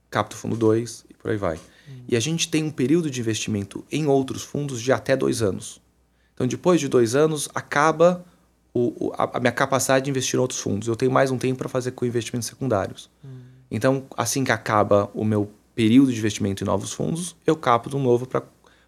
[0.10, 1.56] capta o fundo 2 e por aí vai.
[1.56, 2.04] Uhum.
[2.08, 5.82] E a gente tem um período de investimento em outros fundos de até dois anos.
[6.34, 8.26] Então, depois de dois anos, acaba
[8.74, 10.88] o, a, a, minha capacidade de investir em outros fundos.
[10.88, 13.10] Eu tenho mais um tempo para fazer com investimentos secundários.
[13.24, 13.42] Uhum.
[13.70, 18.02] Então, assim que acaba o meu período de investimento em novos fundos, eu capto um
[18.02, 18.28] novo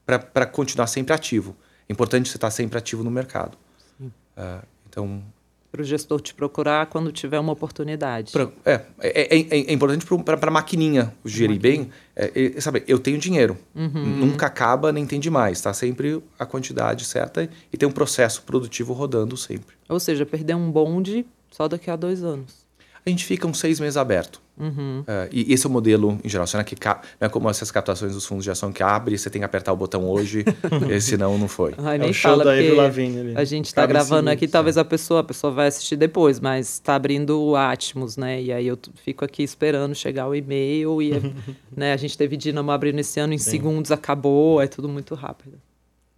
[0.05, 1.55] para continuar sempre ativo.
[1.87, 3.57] É importante você estar sempre ativo no mercado.
[3.99, 5.23] Uh, então,
[5.71, 8.33] para o gestor te procurar quando tiver uma oportunidade.
[8.33, 11.89] Pra, é, é, é, é, importante para a maquininha gerir bem.
[12.13, 13.57] É, é, sabe, eu tenho dinheiro.
[13.73, 14.05] Uhum.
[14.05, 15.59] Nunca acaba nem tem demais.
[15.59, 19.75] Está sempre a quantidade certa e tem um processo produtivo rodando sempre.
[19.87, 22.60] Ou seja, perder um bonde só daqui a dois anos.
[23.05, 24.39] A gente fica uns seis meses aberto.
[24.59, 25.03] Uhum.
[25.07, 26.45] É, e esse é o modelo em geral.
[26.53, 29.15] Não é, que ca- não é como essas captações dos fundos de ação que abre
[29.15, 30.45] e você tem que apertar o botão hoje,
[30.87, 31.73] e senão não foi.
[31.79, 33.33] Ai, É nem o show fala, da Avril Lavigne ali.
[33.35, 34.83] a gente tá Cabe gravando aqui, talvez né?
[34.83, 38.39] a pessoa, a pessoa vai assistir depois, mas tá abrindo o Atmos, né?
[38.39, 41.13] E aí eu fico aqui esperando chegar o e-mail e,
[41.75, 45.57] né, a gente teve Dinamo abrindo esse ano, em segundos acabou, é tudo muito rápido.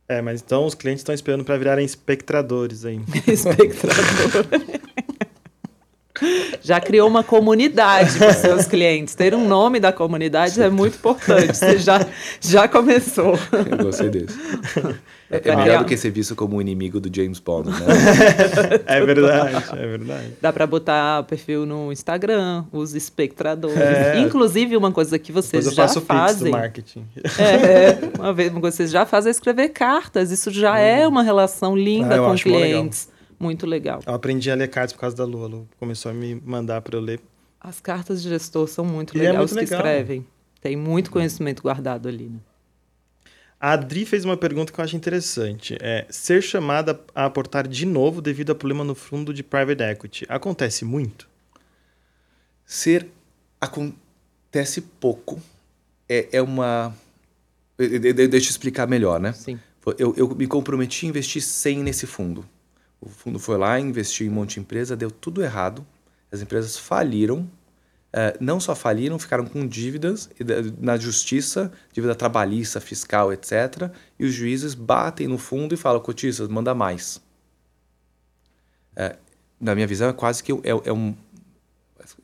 [0.10, 3.00] É, mas então os clientes estão esperando para virarem espectradores aí.
[3.26, 4.46] Espectrador.
[6.62, 9.16] Já criou uma comunidade para seus clientes.
[9.16, 11.54] Ter um nome da comunidade é muito importante.
[11.58, 12.06] Você já,
[12.42, 13.38] já começou.
[13.70, 14.38] Eu gostei desse.
[15.32, 17.78] É, é melhor do que ser visto como o inimigo do James Bond, né?
[18.86, 20.28] É verdade, é verdade.
[20.42, 23.78] Dá para botar perfil no Instagram, os espectradores.
[23.78, 24.20] É.
[24.20, 26.52] Inclusive, uma coisa que vocês Depois eu já faço do fazem.
[26.52, 27.06] marketing.
[27.40, 30.30] É, uma vez uma coisa que vocês já fazem é escrever cartas.
[30.32, 33.10] Isso já é uma relação linda Ah, com clientes.
[33.44, 34.02] Muito legal.
[34.06, 35.44] Eu aprendi a ler cartas por causa da Lu.
[35.44, 37.20] A Lu começou a me mandar para eu ler.
[37.60, 39.80] As cartas de gestor são muito é legais muito que legal.
[39.80, 40.26] escrevem.
[40.62, 42.26] Tem muito conhecimento guardado ali.
[42.30, 42.40] Né?
[43.60, 45.78] A Adri fez uma pergunta que eu acho interessante.
[45.82, 50.26] É, ser chamada a aportar de novo devido a problema no fundo de private equity.
[50.28, 51.28] Acontece muito?
[52.66, 53.08] Ser
[53.60, 55.42] acontece pouco.
[56.10, 56.94] É, é uma.
[57.78, 59.32] de- de- de- Deixa eu explicar melhor, né?
[59.34, 59.60] Sim.
[59.98, 62.46] Eu, eu me comprometi a investir 100 nesse fundo.
[63.06, 65.86] O fundo foi lá, investiu em um monte de empresa, deu tudo errado.
[66.32, 67.50] As empresas faliram.
[68.14, 73.92] Eh, não só faliram, ficaram com dívidas da- na justiça, dívida trabalhista, fiscal, etc.
[74.18, 77.22] E os juízes batem no fundo e falam, cotistas, manda mais.
[78.96, 79.18] Eh,
[79.60, 81.16] na minha visão, é quase que é, é um...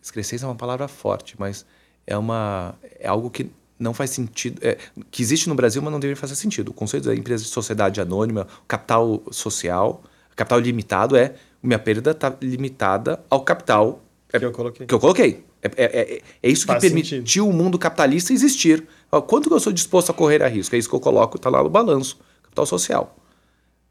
[0.02, 1.66] Excrescência é uma palavra forte, mas
[2.06, 4.78] é, uma, é algo que não faz sentido, é,
[5.10, 6.70] que existe no Brasil, mas não deveria fazer sentido.
[6.70, 10.04] O conceito da empresa de sociedade anônima, capital social,
[10.40, 14.88] capital limitado é minha perda está limitada ao capital Que eu coloquei.
[14.88, 15.44] que eu coloquei.
[15.62, 17.48] É, é, é, é isso que Faz permitiu sentido.
[17.48, 18.88] o mundo capitalista existir.
[19.28, 20.74] Quanto que eu sou disposto a correr a risco?
[20.74, 23.18] É isso que eu coloco, está lá no balanço, capital social.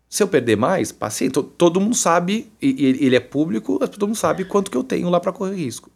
[0.08, 1.28] Se eu perder mais, passei.
[1.28, 2.68] to- Todo mundo sabe, e
[3.02, 5.90] e ele é público, todo mundo sabe quanto que eu tenho lá para correr risco.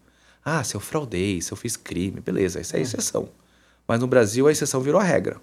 [0.44, 2.82] Ah, se eu fraudei, se eu fiz crime, beleza, isso é Uhum.
[2.82, 3.28] exceção.
[3.88, 5.40] Mas no Brasil a exceção virou a regra.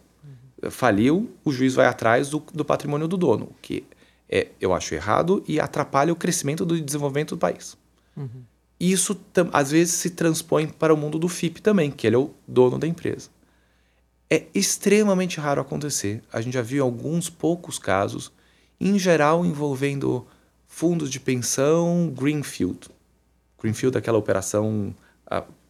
[0.70, 3.84] Faliu, o juiz vai atrás do, do patrimônio do dono, o que
[4.30, 7.76] é, eu acho errado e atrapalha o crescimento do desenvolvimento do país.
[8.80, 9.20] E Isso
[9.52, 12.78] às vezes se transpõe para o mundo do FIP também, que ele é o dono
[12.78, 13.30] da empresa.
[14.30, 16.22] É extremamente raro acontecer.
[16.32, 18.32] A gente já viu alguns poucos casos,
[18.80, 20.26] em geral envolvendo
[20.68, 22.88] fundos de pensão Greenfield.
[23.60, 24.96] Greenfield é aquela operação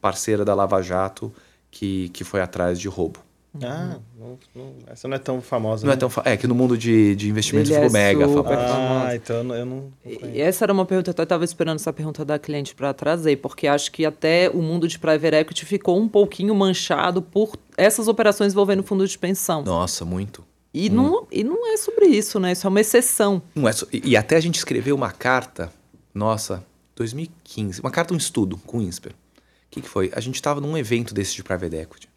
[0.00, 1.32] parceira da Lava Jato
[1.70, 3.20] que, que foi atrás de roubo.
[3.64, 5.84] Ah, não- não- essa não é tão famosa.
[5.84, 6.00] Não é né?
[6.00, 8.48] tão fa- é que no mundo de, de investimentos Ele é ficou mega famoso.
[8.48, 9.92] Ah, então eu não- eu não.
[10.32, 13.36] E essa era uma pergunta, eu até estava esperando essa pergunta da cliente para trazer,
[13.38, 18.06] porque acho que até o mundo de private equity ficou um pouquinho manchado por essas
[18.06, 19.64] operações envolvendo fundo de pensão.
[19.64, 20.44] Nossa, muito.
[20.72, 22.52] E, não, e não é sobre isso, né?
[22.52, 23.42] Isso é uma exceção.
[23.56, 25.72] Não é e, e até a gente escreveu uma carta,
[26.14, 26.62] nossa,
[26.94, 29.12] 2015, uma carta, um estudo com o INSPER.
[29.12, 30.12] O que, que foi?
[30.14, 32.09] A gente estava num evento desse de private equity.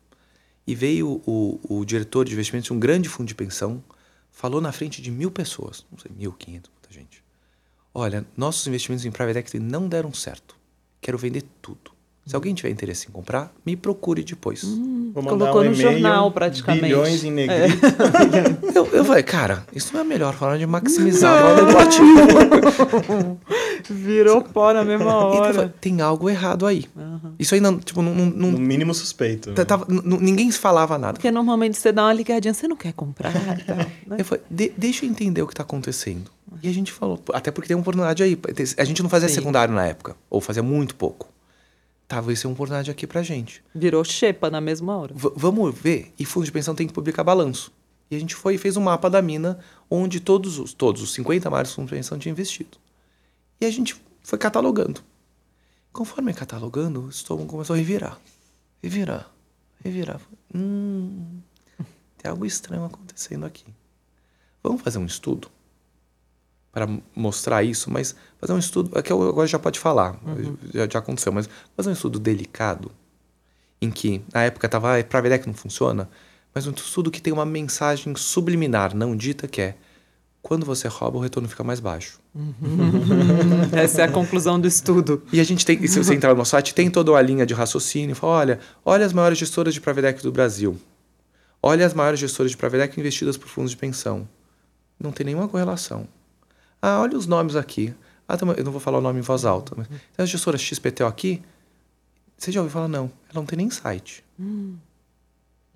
[0.66, 3.84] E veio o, o diretor de investimentos de um grande fundo de pensão,
[4.32, 7.24] falou na frente de mil pessoas, não sei, mil, quinhentos, muita gente.
[7.94, 10.58] Olha, nossos investimentos em private equity não deram certo.
[11.00, 11.93] Quero vender tudo.
[12.26, 14.64] Se alguém tiver interesse em comprar, me procure depois.
[14.64, 16.86] Vou Colocou no e-mail, jornal, praticamente.
[16.86, 17.82] Bilhões em negrito.
[18.74, 23.38] Eu, eu falei, cara, isso não é a melhor forma de maximizar o ativo.
[23.90, 26.86] Virou pó na mesma Então, eu falei, tem algo errado aí.
[27.38, 29.54] Isso aí não, tipo, não, No mínimo suspeito.
[29.54, 31.14] tá- tava- ninguém falava nada.
[31.14, 33.88] Porque normalmente você dá uma ligadinha, você não quer comprar e tal, né?
[34.18, 36.32] Eu falei, "De- deixa eu entender o que está acontecendo.
[36.62, 38.38] E a gente falou, até porque tem uma oportunidade aí.
[38.78, 39.36] A gente não fazia Sim.
[39.36, 41.28] secundário na época, ou fazia muito pouco.
[42.14, 43.64] Talvez seja uma oportunidade aqui pra gente.
[43.74, 45.14] Virou xepa na mesma hora.
[45.16, 46.14] V- vamos ver.
[46.20, 47.72] E fundo de pensão tem que publicar balanço.
[48.12, 49.58] E a gente foi e fez um mapa da mina
[49.90, 52.78] onde todos os, todos os 50 maiores fundos de pensão tinham investido.
[53.60, 55.02] E a gente foi catalogando.
[55.92, 58.20] Conforme catalogando, o estômago começou a revirar.
[58.82, 59.30] Revirar.
[59.84, 60.22] Revirar.
[60.54, 61.40] Hum,
[62.18, 63.66] tem algo estranho acontecendo aqui.
[64.62, 65.50] Vamos fazer um estudo
[66.74, 68.98] para mostrar isso, mas fazer um estudo.
[68.98, 70.20] É que eu agora já pode falar,
[70.74, 71.48] já, já aconteceu, mas
[71.78, 72.92] fazer um estudo delicado
[73.80, 76.10] em que na época estava ah, private equity não funciona,
[76.54, 79.76] mas um estudo que tem uma mensagem subliminar, não dita, que é
[80.42, 82.20] quando você rouba, o retorno fica mais baixo.
[83.72, 85.24] Essa é a conclusão do estudo.
[85.32, 87.46] E a gente tem, e se você entrar no nosso site, tem toda uma linha
[87.46, 90.78] de raciocínio, fala, olha, olha as maiores gestoras de equity do Brasil.
[91.62, 94.28] Olha as maiores gestoras de equity investidas por fundos de pensão.
[95.00, 96.08] Não tem nenhuma correlação.
[96.86, 97.96] Ah, olha os nomes aqui.
[98.28, 99.74] Ah, tá, eu não vou falar o nome em voz alta.
[99.78, 101.42] Mas, tem a gestora XPTO aqui?
[102.38, 102.90] Você já ouviu falar?
[102.90, 103.06] Não.
[103.30, 104.22] Ela não tem nem site.
[104.38, 104.76] Hum.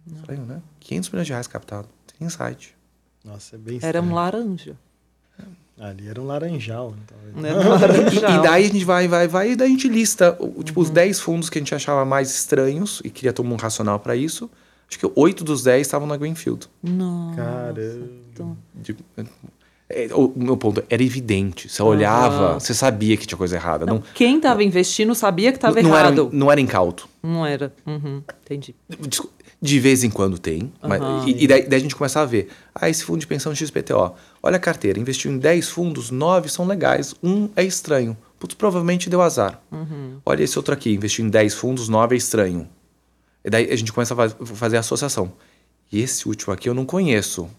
[0.06, 0.62] Estranho, né?
[0.82, 1.88] 500 milhões de reais captado.
[1.88, 2.76] Não tem nem site.
[3.24, 4.76] Nossa, é bem Era um laranja.
[5.80, 6.94] Ali era um laranjal.
[7.06, 7.46] Então.
[7.46, 8.32] Era um laranjal.
[8.32, 10.82] e, e, daí a gente vai, vai, vai, e daí a gente lista o, tipo,
[10.82, 10.86] uhum.
[10.86, 14.14] os 10 fundos que a gente achava mais estranhos e queria tomar um racional para
[14.14, 14.50] isso.
[14.90, 16.68] Acho que 8 dos 10 estavam na Greenfield.
[16.84, 17.38] Nossa.
[17.38, 18.10] Caramba.
[18.34, 18.58] Então...
[18.76, 18.98] De,
[19.90, 21.70] é, o meu ponto era evidente.
[21.70, 23.86] Você olhava, você sabia que tinha coisa errada.
[23.86, 26.24] Não, não quem estava investindo sabia que estava errado.
[26.24, 27.08] Era, não era incauto.
[27.24, 27.74] Não era.
[27.86, 28.76] Uhum, entendi.
[29.62, 30.64] De vez em quando tem.
[30.64, 30.72] Uhum.
[30.90, 32.50] Mas, e, e daí, daí, a gente começa a ver.
[32.76, 34.14] Ah, esse fundo de pensão XPTO.
[34.44, 35.00] Olha a carteira.
[35.00, 37.16] Investiu em 10 fundos, 9 são legais.
[37.24, 38.16] Um é estranho.
[38.38, 39.62] Putz, provavelmente deu azar.
[39.72, 40.18] Uhum.
[40.26, 40.94] Olha esse outro aqui.
[40.94, 42.68] Investiu em 10 fundos, 9 é estranho.
[43.44, 45.32] E daí a gente começa a fazer a associação.
[45.90, 47.50] E esse último aqui eu não conheço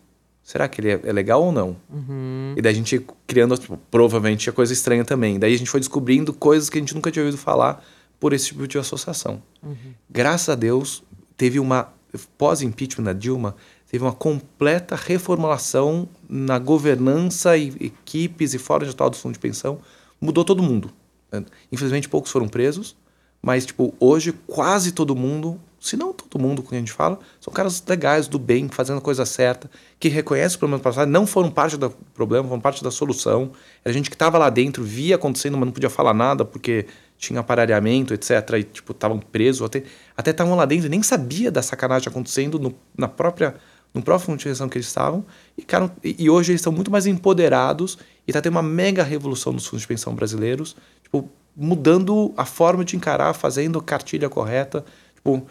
[0.48, 1.76] será que ele é, é legal ou não?
[1.90, 2.54] Uhum.
[2.56, 5.38] E daí a gente criando, tipo, provavelmente, a coisa estranha também.
[5.38, 7.84] Daí a gente foi descobrindo coisas que a gente nunca tinha ouvido falar
[8.18, 9.42] por esse tipo de associação.
[9.62, 9.92] Uhum.
[10.08, 11.02] Graças a Deus,
[11.36, 11.92] teve uma,
[12.38, 13.56] pós-impeachment da Dilma,
[13.90, 19.38] teve uma completa reformulação na governança e equipes e fora de tal do fundo de
[19.38, 19.78] pensão.
[20.18, 20.90] Mudou todo mundo.
[21.70, 22.96] Infelizmente, poucos foram presos,
[23.42, 27.52] mas, tipo, hoje quase todo mundo se não todo mundo que a gente fala, são
[27.52, 31.26] caras legais, do bem, fazendo a coisa certa, que reconhecem o problema do passado, não
[31.26, 33.52] foram parte do problema, foram parte da solução.
[33.84, 36.86] Era gente que estava lá dentro, via acontecendo, mas não podia falar nada porque
[37.16, 38.30] tinha aparelhamento, etc.
[38.58, 39.68] E, tipo, estavam presos,
[40.16, 43.54] até estavam lá dentro e nem sabia da sacanagem acontecendo no, na própria
[43.94, 45.24] no próprio fundição que eles estavam.
[45.56, 49.02] E, cara, e, e hoje eles estão muito mais empoderados e está tendo uma mega
[49.02, 54.84] revolução nos fundos de pensão brasileiros, tipo, mudando a forma de encarar, fazendo cartilha correta,
[55.18, 55.46] Tipo,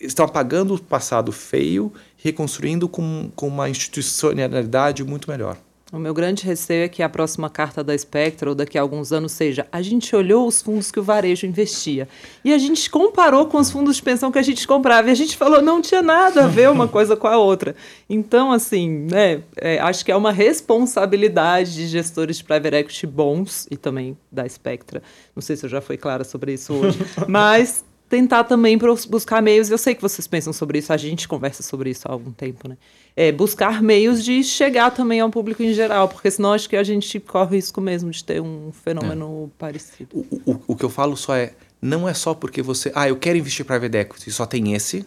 [0.00, 5.56] estão apagando o passado feio, reconstruindo com, com uma institucionalidade muito melhor.
[5.92, 9.12] O meu grande receio é que a próxima carta da Spectra, ou daqui a alguns
[9.12, 12.08] anos, seja: a gente olhou os fundos que o varejo investia
[12.44, 15.16] e a gente comparou com os fundos de pensão que a gente comprava e a
[15.16, 17.74] gente falou não tinha nada a ver uma coisa com a outra.
[18.08, 23.66] Então, assim, né, é, acho que é uma responsabilidade de gestores de private equity bons
[23.68, 25.02] e também da Spectra.
[25.34, 28.76] Não sei se eu já fui clara sobre isso hoje, mas tentar também
[29.08, 32.12] buscar meios, eu sei que vocês pensam sobre isso, a gente conversa sobre isso há
[32.12, 32.76] algum tempo, né?
[33.14, 36.82] É, buscar meios de chegar também ao público em geral, porque senão acho que a
[36.82, 39.56] gente corre risco mesmo de ter um fenômeno é.
[39.56, 40.10] parecido.
[40.12, 43.16] O, o, o, que eu falo só é, não é só porque você, ah, eu
[43.16, 45.06] quero investir em private equity, só tem esse,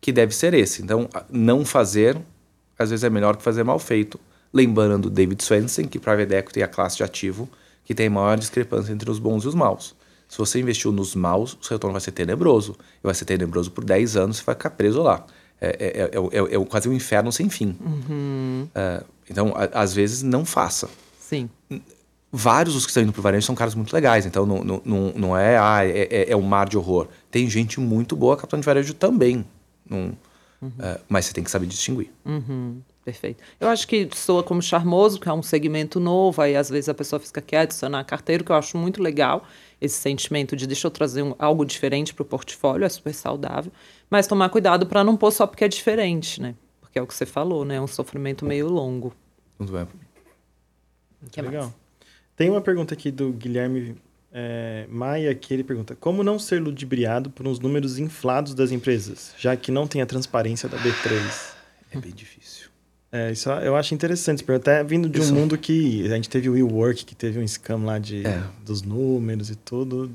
[0.00, 0.82] que deve ser esse.
[0.82, 2.16] Então, não fazer,
[2.78, 4.20] às vezes é melhor que fazer mal feito.
[4.52, 7.48] Lembrando David Swensen, que private equity é a classe de ativo
[7.84, 9.96] que tem maior discrepância entre os bons e os maus.
[10.28, 12.76] Se você investiu nos maus, o seu retorno vai ser tenebroso.
[13.02, 15.24] E vai ser tenebroso por 10 anos, você vai ficar preso lá.
[15.60, 17.76] É, é, é, é, é quase um inferno sem fim.
[17.80, 18.68] Uhum.
[19.30, 20.88] então, a, às vezes, não faça.
[21.18, 21.48] Sim.
[22.30, 24.26] Vários dos que estão indo para o varejo são caras muito legais.
[24.26, 27.08] Então, não, não, não, é, ah, é, é, um mar de horror.
[27.30, 29.46] Tem gente muito boa capitão de varejo também.
[29.88, 30.12] Não,
[30.60, 30.72] uhum.
[31.08, 32.10] mas você tem que saber distinguir.
[32.24, 32.80] Uhum.
[33.06, 33.40] Perfeito.
[33.60, 36.94] Eu acho que soa como charmoso, que é um segmento novo, aí às vezes a
[36.94, 39.46] pessoa fica quer adicionar carteiro, que eu acho muito legal
[39.86, 43.72] esse sentimento de deixa eu trazer um, algo diferente para o portfólio, é super saudável,
[44.10, 46.54] mas tomar cuidado para não pôr só porque é diferente, né?
[46.80, 47.76] Porque é o que você falou, né?
[47.76, 49.14] É um sofrimento meio longo.
[49.58, 49.86] Muito bem.
[51.30, 51.64] Que legal.
[51.64, 51.74] Mais?
[52.36, 53.96] Tem uma pergunta aqui do Guilherme
[54.32, 59.34] é, Maia que ele pergunta: Como não ser ludibriado por uns números inflados das empresas,
[59.38, 61.54] já que não tem a transparência da B3?
[61.90, 62.55] É bem difícil.
[63.10, 66.52] É, isso eu acho interessante, até vindo de um mundo que a gente teve o
[66.52, 68.42] WeWork, que teve um scam lá de, é.
[68.64, 70.10] dos números e tudo.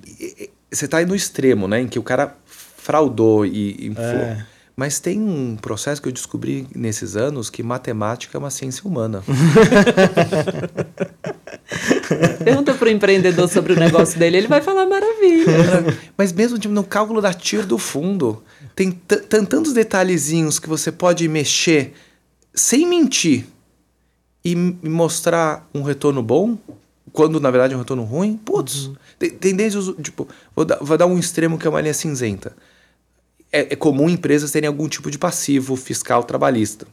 [0.71, 1.81] Você está aí no extremo, né?
[1.81, 4.05] Em que o cara fraudou e inflou.
[4.05, 4.45] É.
[4.75, 9.21] Mas tem um processo que eu descobri nesses anos que matemática é uma ciência humana.
[12.43, 15.53] Pergunta para o empreendedor sobre o negócio dele, ele vai falar maravilha.
[16.17, 18.41] Mas mesmo tipo, no cálculo da TIR do fundo,
[18.75, 21.93] tem tantos detalhezinhos que você pode mexer
[22.53, 23.45] sem mentir
[24.43, 26.57] e mostrar um retorno bom,
[27.11, 28.95] quando na verdade é um retorno ruim, putz, uhum.
[29.39, 29.95] tem, desde os.
[29.97, 32.55] Tipo, vou dar, vou dar, um extremo que é uma linha cinzenta.
[33.51, 36.87] É, é, comum empresas terem algum tipo de passivo fiscal trabalhista.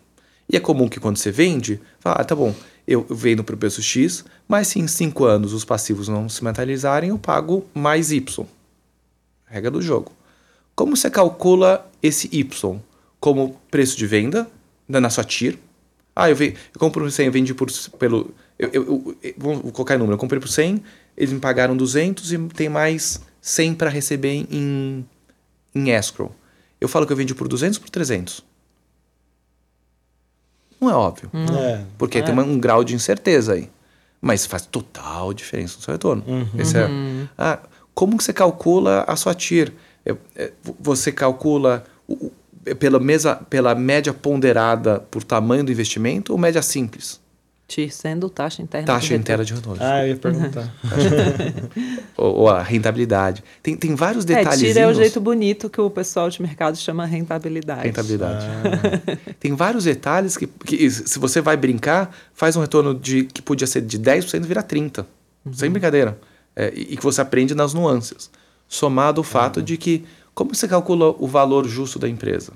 [0.50, 2.54] E é comum que quando você vende, fala, ah, tá bom,
[2.86, 6.42] eu vendo para o preço X, mas se em 5 anos os passivos não se
[6.42, 8.46] materializarem, eu pago mais Y.
[9.46, 10.10] Regra do jogo.
[10.74, 12.80] Como você calcula esse Y?
[13.20, 14.50] Como preço de venda,
[14.88, 15.58] na sua TIR.
[16.14, 18.34] Ah, eu, vi, eu compro por 100, eu vendi por, pelo...
[18.58, 20.82] Eu, eu, eu, vou colocar o número, eu comprei por 100,
[21.16, 25.06] eles me pagaram 200 e tem mais 100 para receber em,
[25.74, 26.34] em escrow.
[26.80, 28.44] Eu falo que eu vendi por 200 por 300.
[30.80, 31.30] Não é óbvio.
[31.32, 31.46] Hum.
[31.56, 31.84] É.
[31.96, 32.22] Porque é.
[32.22, 33.70] tem um grau de incerteza aí.
[34.20, 36.24] mas faz total diferença no seu retorno.
[36.56, 36.88] Esse é,
[37.36, 37.60] ah,
[37.94, 39.72] como que você calcula a sua TIR?
[40.04, 42.32] É, é, você calcula o,
[42.74, 47.20] pela, mesa, pela média ponderada por tamanho do investimento ou média simples?
[47.68, 49.82] TIR sendo taxa interna Taxa de interna de retorno.
[49.84, 50.72] Ah, eu ia perguntar.
[52.16, 53.44] ou, ou a rentabilidade.
[53.62, 54.60] Tem, tem vários É, detalhes.
[54.60, 57.82] TIR é o jeito bonito que o pessoal de mercado chama rentabilidade.
[57.82, 58.46] Rentabilidade.
[58.46, 63.42] Ah, Tem vários detalhes que, que, se você vai brincar, faz um retorno de que
[63.42, 65.04] podia ser de 10% vira 30%.
[65.52, 66.18] Sem brincadeira.
[66.56, 68.30] É, e, e que você aprende nas nuances.
[68.66, 70.06] Somado ao fato de que,
[70.38, 72.52] como você calcula o valor justo da empresa?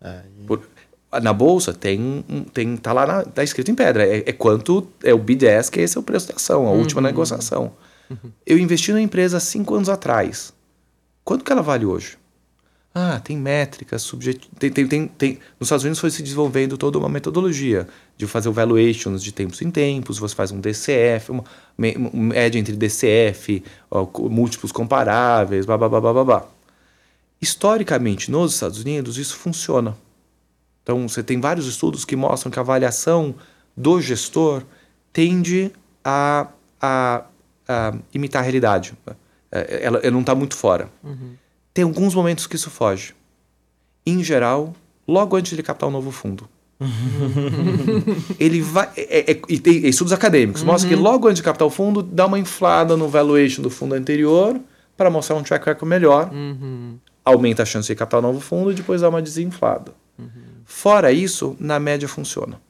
[0.00, 0.62] ah, e- Por-
[1.20, 4.06] na bolsa tem, um- tem tá lá na- tá escrito em pedra.
[4.06, 7.00] É, é quanto é o bid-ask, que esse é o preço da ação, a última
[7.00, 7.72] negociação.
[8.46, 10.52] Eu investi na empresa há cinco anos atrás.
[11.24, 12.16] Quanto que ela vale hoje?
[12.94, 14.48] Ah, tem métricas, subjet...
[14.58, 17.86] tem, tem, tem, tem- Nos Estados Unidos foi se desenvolvendo toda uma metodologia
[18.16, 21.44] de fazer o valuations de tempos em tempos, você faz um DCF, uma,
[21.76, 26.46] média entre DCF, ó, múltiplos comparáveis, blá, blá, blá, blá, blá, blá.
[27.40, 29.96] Historicamente, nos Estados Unidos, isso funciona.
[30.82, 33.34] Então, você tem vários estudos que mostram que a avaliação
[33.76, 34.62] do gestor
[35.12, 35.70] tende
[36.04, 36.48] a,
[36.80, 37.24] a,
[37.68, 38.94] a imitar a realidade.
[39.52, 40.90] É, Ela, ela não está muito fora.
[41.72, 43.14] Tem alguns momentos que isso foge.
[44.04, 44.74] Em geral,
[45.06, 46.48] logo antes de captar um novo fundo.
[48.38, 48.88] ele vai.
[48.96, 52.26] é- é- e tem estudos acadêmicos mostram que logo antes de captar o fundo, dá
[52.26, 54.58] uma inflada no valuation do fundo anterior
[54.96, 56.30] para mostrar um track record melhor
[57.28, 59.92] aumenta a chance de captar um novo fundo e depois dá uma desinflada.
[60.64, 62.60] Fora isso, na média funciona.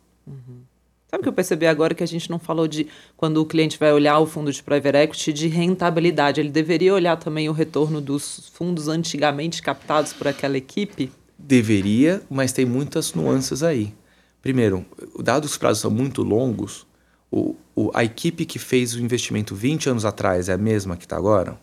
[1.11, 2.87] Sabe o que eu percebi agora que a gente não falou de
[3.17, 6.39] quando o cliente vai olhar o fundo de private equity de rentabilidade?
[6.39, 11.11] Ele deveria olhar também o retorno dos fundos antigamente captados por aquela equipe?
[11.39, 13.95] Deveria, mas tem muitas nuances aí.
[14.43, 14.85] Primeiro,
[15.19, 16.87] dados que os prazos são muito longos,
[17.31, 21.05] o, o- a equipe que fez o investimento 20 anos atrás é a mesma que
[21.07, 21.59] está agora?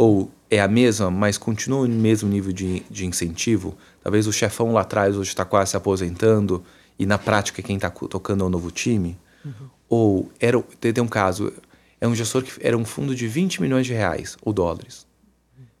[0.00, 3.76] Ou é a mesma, mas continua no mesmo nível de, de incentivo?
[4.00, 6.62] Talvez o chefão lá atrás hoje está quase se aposentando
[6.96, 9.18] e na prática quem está tocando é o novo time?
[9.88, 11.52] Ou era, tem tem um caso,
[12.00, 15.04] é um gestor que era um fundo de 20 milhões de reais ou dólares.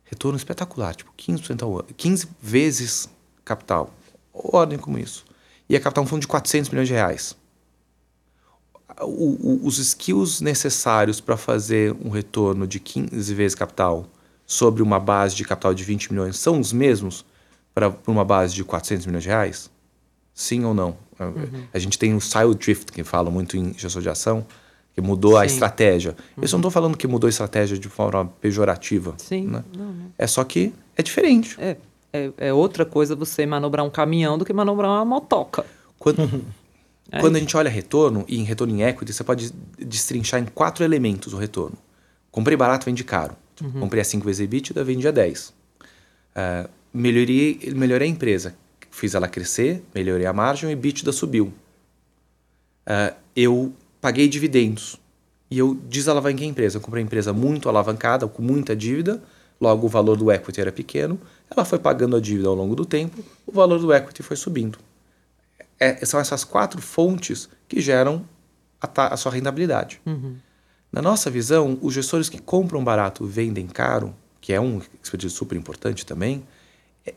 [0.02, 3.08] Retorno espetacular, tipo 15% ao ano, 15 vezes
[3.44, 3.94] capital.
[4.34, 5.24] Ordem como isso.
[5.68, 7.36] Ia captar um fundo de 400 milhões de reais.
[9.00, 14.06] O- o- os skills necessários para fazer um retorno de 15 vezes capital
[14.46, 17.24] sobre uma base de capital de 20 milhões são os mesmos
[17.74, 19.70] para uma base de 400 milhões de reais?
[20.34, 20.96] Sim ou não?
[21.72, 24.46] A gente tem o silo drift, que fala muito em gestão de ação,
[24.94, 25.54] que mudou a Sim.
[25.54, 26.16] estratégia.
[26.40, 29.14] Eu só não estou falando que mudou a estratégia de forma pejorativa.
[29.18, 29.46] Sim.
[29.48, 29.64] né?
[29.76, 30.12] Não, não.
[30.16, 31.56] É só que é diferente.
[31.60, 31.76] É,
[32.12, 35.64] é, é outra coisa você manobrar um caminhão do que manobrar uma motoca.
[35.98, 36.18] Quando,
[37.10, 40.44] É quando a gente olha retorno, e em retorno em equity, você pode destrinchar em
[40.44, 41.76] quatro elementos o retorno.
[42.30, 43.34] Comprei barato, vende caro.
[43.80, 45.52] Comprei a 5 vezes EBITDA, vendi a 10.
[46.34, 48.54] Ah, melhorei, melhorei a empresa.
[48.90, 51.52] Fiz ela crescer, melhorei a margem, o EBITDA subiu.
[52.86, 54.96] Ah, eu paguei dividendos.
[55.50, 56.76] E eu desalavanquei a empresa.
[56.76, 59.22] Eu comprei a empresa muito alavancada, com muita dívida.
[59.60, 61.18] Logo, o valor do equity era pequeno.
[61.50, 63.24] Ela foi pagando a dívida ao longo do tempo.
[63.46, 64.78] O valor do equity foi subindo.
[65.78, 68.24] É, são essas quatro fontes que geram
[68.80, 70.00] a, a sua rentabilidade.
[70.90, 75.34] Na nossa visão, os gestores que compram barato e vendem caro, que é um expertise
[75.34, 76.42] super importante também,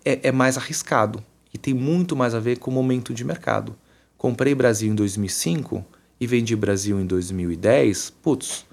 [0.06, 1.24] é, é mais arriscado
[1.54, 3.76] e tem muito mais a ver com o momento de mercado.
[4.18, 5.84] Comprei Brasil em 2005
[6.20, 8.12] e vendi Brasil em 2010.
[8.22, 8.66] Putz,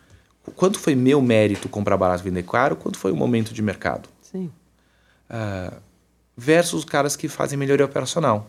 [0.54, 2.76] quanto foi meu mérito comprar barato e vender caro?
[2.76, 4.08] Quanto foi o momento de mercado?
[4.20, 4.50] Sim.
[5.30, 5.74] Ah,
[6.36, 8.48] versus os caras que fazem melhoria operacional.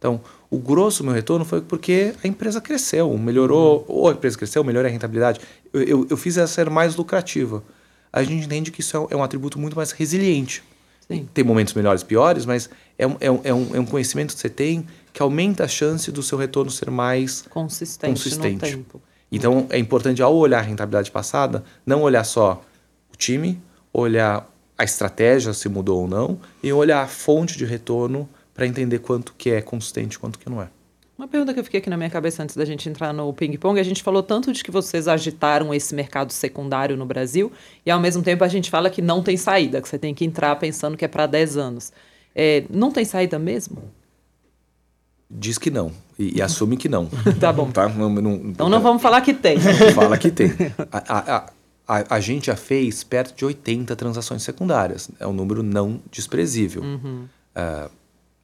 [0.00, 0.18] Então,
[0.48, 4.64] o grosso do meu retorno foi porque a empresa cresceu, melhorou, ou a empresa cresceu,
[4.64, 5.40] melhorou a rentabilidade.
[5.74, 7.62] Eu, eu, eu fiz ela ser mais lucrativa.
[8.10, 10.64] A gente entende que isso é um, é atributo muito mais resiliente.
[11.06, 11.28] Sim.
[11.34, 14.34] Tem momentos melhores e piores, mas é um, é, um, é, um, é um conhecimento
[14.34, 18.54] que você tem que aumenta a chance do seu retorno ser mais Consistente, consistente.
[18.54, 19.02] no tempo.
[19.30, 22.62] Então é importante ao olhar a rentabilidade passada, não olhar só
[23.12, 23.60] o time,
[23.92, 24.48] olhar
[24.78, 28.26] a estratégia se mudou ou não e olhar a fonte de retorno
[28.60, 30.68] para entender quanto que é consistente, quanto que não é.
[31.16, 33.80] Uma pergunta que eu fiquei aqui na minha cabeça antes da gente entrar no ping-pong,
[33.80, 37.50] a gente falou tanto de que vocês agitaram esse mercado secundário no Brasil,
[37.86, 40.26] e ao mesmo tempo a gente fala que não tem saída, que você tem que
[40.26, 41.90] entrar pensando que é para 10 anos.
[42.34, 43.82] É, não tem saída mesmo?
[45.30, 47.08] Diz que não e, e assume que não.
[47.40, 47.70] Tá bom.
[47.70, 47.88] Tá?
[47.88, 49.58] Não, não, Então não vamos falar que tem.
[49.94, 50.52] Fala que tem.
[50.92, 51.46] A, a,
[51.88, 55.10] a, a, gente já fez perto de 80 transações secundárias.
[55.18, 56.82] É um número não desprezível.
[57.54, 57.88] Ah,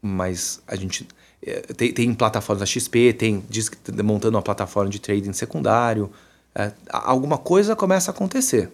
[0.01, 1.07] mas a gente
[1.43, 5.33] eh, tem, tem plataformas da XP, tem diz que tá montando uma plataforma de trading
[5.33, 6.11] secundário.
[6.55, 8.71] É, alguma coisa começa a acontecer.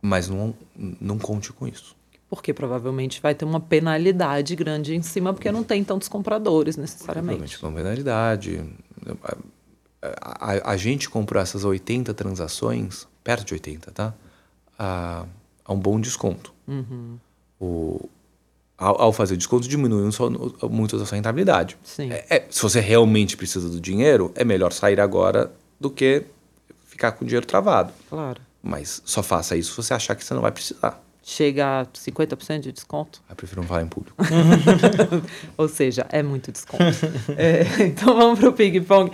[0.00, 0.54] Mas não,
[1.00, 1.96] não conte com isso.
[2.28, 7.38] Porque provavelmente vai ter uma penalidade grande em cima, porque não tem tantos compradores necessariamente.
[7.38, 8.64] Provavelmente uma penalidade.
[10.02, 14.14] A, a, a, gente comprou essas 80 transações, perto de 80, tá?
[14.78, 15.24] A,
[15.64, 16.52] a um bom desconto.
[16.66, 17.18] Uhum.
[17.60, 18.08] O,
[18.78, 20.10] ao, ao, fazer desconto, diminui
[20.70, 21.76] muito a sua rentabilidade.
[21.82, 22.10] Sim.
[22.12, 25.50] É, é, se você realmente precisa do dinheiro, é melhor sair agora
[25.80, 26.24] do que
[26.86, 27.92] ficar com o dinheiro travado.
[28.08, 28.40] Claro.
[28.62, 31.02] Mas só faça isso se você achar que você não vai precisar.
[31.22, 33.20] Chega a 50% de desconto?
[33.28, 34.16] Eu prefiro não falar em público.
[35.58, 36.84] Ou seja, é muito desconto.
[37.36, 39.10] é, então vamos para o ping-pong.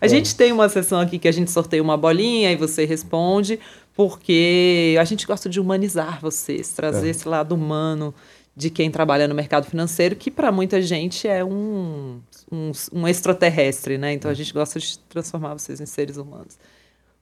[0.00, 3.58] A gente tem uma sessão aqui que a gente sorteia uma bolinha e você responde,
[3.96, 7.10] porque a gente gosta de humanizar vocês, trazer é.
[7.10, 8.14] esse lado humano
[8.54, 12.20] de quem trabalha no mercado financeiro, que para muita gente é um,
[12.52, 14.12] um, um, extraterrestre, né?
[14.12, 16.58] Então a gente gosta de transformar vocês em seres humanos.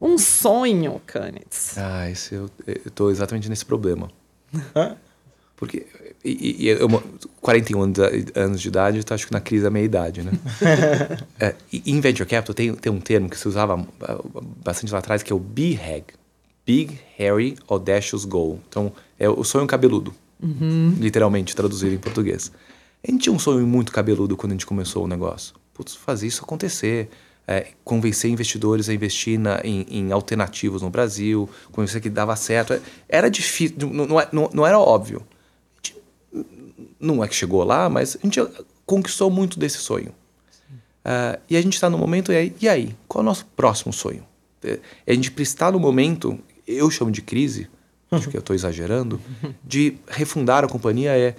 [0.01, 1.79] Um sonho, Canitz.
[1.79, 4.11] Ah, esse eu, estou exatamente nesse problema.
[5.57, 5.87] Porque
[6.25, 6.89] e, e eu,
[7.41, 7.93] 41
[8.35, 10.33] anos de idade, eu acho que na crise da meia-idade, né?
[11.39, 13.87] é, em Venture Capital tem, tem um termo que se usava
[14.65, 16.05] bastante lá atrás, que é o BHAG.
[16.67, 18.59] Big, Hairy, Audacious Goal.
[18.69, 20.15] Então, é o sonho cabeludo.
[20.43, 20.97] Uhum.
[20.99, 22.51] Literalmente, traduzido em português.
[23.07, 25.55] A gente tinha um sonho muito cabeludo quando a gente começou o negócio.
[25.73, 27.11] Putz, fazer isso acontecer.
[27.47, 32.73] É, convencer investidores a investir na, em, em, alternativos no Brasil, convencer que dava certo.
[32.73, 35.23] É, era difícil, não, não, é, não era óbvio.
[35.77, 36.03] Gente,
[36.99, 38.41] não é que chegou lá, mas a gente
[38.87, 40.15] conquistou muito desse sonho.
[41.05, 42.97] Uh, e a gente está no momento, e aí, e aí?
[43.07, 44.25] Qual é o nosso próximo sonho?
[45.07, 47.69] A gente estar no momento, eu chamo de crise,
[48.11, 49.21] acho que eu estou exagerando,
[49.65, 51.35] de refundar a companhia é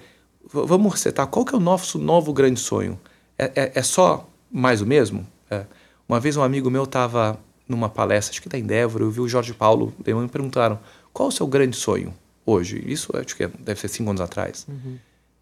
[0.52, 2.98] vamos resetar, qual que é o nosso novo grande sonho?
[3.38, 5.26] É, é, é só mais o mesmo?
[5.50, 5.66] É.
[6.08, 7.38] Uma vez um amigo meu estava
[7.68, 10.78] numa palestra, acho que da Endeavor, eu vi o Jorge Paulo, e me perguntaram,
[11.12, 12.82] qual o seu grande sonho hoje?
[12.86, 14.66] Isso acho que deve ser cinco anos atrás.
[14.68, 14.98] Uhum.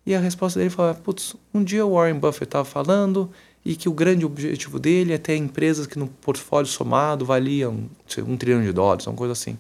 [0.07, 3.31] E a resposta dele foi, putz, um dia o Warren Buffett estava falando
[3.65, 7.89] e que o grande objetivo dele é ter empresas que no portfólio somado valiam
[8.27, 9.57] um trilhão de dólares, uma coisa assim.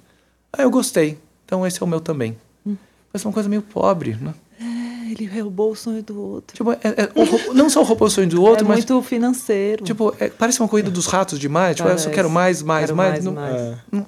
[0.57, 1.19] Ah, eu gostei.
[1.45, 2.37] Então esse é o meu também.
[2.67, 2.77] Hum.
[3.13, 4.35] Mas é uma coisa meio pobre, né?
[4.61, 6.57] É, ele roubou o sonho do outro.
[6.57, 8.79] Tipo, é, é, o, não só roubou o sonho do outro, é mas.
[8.79, 9.85] muito financeiro.
[9.85, 11.77] Tipo, é, parece uma corrida dos ratos demais.
[11.77, 13.13] Tipo, eu só quero mais, mais, quero mais.
[13.13, 13.79] mais, não, mais.
[13.91, 14.07] Não,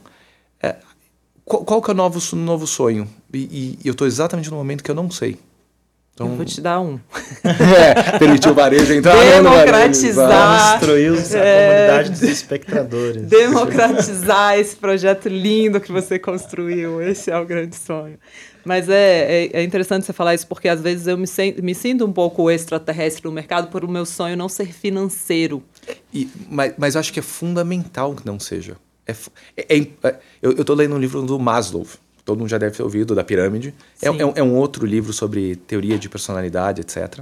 [0.63, 0.77] é,
[1.45, 3.09] qual, qual, que é o novo, novo sonho?
[3.33, 5.39] E, e, e eu estou exatamente no momento que eu não sei.
[6.17, 6.99] Então, eu vou te dar um.
[7.45, 10.79] é, permitir o varejo entrar Democratizar.
[10.79, 13.23] Destruir a é, comunidade dos espectadores.
[13.25, 17.03] Democratizar esse projeto lindo que você construiu.
[17.03, 18.19] Esse é o grande sonho.
[18.65, 21.27] Mas é, é, é interessante você falar isso, porque às vezes eu me,
[21.63, 25.63] me sinto um pouco extraterrestre no mercado por o meu sonho não ser financeiro.
[26.15, 28.79] E, mas, mas eu acho que é fundamental que não seja.
[29.07, 29.15] É,
[29.55, 31.87] é, é eu estou lendo um livro do Maslow,
[32.27, 33.73] todo mundo já deve ter ouvido, da Pirâmide.
[34.03, 37.21] É, é, é, um outro livro sobre teoria de personalidade, etc.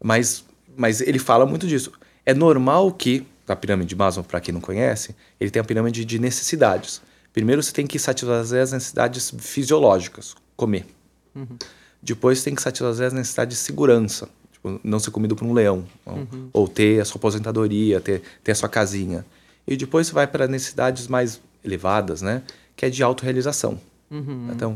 [0.00, 0.44] Mas,
[0.76, 1.90] mas ele fala muito disso.
[2.26, 6.04] É normal que, a pirâmide de Maslow, para quem não conhece, ele tem a pirâmide
[6.04, 7.00] de necessidades.
[7.32, 10.86] Primeiro você tem que satisfazer as necessidades fisiológicas, comer.
[11.34, 11.56] Uhum.
[12.02, 15.54] Depois você tem que satisfazer as necessidades de segurança, tipo, não ser comido por um
[15.54, 16.50] leão, uhum.
[16.52, 19.24] ou, ou ter a sua aposentadoria, ter, ter a sua casinha.
[19.66, 22.42] E depois você vai para necessidades mais elevadas, né?
[22.76, 23.80] Que é de autorrealização.
[24.14, 24.50] Uhum.
[24.52, 24.74] Então,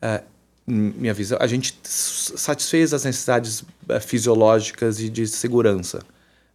[0.00, 0.22] é,
[0.66, 6.02] minha visão, a gente satisfez as necessidades é, fisiológicas e de segurança.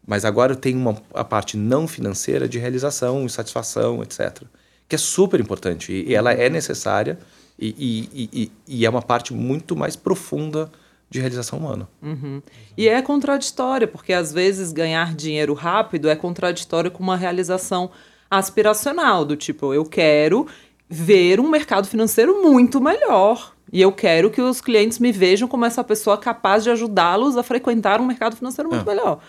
[0.06, 4.44] Mas agora tem uma a parte não financeira de realização, satisfação, etc.
[4.88, 7.18] Que é super importante e, e ela é necessária
[7.58, 10.70] e, e, e, e, é uma parte muito mais profunda
[11.10, 11.88] de realização humana.
[12.02, 12.42] Uhum.
[12.76, 17.92] E é contraditória, porque às vezes ganhar dinheiro rápido é contraditório com uma realização
[18.30, 20.48] aspiracional, do tipo, eu quero
[20.94, 23.54] ver um mercado financeiro muito melhor.
[23.72, 27.42] E eu quero que os clientes me vejam como essa pessoa capaz de ajudá-los a
[27.42, 28.94] frequentar um mercado financeiro muito é.
[28.94, 29.20] melhor.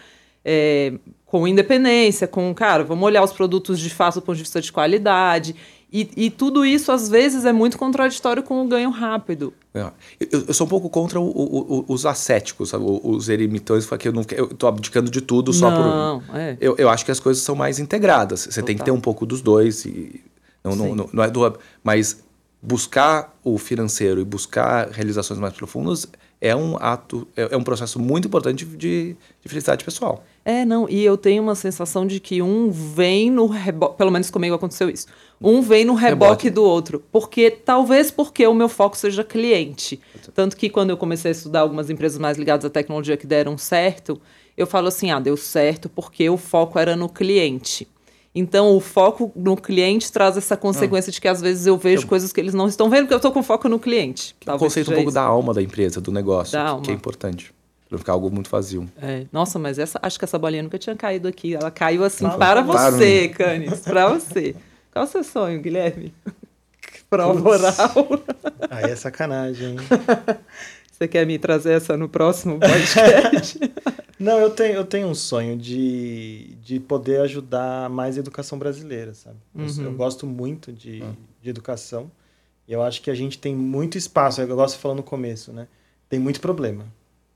[0.45, 0.93] É,
[1.25, 4.71] com independência, com, cara, vamos olhar os produtos de fato do ponto de vista de
[4.71, 5.57] qualidade.
[5.91, 9.55] E, e tudo isso, às vezes, é muito contraditório com o ganho rápido.
[9.73, 9.91] É.
[10.21, 12.85] Eu, eu, sou um pouco contra o, o, o, os ascéticos, sabe?
[12.87, 16.37] os eremitantes, que eu não eu tô abdicando de tudo só não, por.
[16.37, 16.59] É.
[16.61, 18.41] Eu, eu acho que as coisas são mais integradas.
[18.41, 18.65] Você Total.
[18.65, 19.87] tem que ter um pouco dos dois.
[19.87, 20.21] E
[20.65, 22.25] não, não, não, não, é do, mas
[22.63, 26.09] buscar o financeiro e buscar realizações mais profundas
[26.41, 30.25] é um ato, é, é um processo muito importante de, de, felicidade pessoal.
[30.45, 34.31] É, não, e eu tenho uma sensação de que um vem no reboque, pelo menos
[34.31, 35.07] comigo aconteceu isso.
[35.41, 36.51] Um vem no reboque, reboque.
[36.51, 40.01] do outro, porque talvez porque o meu foco seja cliente.
[40.35, 43.57] Tanto que quando eu comecei a estudar algumas empresas mais ligadas à tecnologia que deram
[43.57, 44.21] certo,
[44.57, 47.89] eu falo assim, ah, deu certo porque o foco era no cliente.
[48.35, 52.09] Então, o foco no cliente traz essa consequência de que às vezes eu vejo Eu-
[52.09, 54.35] coisas que eles não estão vendo, porque eu estou com foco no cliente.
[54.47, 55.15] O conceito um pouco isso.
[55.15, 56.83] da alma da empresa, do negócio, Da que- alma.
[56.83, 57.55] que é importante.
[57.89, 58.91] Pra não ficar algo muito vazio.
[59.01, 61.55] É, Nossa, mas essa, acho que essa bolinha nunca tinha caído aqui.
[61.55, 64.57] Ela caiu assim Fala, para você, Canis, para você.
[64.93, 66.13] Qual o seu sonho, Guilherme?
[67.09, 67.73] Prova oral.
[68.71, 69.77] Aí é sacanagem, hein?
[71.05, 73.61] Você quer me trazer essa no próximo podcast?
[74.19, 79.13] Não, eu tenho, eu tenho um sonho de, de poder ajudar mais a educação brasileira,
[79.13, 79.37] sabe?
[79.55, 79.97] Eu- Eu, Uhum.
[79.97, 81.01] gosto muito de,
[81.43, 82.11] de educação
[82.67, 85.03] e eu acho que a gente tem muito espaço, é eu gosto de falar no
[85.03, 85.69] começo, né?
[86.09, 86.87] Tem muito problema,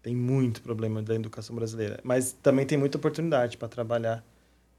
[0.03, 4.25] tem muito problema da educação brasileira, mas também tem muita oportunidade para trabalhar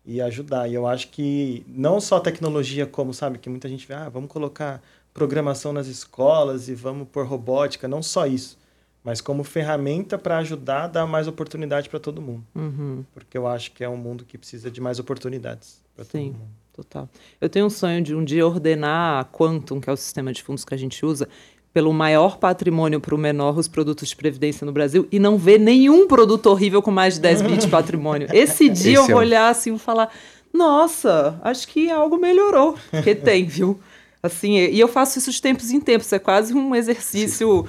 [0.03, 0.67] e ajudar.
[0.67, 4.09] E eu acho que não só a tecnologia, como, sabe, que muita gente vê, ah,
[4.09, 4.81] vamos colocar
[5.13, 8.57] programação nas escolas e vamos pôr robótica, não só isso,
[9.03, 12.43] mas como ferramenta para ajudar a dar mais oportunidade para todo mundo.
[12.55, 16.11] Uhum, Porque eu acho que é um mundo que precisa de mais oportunidades para todo
[16.21, 16.27] Sim.
[16.31, 16.41] mundo.
[16.75, 17.09] total.
[17.41, 20.41] Eu tenho um sonho de um dia ordenar a Quantum, que é o sistema de
[20.43, 21.27] fundos que a gente usa,
[21.73, 25.59] pelo maior patrimônio para o menor os produtos de previdência no Brasil e não ver
[25.59, 28.27] nenhum produto horrível com mais de 10 bits de patrimônio.
[28.33, 30.09] Esse dia eu Esse é vou um- olhar assim e falar:
[30.53, 32.75] nossa, acho que algo melhorou.
[32.91, 33.79] Porque tem, viu?
[34.21, 36.11] Assim, e e eu faço isso de tempos em tempos.
[36.11, 37.65] É quase um exercício.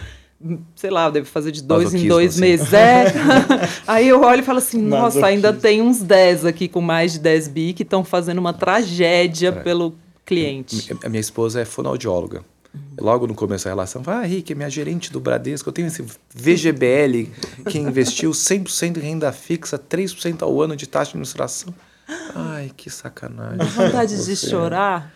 [0.75, 2.41] Sei lá, eu devo fazer de dois em dois assim.
[2.41, 2.73] meses.
[2.73, 3.05] É.
[3.87, 5.61] Aí eu olho e falo assim: nossa, ainda Masoquismo.
[5.61, 9.53] tem uns 10 aqui com mais de 10 bi que estão fazendo uma tragédia É.
[9.53, 9.95] pelo
[10.25, 10.97] cliente.
[11.05, 12.43] A minha esposa é fonoaudióloga.
[13.01, 15.89] Logo no começo da relação, fala, ah, Rick, é minha gerente do Bradesco, eu tenho
[15.89, 17.29] esse VGBL
[17.69, 21.75] que investiu 100% em renda fixa, 3% ao ano de taxa de administração.
[22.35, 23.57] Ai, que sacanagem.
[23.59, 25.13] Dá vontade de chorar.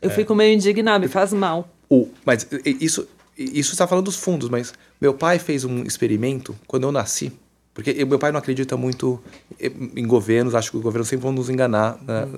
[0.00, 0.12] Eu É.
[0.12, 1.68] fico meio indignada, me faz mal.
[1.90, 2.46] O, mas
[2.80, 3.06] isso
[3.52, 7.32] isso está falando dos fundos, mas meu pai fez um experimento quando eu nasci,
[7.74, 9.22] porque eu- meu pai não acredita muito
[9.60, 12.28] em governos, acho que os governos sempre vão nos enganar né,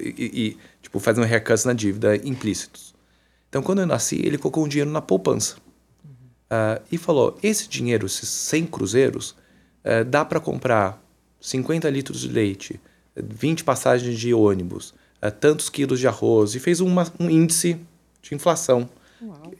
[0.00, 2.94] e, e, tipo fazendo haircuts na dívida implícitos.
[3.48, 5.56] Então quando eu nasci ele colocou um dinheiro na poupança.
[6.48, 9.36] Ah, e falou esse dinheiro, esses 100 cruzeiros,
[9.84, 11.00] eh, dá para comprar
[11.40, 12.80] 50 litros de leite,
[13.16, 17.78] 20 passagens de ônibus, eh, tantos quilos de arroz e fez uma- um índice
[18.20, 18.88] de inflação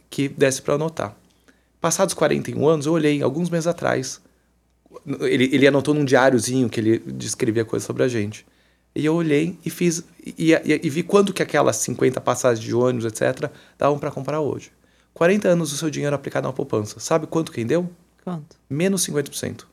[0.08, 1.16] que desse para anotar.
[1.80, 4.20] Passados 41 anos, eu olhei, alguns meses atrás,
[5.20, 8.46] ele, ele anotou num diáriozinho que ele descrevia coisas sobre a gente.
[8.94, 12.74] E eu olhei e fiz e, e- e vi quanto que aquelas 50 passagens de
[12.74, 14.72] ônibus, etc, davam para comprar hoje.
[15.14, 16.98] 40 anos do seu dinheiro aplicado na poupança.
[17.00, 17.88] Sabe quanto quem deu?
[18.24, 18.56] Quanto?
[18.68, 19.64] Menos 50%.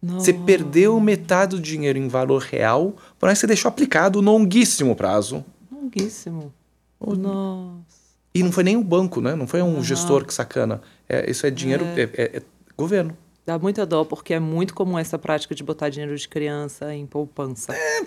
[0.00, 0.20] Não.
[0.20, 5.44] Você perdeu metade do dinheiro em valor real, porém você deixou aplicado no longuíssimo prazo.
[5.72, 6.52] Longuíssimo.
[7.00, 7.93] Nossa.
[8.34, 9.34] E não foi nem o banco, né?
[9.36, 10.82] Não foi um gestor que sacana.
[11.08, 12.42] É, isso é dinheiro, é, é- é
[12.76, 13.16] governo.
[13.46, 17.06] Dá muita dó, porque é muito comum essa prática de botar dinheiro de criança em
[17.06, 17.72] poupança.
[17.72, 18.02] É,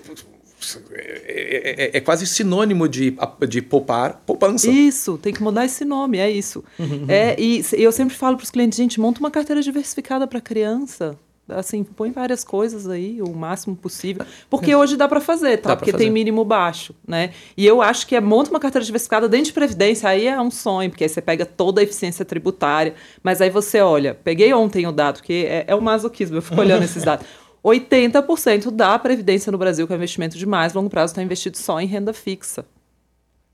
[0.95, 3.15] é- é- é quase sinônimo de,
[3.47, 4.69] de poupar poupança.
[4.69, 6.63] Isso, tem que mudar esse nome, é isso.
[7.07, 11.15] é, e eu sempre falo para os clientes, gente, monta uma carteira diversificada para criança.
[11.49, 14.25] Assim, põe várias coisas aí, o máximo possível.
[14.49, 15.69] Porque hoje dá para fazer, tá?
[15.69, 16.03] Dá Porque fazer.
[16.03, 17.31] tem mínimo baixo, né?
[17.55, 20.51] E eu acho que é monta uma carteira diversificada dentro de previdência, aí é um
[20.51, 22.95] sonho, porque aí você pega toda a eficiência tributária.
[23.23, 26.59] Mas aí você olha, peguei ontem o dado, que é, é o masoquismo, eu fico
[26.59, 27.25] olhando esses dados.
[27.63, 31.79] 80% da previdência no Brasil, que é investimento de mais longo prazo, está investido só
[31.79, 32.65] em renda fixa.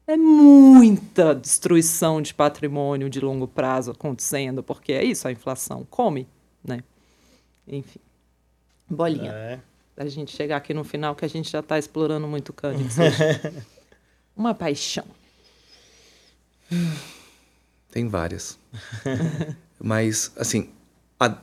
[0.05, 6.27] É muita destruição de patrimônio de longo prazo acontecendo, porque é isso, a inflação come,
[6.63, 6.79] né?
[7.67, 7.99] Enfim.
[8.89, 9.31] Bolinha.
[9.31, 9.59] É.
[9.95, 12.89] A gente chegar aqui no final que a gente já está explorando muito o Cândido.
[14.35, 15.05] Uma paixão.
[17.91, 18.57] Tem várias.
[19.79, 20.69] Mas, assim,
[21.19, 21.37] a-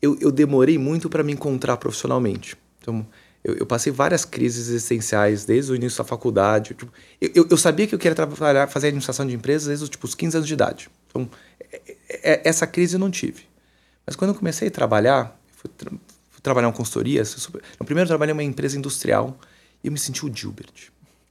[0.00, 2.56] eu, eu demorei muito para me encontrar profissionalmente.
[2.80, 3.06] Então,
[3.44, 6.68] eu, eu passei várias crises existenciais desde o início da faculdade.
[6.74, 6.90] Tipo,
[7.20, 10.06] eu, eu- eu sabia que eu queria trabalhar, fazer administração de empresas desde os, tipo,
[10.06, 10.88] os 15 anos de idade.
[11.08, 11.28] Então,
[11.60, 13.42] é- é- essa crise eu não tive.
[14.08, 17.22] Mas quando eu comecei a trabalhar, fui, tra- fui trabalhar em consultoria.
[17.26, 19.36] super- no primeiro eu trabalhei em uma empresa industrial
[19.84, 20.72] e eu me senti o Gilbert.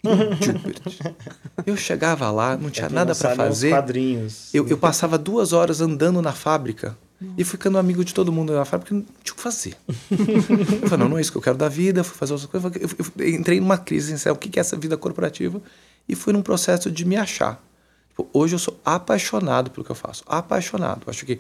[1.65, 3.69] Eu chegava lá, não tinha quem nada para é fazer.
[3.71, 4.53] quadrinhos.
[4.53, 6.95] Eu, eu passava duas horas andando na fábrica
[7.35, 9.75] e ficando amigo de todo mundo na fábrica, não tinha o que fazer.
[10.11, 12.71] eu falei, não, não é isso que eu quero da vida, fui fazer outras coisas.
[12.75, 15.59] Eu, eu- eu entrei numa crise em o que que é essa vida corporativa
[16.07, 17.61] e fui num processo de me achar.
[18.09, 21.01] Tipo, hoje eu sou apaixonado pelo que eu faço, apaixonado.
[21.07, 21.39] Acho que,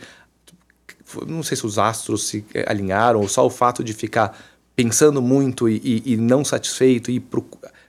[1.27, 4.37] não sei se os astros se eh, alinharam ou só o fato de ficar
[4.75, 7.23] pensando muito e, e- e não satisfeito e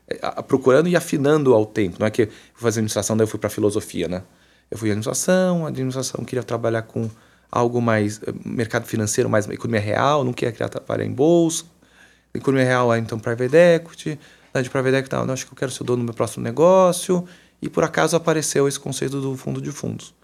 [0.08, 1.96] eh, procurando e afinando ao tempo.
[2.00, 4.22] Não é que eu fui fazer administração, daí eu fui para filosofia, né?
[4.70, 7.10] Eu fui administração, a administração queria trabalhar com
[7.50, 11.64] algo mais eh, mercado financeiro, mais economia real, não quer criar trabalho em bolsa.
[12.34, 14.18] Economia real, então private equity.
[14.62, 17.24] De private equity, não, acho que eu quero ser dono do meu próximo negócio.
[17.62, 20.14] E por acaso apareceu esse conceito do fundo de fundos.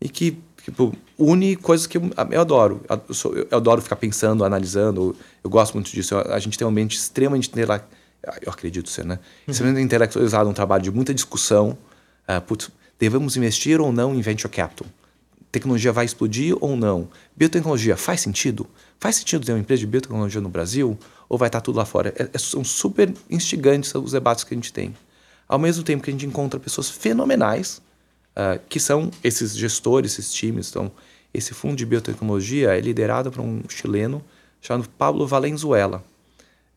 [0.00, 2.80] E que tipo, une coisas que eu, eu adoro.
[3.08, 5.14] Eu, sou, eu, adoro ficar pensando, analisando.
[5.42, 6.16] Eu gosto muito disso.
[6.16, 7.50] A gente tem um ambiente extremamente
[8.42, 9.18] eu acredito ser, né?
[9.46, 9.52] Uhum.
[9.52, 11.76] Extremamente intelectualizado, um trabalho de muita discussão.
[12.28, 14.86] Uh, putz, devemos investir ou não em venture capital?
[15.52, 17.08] Tecnologia vai explodir ou não?
[17.36, 18.66] Biotecnologia faz sentido?
[18.98, 20.98] Faz sentido ter uma empresa de biotecnologia no Brasil?
[21.28, 22.12] Ou vai estar tudo lá fora?
[22.16, 24.94] É, é, são super instigantes os debates que a gente tem.
[25.46, 27.80] Ao mesmo tempo que a gente encontra pessoas fenomenais,
[28.36, 30.70] uh, que são esses gestores, esses times.
[30.70, 30.90] Então,
[31.32, 34.22] esse fundo de biotecnologia é liderado por um chileno
[34.60, 36.04] chamado Pablo Valenzuela.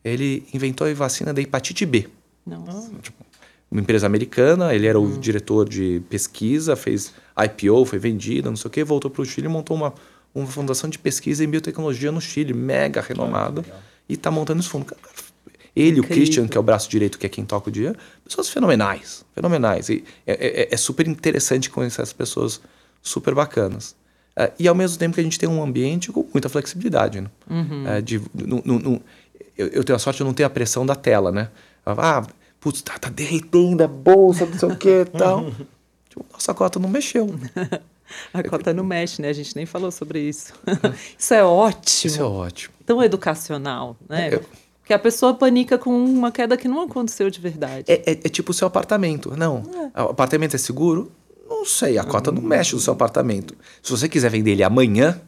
[0.04, 2.08] Ele inventou a vacina da hepatite B.
[2.46, 2.90] Nossa.
[3.02, 3.24] Tipo,
[3.70, 5.20] uma empresa americana, ele era o hum.
[5.20, 9.46] diretor de pesquisa, fez IPO, foi vendida, não sei o quê, voltou para o Chile
[9.46, 9.92] e montou uma,
[10.34, 13.76] uma fundação de pesquisa em biotecnologia no Chile, mega renomada, ah,
[14.08, 14.86] e está montando esse fundo.
[15.74, 16.04] Ele, Incrível.
[16.04, 19.24] o Christian, que é o braço direito, que é quem toca o dia, pessoas fenomenais,
[19.34, 19.88] fenomenais.
[19.88, 22.60] E é, é, é super interessante conhecer essas pessoas
[23.02, 23.96] super bacanas.
[24.38, 27.20] Uh, e ao mesmo tempo que a gente tem um ambiente com muita flexibilidade.
[27.20, 27.28] Né?
[27.50, 27.84] Uhum.
[27.84, 29.02] Uh, de, no, no, no,
[29.56, 31.50] eu, eu, tenho a sorte de não ter a pressão da tela, né?
[31.84, 32.24] Ah,
[32.60, 35.50] putz, tá, tá derretendo a bolsa, não sei o que e tal.
[36.08, 37.34] Tipo, nossa cota não mexeu.
[38.32, 39.28] a cota não mexe, né?
[39.28, 40.52] A gente nem falou sobre isso.
[41.18, 42.12] isso é ótimo.
[42.12, 42.74] Isso é ótimo.
[42.86, 44.34] Tão educacional, né?
[44.34, 44.44] Eu...
[44.88, 47.84] Porque a pessoa panica com uma queda que não aconteceu de verdade.
[47.86, 49.36] É, é, é tipo o seu apartamento.
[49.36, 49.62] Não,
[49.94, 50.02] é.
[50.02, 51.12] o apartamento é seguro?
[51.46, 53.54] Não sei, a cota não mexe no seu apartamento.
[53.82, 55.20] Se você quiser vender ele amanhã,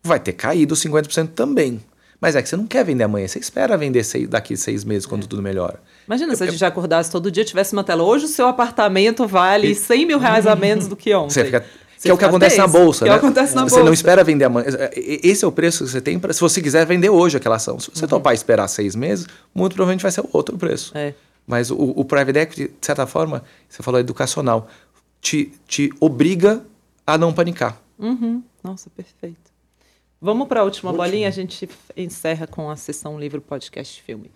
[0.00, 1.80] vai ter caído 50% também.
[2.20, 5.06] Mas é que você não quer vender amanhã, você espera vender seis, daqui seis meses
[5.06, 5.26] quando é.
[5.26, 5.82] tudo melhora.
[6.06, 6.68] Imagina eu, se a gente eu...
[6.68, 8.04] acordasse todo dia tivesse uma tela.
[8.04, 9.74] Hoje o seu apartamento vale e...
[9.74, 11.34] 100 mil reais a menos do que ontem.
[11.34, 11.64] Você fica
[12.00, 13.16] que é o que acontece na bolsa, que né?
[13.16, 13.84] acontece na você bolsa.
[13.84, 14.66] não espera vender amanhã.
[14.94, 17.78] Esse é o preço que você tem para se você quiser vender hoje aquela ação.
[17.80, 18.08] Se você uhum.
[18.08, 20.96] topar esperar seis meses, muito provavelmente vai ser outro preço.
[20.96, 21.14] É.
[21.46, 24.68] Mas o, o private equity, de certa forma, você falou educacional,
[25.20, 26.62] te, te obriga
[27.06, 27.80] a não panicar.
[27.98, 28.42] Uhum.
[28.62, 29.48] Nossa, perfeito.
[30.20, 31.04] Vamos para a última Último.
[31.04, 34.30] bolinha, a gente encerra com a sessão livro podcast filme.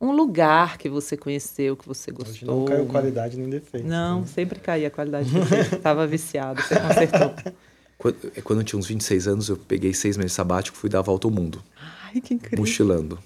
[0.00, 2.32] Um lugar que você conheceu, que você gostou.
[2.32, 3.86] Hoje não caiu qualidade nem defeito.
[3.86, 4.26] Não, né?
[4.26, 5.74] sempre caía a qualidade defeito.
[5.74, 7.34] Estava viciado, você consertou.
[7.98, 10.88] Quando, é, quando eu tinha uns 26 anos, eu peguei seis meses sabático e fui
[10.88, 11.60] dar a volta ao mundo.
[12.04, 12.60] Ai, que incrível.
[12.60, 13.18] Mochilando.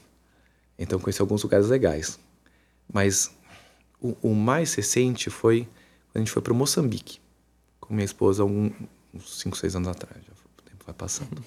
[0.79, 2.19] Então conheci alguns lugares legais.
[2.91, 3.31] Mas
[4.01, 5.69] o, o mais recente foi
[6.11, 7.21] quando a gente foi para Moçambique.
[7.79, 8.73] Com minha esposa, um,
[9.13, 10.17] uns 5, 6 anos atrás.
[10.25, 11.45] Já, o tempo vai passando.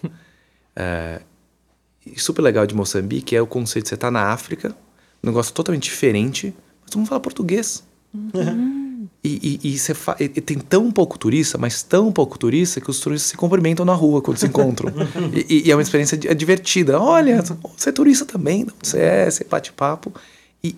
[0.75, 1.21] É,
[2.05, 4.75] e super legal de Moçambique é o conceito de você estar tá na África,
[5.25, 7.83] um negócio totalmente diferente, mas todo mundo fala português.
[8.13, 9.07] Uhum.
[9.23, 10.15] E, e, e, você fa...
[10.19, 13.93] e, tem tão pouco turista, mas tão pouco turista, que os turistas se cumprimentam na
[13.93, 14.93] rua quando se encontram.
[15.33, 16.99] e, e, é uma experiência é divertida.
[16.99, 17.43] Olha,
[17.75, 20.13] você é turista também, você é, você bate papo.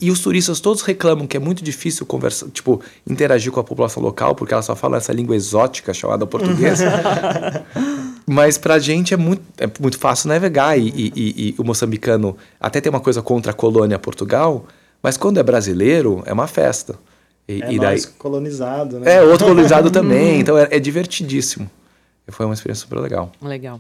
[0.02, 4.04] E, os turistas todos reclamam que é muito difícil conversar, tipo, interagir com a população
[4.04, 6.80] local, porque ela só fala essa língua exótica chamada português.
[8.30, 12.36] Mas pra gente é muito, é muito fácil navegar e, e, e, e, o moçambicano
[12.60, 14.66] até tem uma coisa contra a colônia Portugal,
[15.02, 17.00] mas quando é brasileiro é uma festa.
[17.48, 19.16] E, é e daí colonizado, né?
[19.16, 21.72] É, outro colonizado também, então é, é divertidíssimo.
[22.28, 23.32] Foi uma experiência super legal.
[23.42, 23.80] Legal.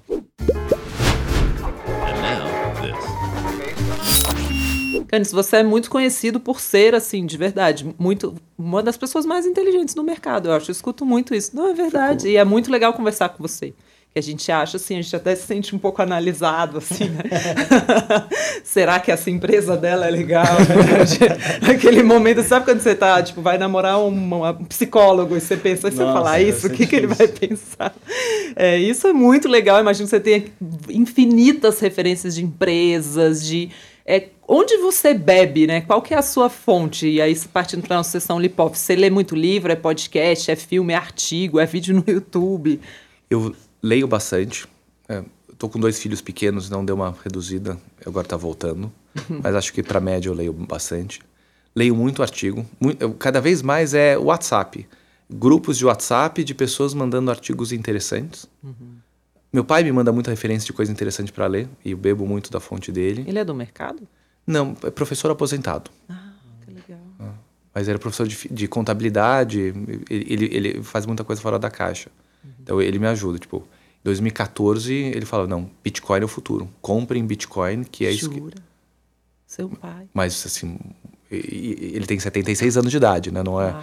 [5.10, 9.45] Canis, você é muito conhecido por ser, assim, de verdade, muito uma das pessoas mais
[9.45, 10.48] inteligentes no mercado.
[10.48, 11.53] Eu acho, eu escuto muito isso.
[11.53, 12.30] Não é verdade.
[12.30, 13.74] E é muito legal conversar com você
[14.18, 17.23] que a gente acha assim, a gente até se sente um pouco analisado assim, né?
[18.64, 20.48] Será que essa empresa dela é legal?
[21.61, 21.72] Né?
[21.73, 25.89] Aquele momento, sabe quando você tá, tipo, vai namorar um, um psicólogo e você pensa,
[25.89, 27.95] se você falar isso, o que, que ele vai pensar?
[28.56, 30.45] É, isso é muito legal, imagino que você tenha
[30.89, 33.69] infinitas referências de empresas, de
[34.06, 35.81] é, onde você bebe, né?
[35.81, 37.07] Qual que é a sua fonte?
[37.07, 40.56] E aí, partindo para a nossa sessão Lipoff, você lê muito livro, é podcast, é
[40.56, 42.80] filme, é artigo, é vídeo no YouTube?
[43.30, 44.68] Eu leio bastante.
[45.08, 45.24] É,
[45.58, 48.91] tô com dois filhos pequenos, não deu uma reduzida, agora está voltando.
[49.44, 51.22] Mas acho que para média eu leio bastante.
[51.76, 52.66] Leio muito artigo.
[52.80, 54.88] Muito, cada vez mais é WhatsApp.
[55.30, 58.48] Grupos de WhatsApp de pessoas mandando artigos interessantes.
[58.64, 58.98] Uhum.
[59.52, 62.52] Meu pai me manda muita referência de coisa interessante para ler e eu bebo muito
[62.52, 63.24] da fonte dele.
[63.28, 64.08] Ele é do mercado?
[64.45, 65.90] Não, é professor aposentado.
[66.10, 66.34] Ah,
[66.64, 66.99] que legal.
[67.20, 67.34] Ah,
[67.74, 69.74] mas era professor de, de contabilidade,
[70.10, 72.10] ele, ele, ele, faz muita coisa fora da caixa.
[72.68, 73.65] Então ele me ajuda, tipo,
[74.03, 76.69] 2014, ele falou: não, Bitcoin é o futuro.
[76.81, 78.35] Comprem Bitcoin, que é Jura?
[78.35, 78.57] isso que.
[79.48, 80.10] Seu pai.
[80.14, 80.77] Mas, assim,
[81.31, 83.41] ele tem 76 anos de idade, né?
[83.41, 83.73] Não é.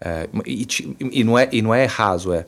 [0.00, 0.66] é e,
[0.98, 2.46] e, não é, e não é raso, é,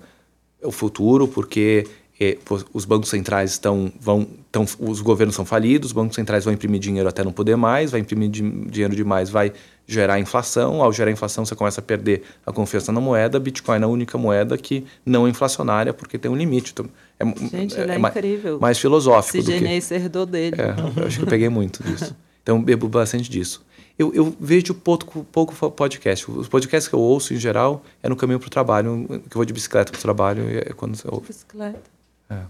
[0.62, 1.86] é o futuro, porque
[2.18, 2.38] é,
[2.72, 6.80] os bancos centrais estão vão tão, os governos são falidos, os bancos centrais vão imprimir
[6.80, 9.52] dinheiro até não poder mais, vai imprimir dinheiro demais, vai
[9.86, 10.82] gerar inflação.
[10.82, 13.38] Ao gerar inflação, você começa a perder a confiança na moeda.
[13.38, 16.72] Bitcoin é a única moeda que não é inflacionária porque tem um limite.
[16.72, 16.86] Então,
[17.18, 18.58] é, Gente, é, ele é, é incrível.
[18.60, 19.42] Mais filosófico.
[19.42, 20.56] Sidney herdou dele.
[20.58, 22.14] É, eu acho que eu peguei muito disso.
[22.42, 23.64] Então, bebo bastante disso.
[23.98, 26.30] Eu, eu vejo pouco, pouco podcast.
[26.30, 29.36] Os podcasts que eu ouço, em geral, é no caminho para o trabalho, que eu
[29.36, 31.28] vou de bicicleta para o trabalho, é quando você ouve.
[31.28, 31.80] Bicicleta.
[32.28, 32.40] É.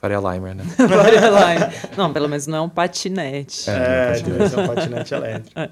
[0.00, 0.64] Faria Limer, né?
[0.76, 1.72] Faria Limer.
[1.96, 3.68] Não, pelo menos não é um patinete.
[3.68, 5.60] É, é deve ser um patinete elétrico.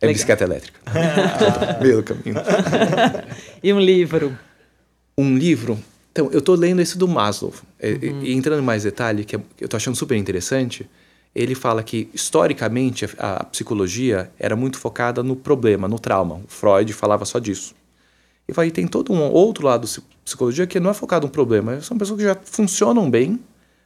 [0.00, 0.80] É, é bicicleta elétrica.
[0.88, 1.78] Ah.
[1.80, 2.36] Meio do caminho.
[3.62, 4.36] e um livro?
[5.16, 5.78] Um livro?
[6.10, 7.54] Então, eu estou lendo esse do Maslow.
[7.78, 8.22] É, uhum.
[8.22, 10.88] E, entrando em mais detalhe, que eu estou achando super interessante,
[11.34, 16.36] ele fala que, historicamente, a, a, psicologia era muito focada no problema, no trauma.
[16.36, 17.74] O Freud falava só disso.
[18.48, 21.80] E vai tem todo um outro lado da psicologia que não é focado no problema.
[21.80, 23.38] São pessoas que já funcionam bem,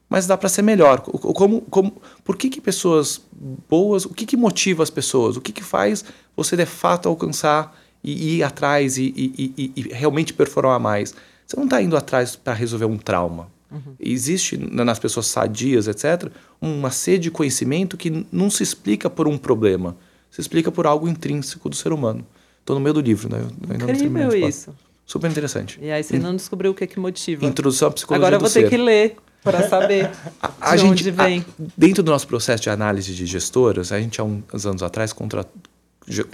[0.09, 1.01] mas dá para ser melhor.
[1.01, 3.21] Como, como, por que, que pessoas
[3.69, 5.37] boas, o que, que motiva as pessoas?
[5.37, 6.05] O que, que faz
[6.37, 11.15] você de fato alcançar e ir atrás e, e, e, e realmente performar mais?
[11.47, 13.49] Você não está indo atrás para resolver um trauma.
[13.71, 13.95] Uhum.
[13.99, 16.31] Existe nas pessoas sadias, etc.,
[16.61, 19.97] uma sede de conhecimento que não se explica por um problema,
[20.31, 22.25] se explica por algo intrínseco do ser humano.
[22.67, 23.47] Estou no meio do livro, né?
[23.69, 24.75] Eu Incrível isso.
[25.07, 25.79] Super interessante.
[25.81, 27.47] E aí você não descobriu o que é que motiva.
[27.47, 30.11] Introdução à psicologia Agora eu vou ter que ler para saber
[30.43, 31.47] a, a de gente, onde vem.
[31.47, 35.13] A, dentro do nosso processo de análise de gestoras, a gente há uns anos atrás
[35.13, 35.47] contra,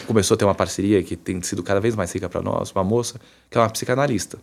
[0.07, 2.83] começou a ter uma parceria que tem sido cada vez mais rica para nós, uma
[2.83, 4.39] moça que é uma psicanalista.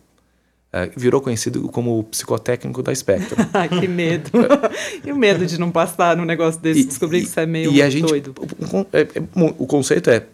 [0.72, 3.36] É, virou conhecido como psicotécnico da Spectrum.
[3.80, 4.30] que medo.
[5.04, 7.46] e o medo de não passar num negócio desse, e, descobrir e, que isso é
[7.46, 8.32] meio e a gente, doido.
[8.38, 9.08] O, é,
[9.58, 10.24] o conceito é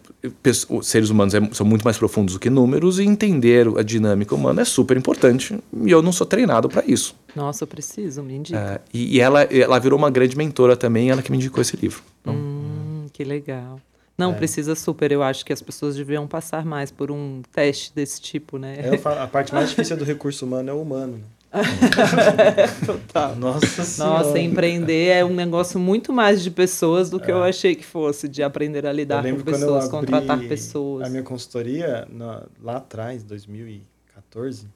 [0.82, 4.62] seres humanos é, são muito mais profundos do que números e entender a dinâmica humana
[4.62, 7.14] é super importante e eu não sou treinado para isso.
[7.34, 8.59] Nossa, eu preciso, me indica.
[8.59, 12.02] É, e, ela, ela virou uma grande mentora também, ela que me indicou esse livro.
[12.22, 13.80] Então, hum, que legal.
[14.16, 14.34] Não, é.
[14.34, 15.12] precisa super.
[15.12, 18.76] Eu acho que as pessoas deviam passar mais por um teste desse tipo, né?
[18.78, 21.20] É, a parte mais difícil do recurso humano é o humano.
[22.85, 23.37] Total.
[23.37, 24.24] Nossa Senhora.
[24.24, 27.35] Nossa, empreender é um negócio muito mais de pessoas do que é.
[27.35, 31.07] eu achei que fosse, de aprender a lidar com pessoas, contratar pessoas.
[31.07, 34.69] A minha consultoria, na, lá atrás, 2014,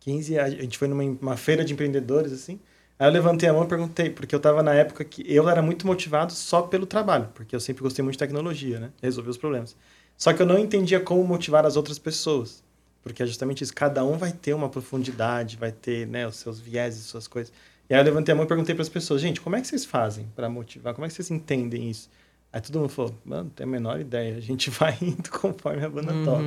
[0.00, 2.58] 15, a gente foi numa feira de empreendedores, assim.
[2.98, 5.60] Aí eu levantei a mão e perguntei, porque eu estava na época que eu era
[5.60, 8.90] muito motivado só pelo trabalho, porque eu sempre gostei muito de tecnologia, né?
[9.02, 9.76] Resolver os problemas.
[10.16, 12.64] Só que eu não entendia como motivar as outras pessoas.
[13.06, 16.58] Porque é justamente isso, cada um vai ter uma profundidade, vai ter né, os seus
[16.58, 17.52] vieses, suas coisas.
[17.88, 19.68] E aí eu levantei a mão e perguntei para as pessoas, gente, como é que
[19.68, 20.92] vocês fazem para motivar?
[20.92, 22.10] Como é que vocês entendem isso?
[22.52, 25.84] Aí todo mundo falou, mano, não tenho a menor ideia, a gente vai indo conforme
[25.84, 26.24] a banda uhum.
[26.24, 26.42] toca.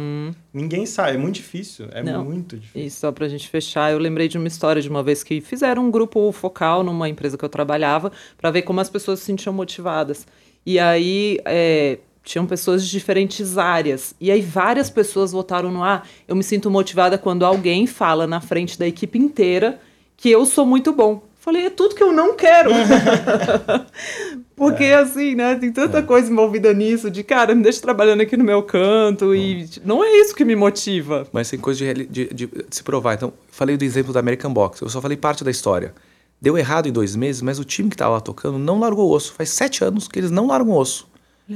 [0.52, 2.26] Ninguém sabe, é muito difícil, é não.
[2.26, 2.88] muito difícil.
[2.88, 5.86] E só pra gente fechar, eu lembrei de uma história de uma vez que fizeram
[5.86, 9.54] um grupo focal numa empresa que eu trabalhava para ver como as pessoas se sentiam
[9.54, 10.28] motivadas.
[10.66, 12.00] E aí, é,
[12.30, 14.14] tinham pessoas de diferentes áreas.
[14.22, 18.40] E aí várias pessoas votaram no ah, eu me sinto motivada quando alguém fala na
[18.40, 19.80] frente da equipe inteira
[20.16, 21.24] que eu sou muito bom.
[21.40, 22.70] Falei, é tudo que eu não quero.
[24.56, 24.96] Porque, é.
[24.96, 26.02] assim, né, tem tanta é.
[26.04, 30.12] coisa envolvida nisso, de, cara, me deixa trabalhando aqui no meu canto, e não é
[30.18, 31.26] isso que me motiva.
[31.32, 33.14] Mas tem coisa de, de, de, se provar.
[33.16, 35.96] Então, falei do exemplo da American Box, eu só falei parte da história.
[36.42, 39.14] Deu errado em dois meses, mas o time que estava lá tocando não largou o
[39.14, 39.34] osso.
[39.34, 41.10] Faz sete anos que eles não largam o osso.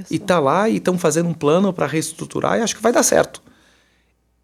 [0.09, 3.03] E tá lá e estão fazendo um plano para reestruturar e acho que vai dar
[3.03, 3.41] certo.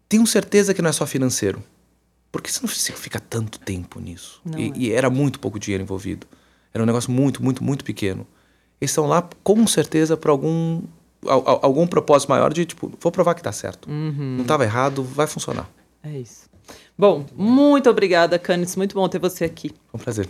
[0.08, 1.62] Tenho certeza que não é só financeiro.
[2.32, 4.40] Porque você não fica tanto tempo nisso.
[4.56, 4.72] E, é.
[4.76, 6.26] e, era muito pouco dinheiro envolvido.
[6.72, 8.26] Era um negócio muito, muito, muito pequeno.
[8.80, 10.82] Eles estão lá com certeza por algum
[11.26, 13.90] algum propósito maior de tipo, vou provar que tá certo.
[13.90, 14.36] Uhum.
[14.36, 15.68] Não estava errado, vai funcionar.
[16.02, 16.48] É isso.
[16.96, 18.76] Bom, muito obrigada, Canis.
[18.76, 19.70] Muito bom ter você aqui.
[19.88, 20.28] Foi um prazer.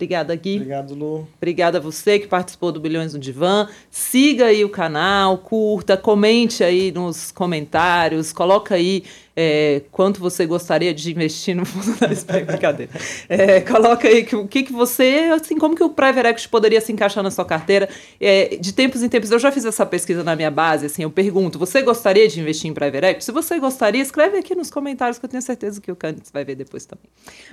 [0.00, 0.56] Obrigada, Gui.
[0.56, 1.28] Obrigado, Lu.
[1.36, 3.68] Obrigada a você que participou do Bilhões no Divã.
[3.90, 9.04] Siga aí o canal, curta, comente aí nos comentários, coloca aí
[9.42, 12.08] é, quanto você gostaria de investir no fundo da
[12.44, 12.92] brincadeira.
[13.26, 16.78] É, coloca aí que, o que, que você, assim, como que o Private Equity poderia
[16.78, 17.88] se encaixar na sua carteira.
[18.20, 21.10] É, de tempos em tempos, eu já fiz essa pesquisa na minha base, assim, eu
[21.10, 23.24] pergunto, você gostaria de investir em Private Equity?
[23.24, 26.44] Se você gostaria, escreve aqui nos comentários que eu tenho certeza que o Candice vai
[26.44, 27.06] ver depois também.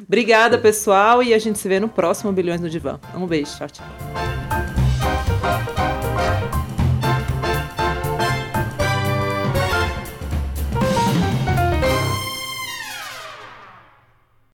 [0.05, 2.99] Obrigada, pessoal, e a gente se vê no próximo Bilhões no Divã.
[3.15, 4.86] Um beijo, tchau, tchau.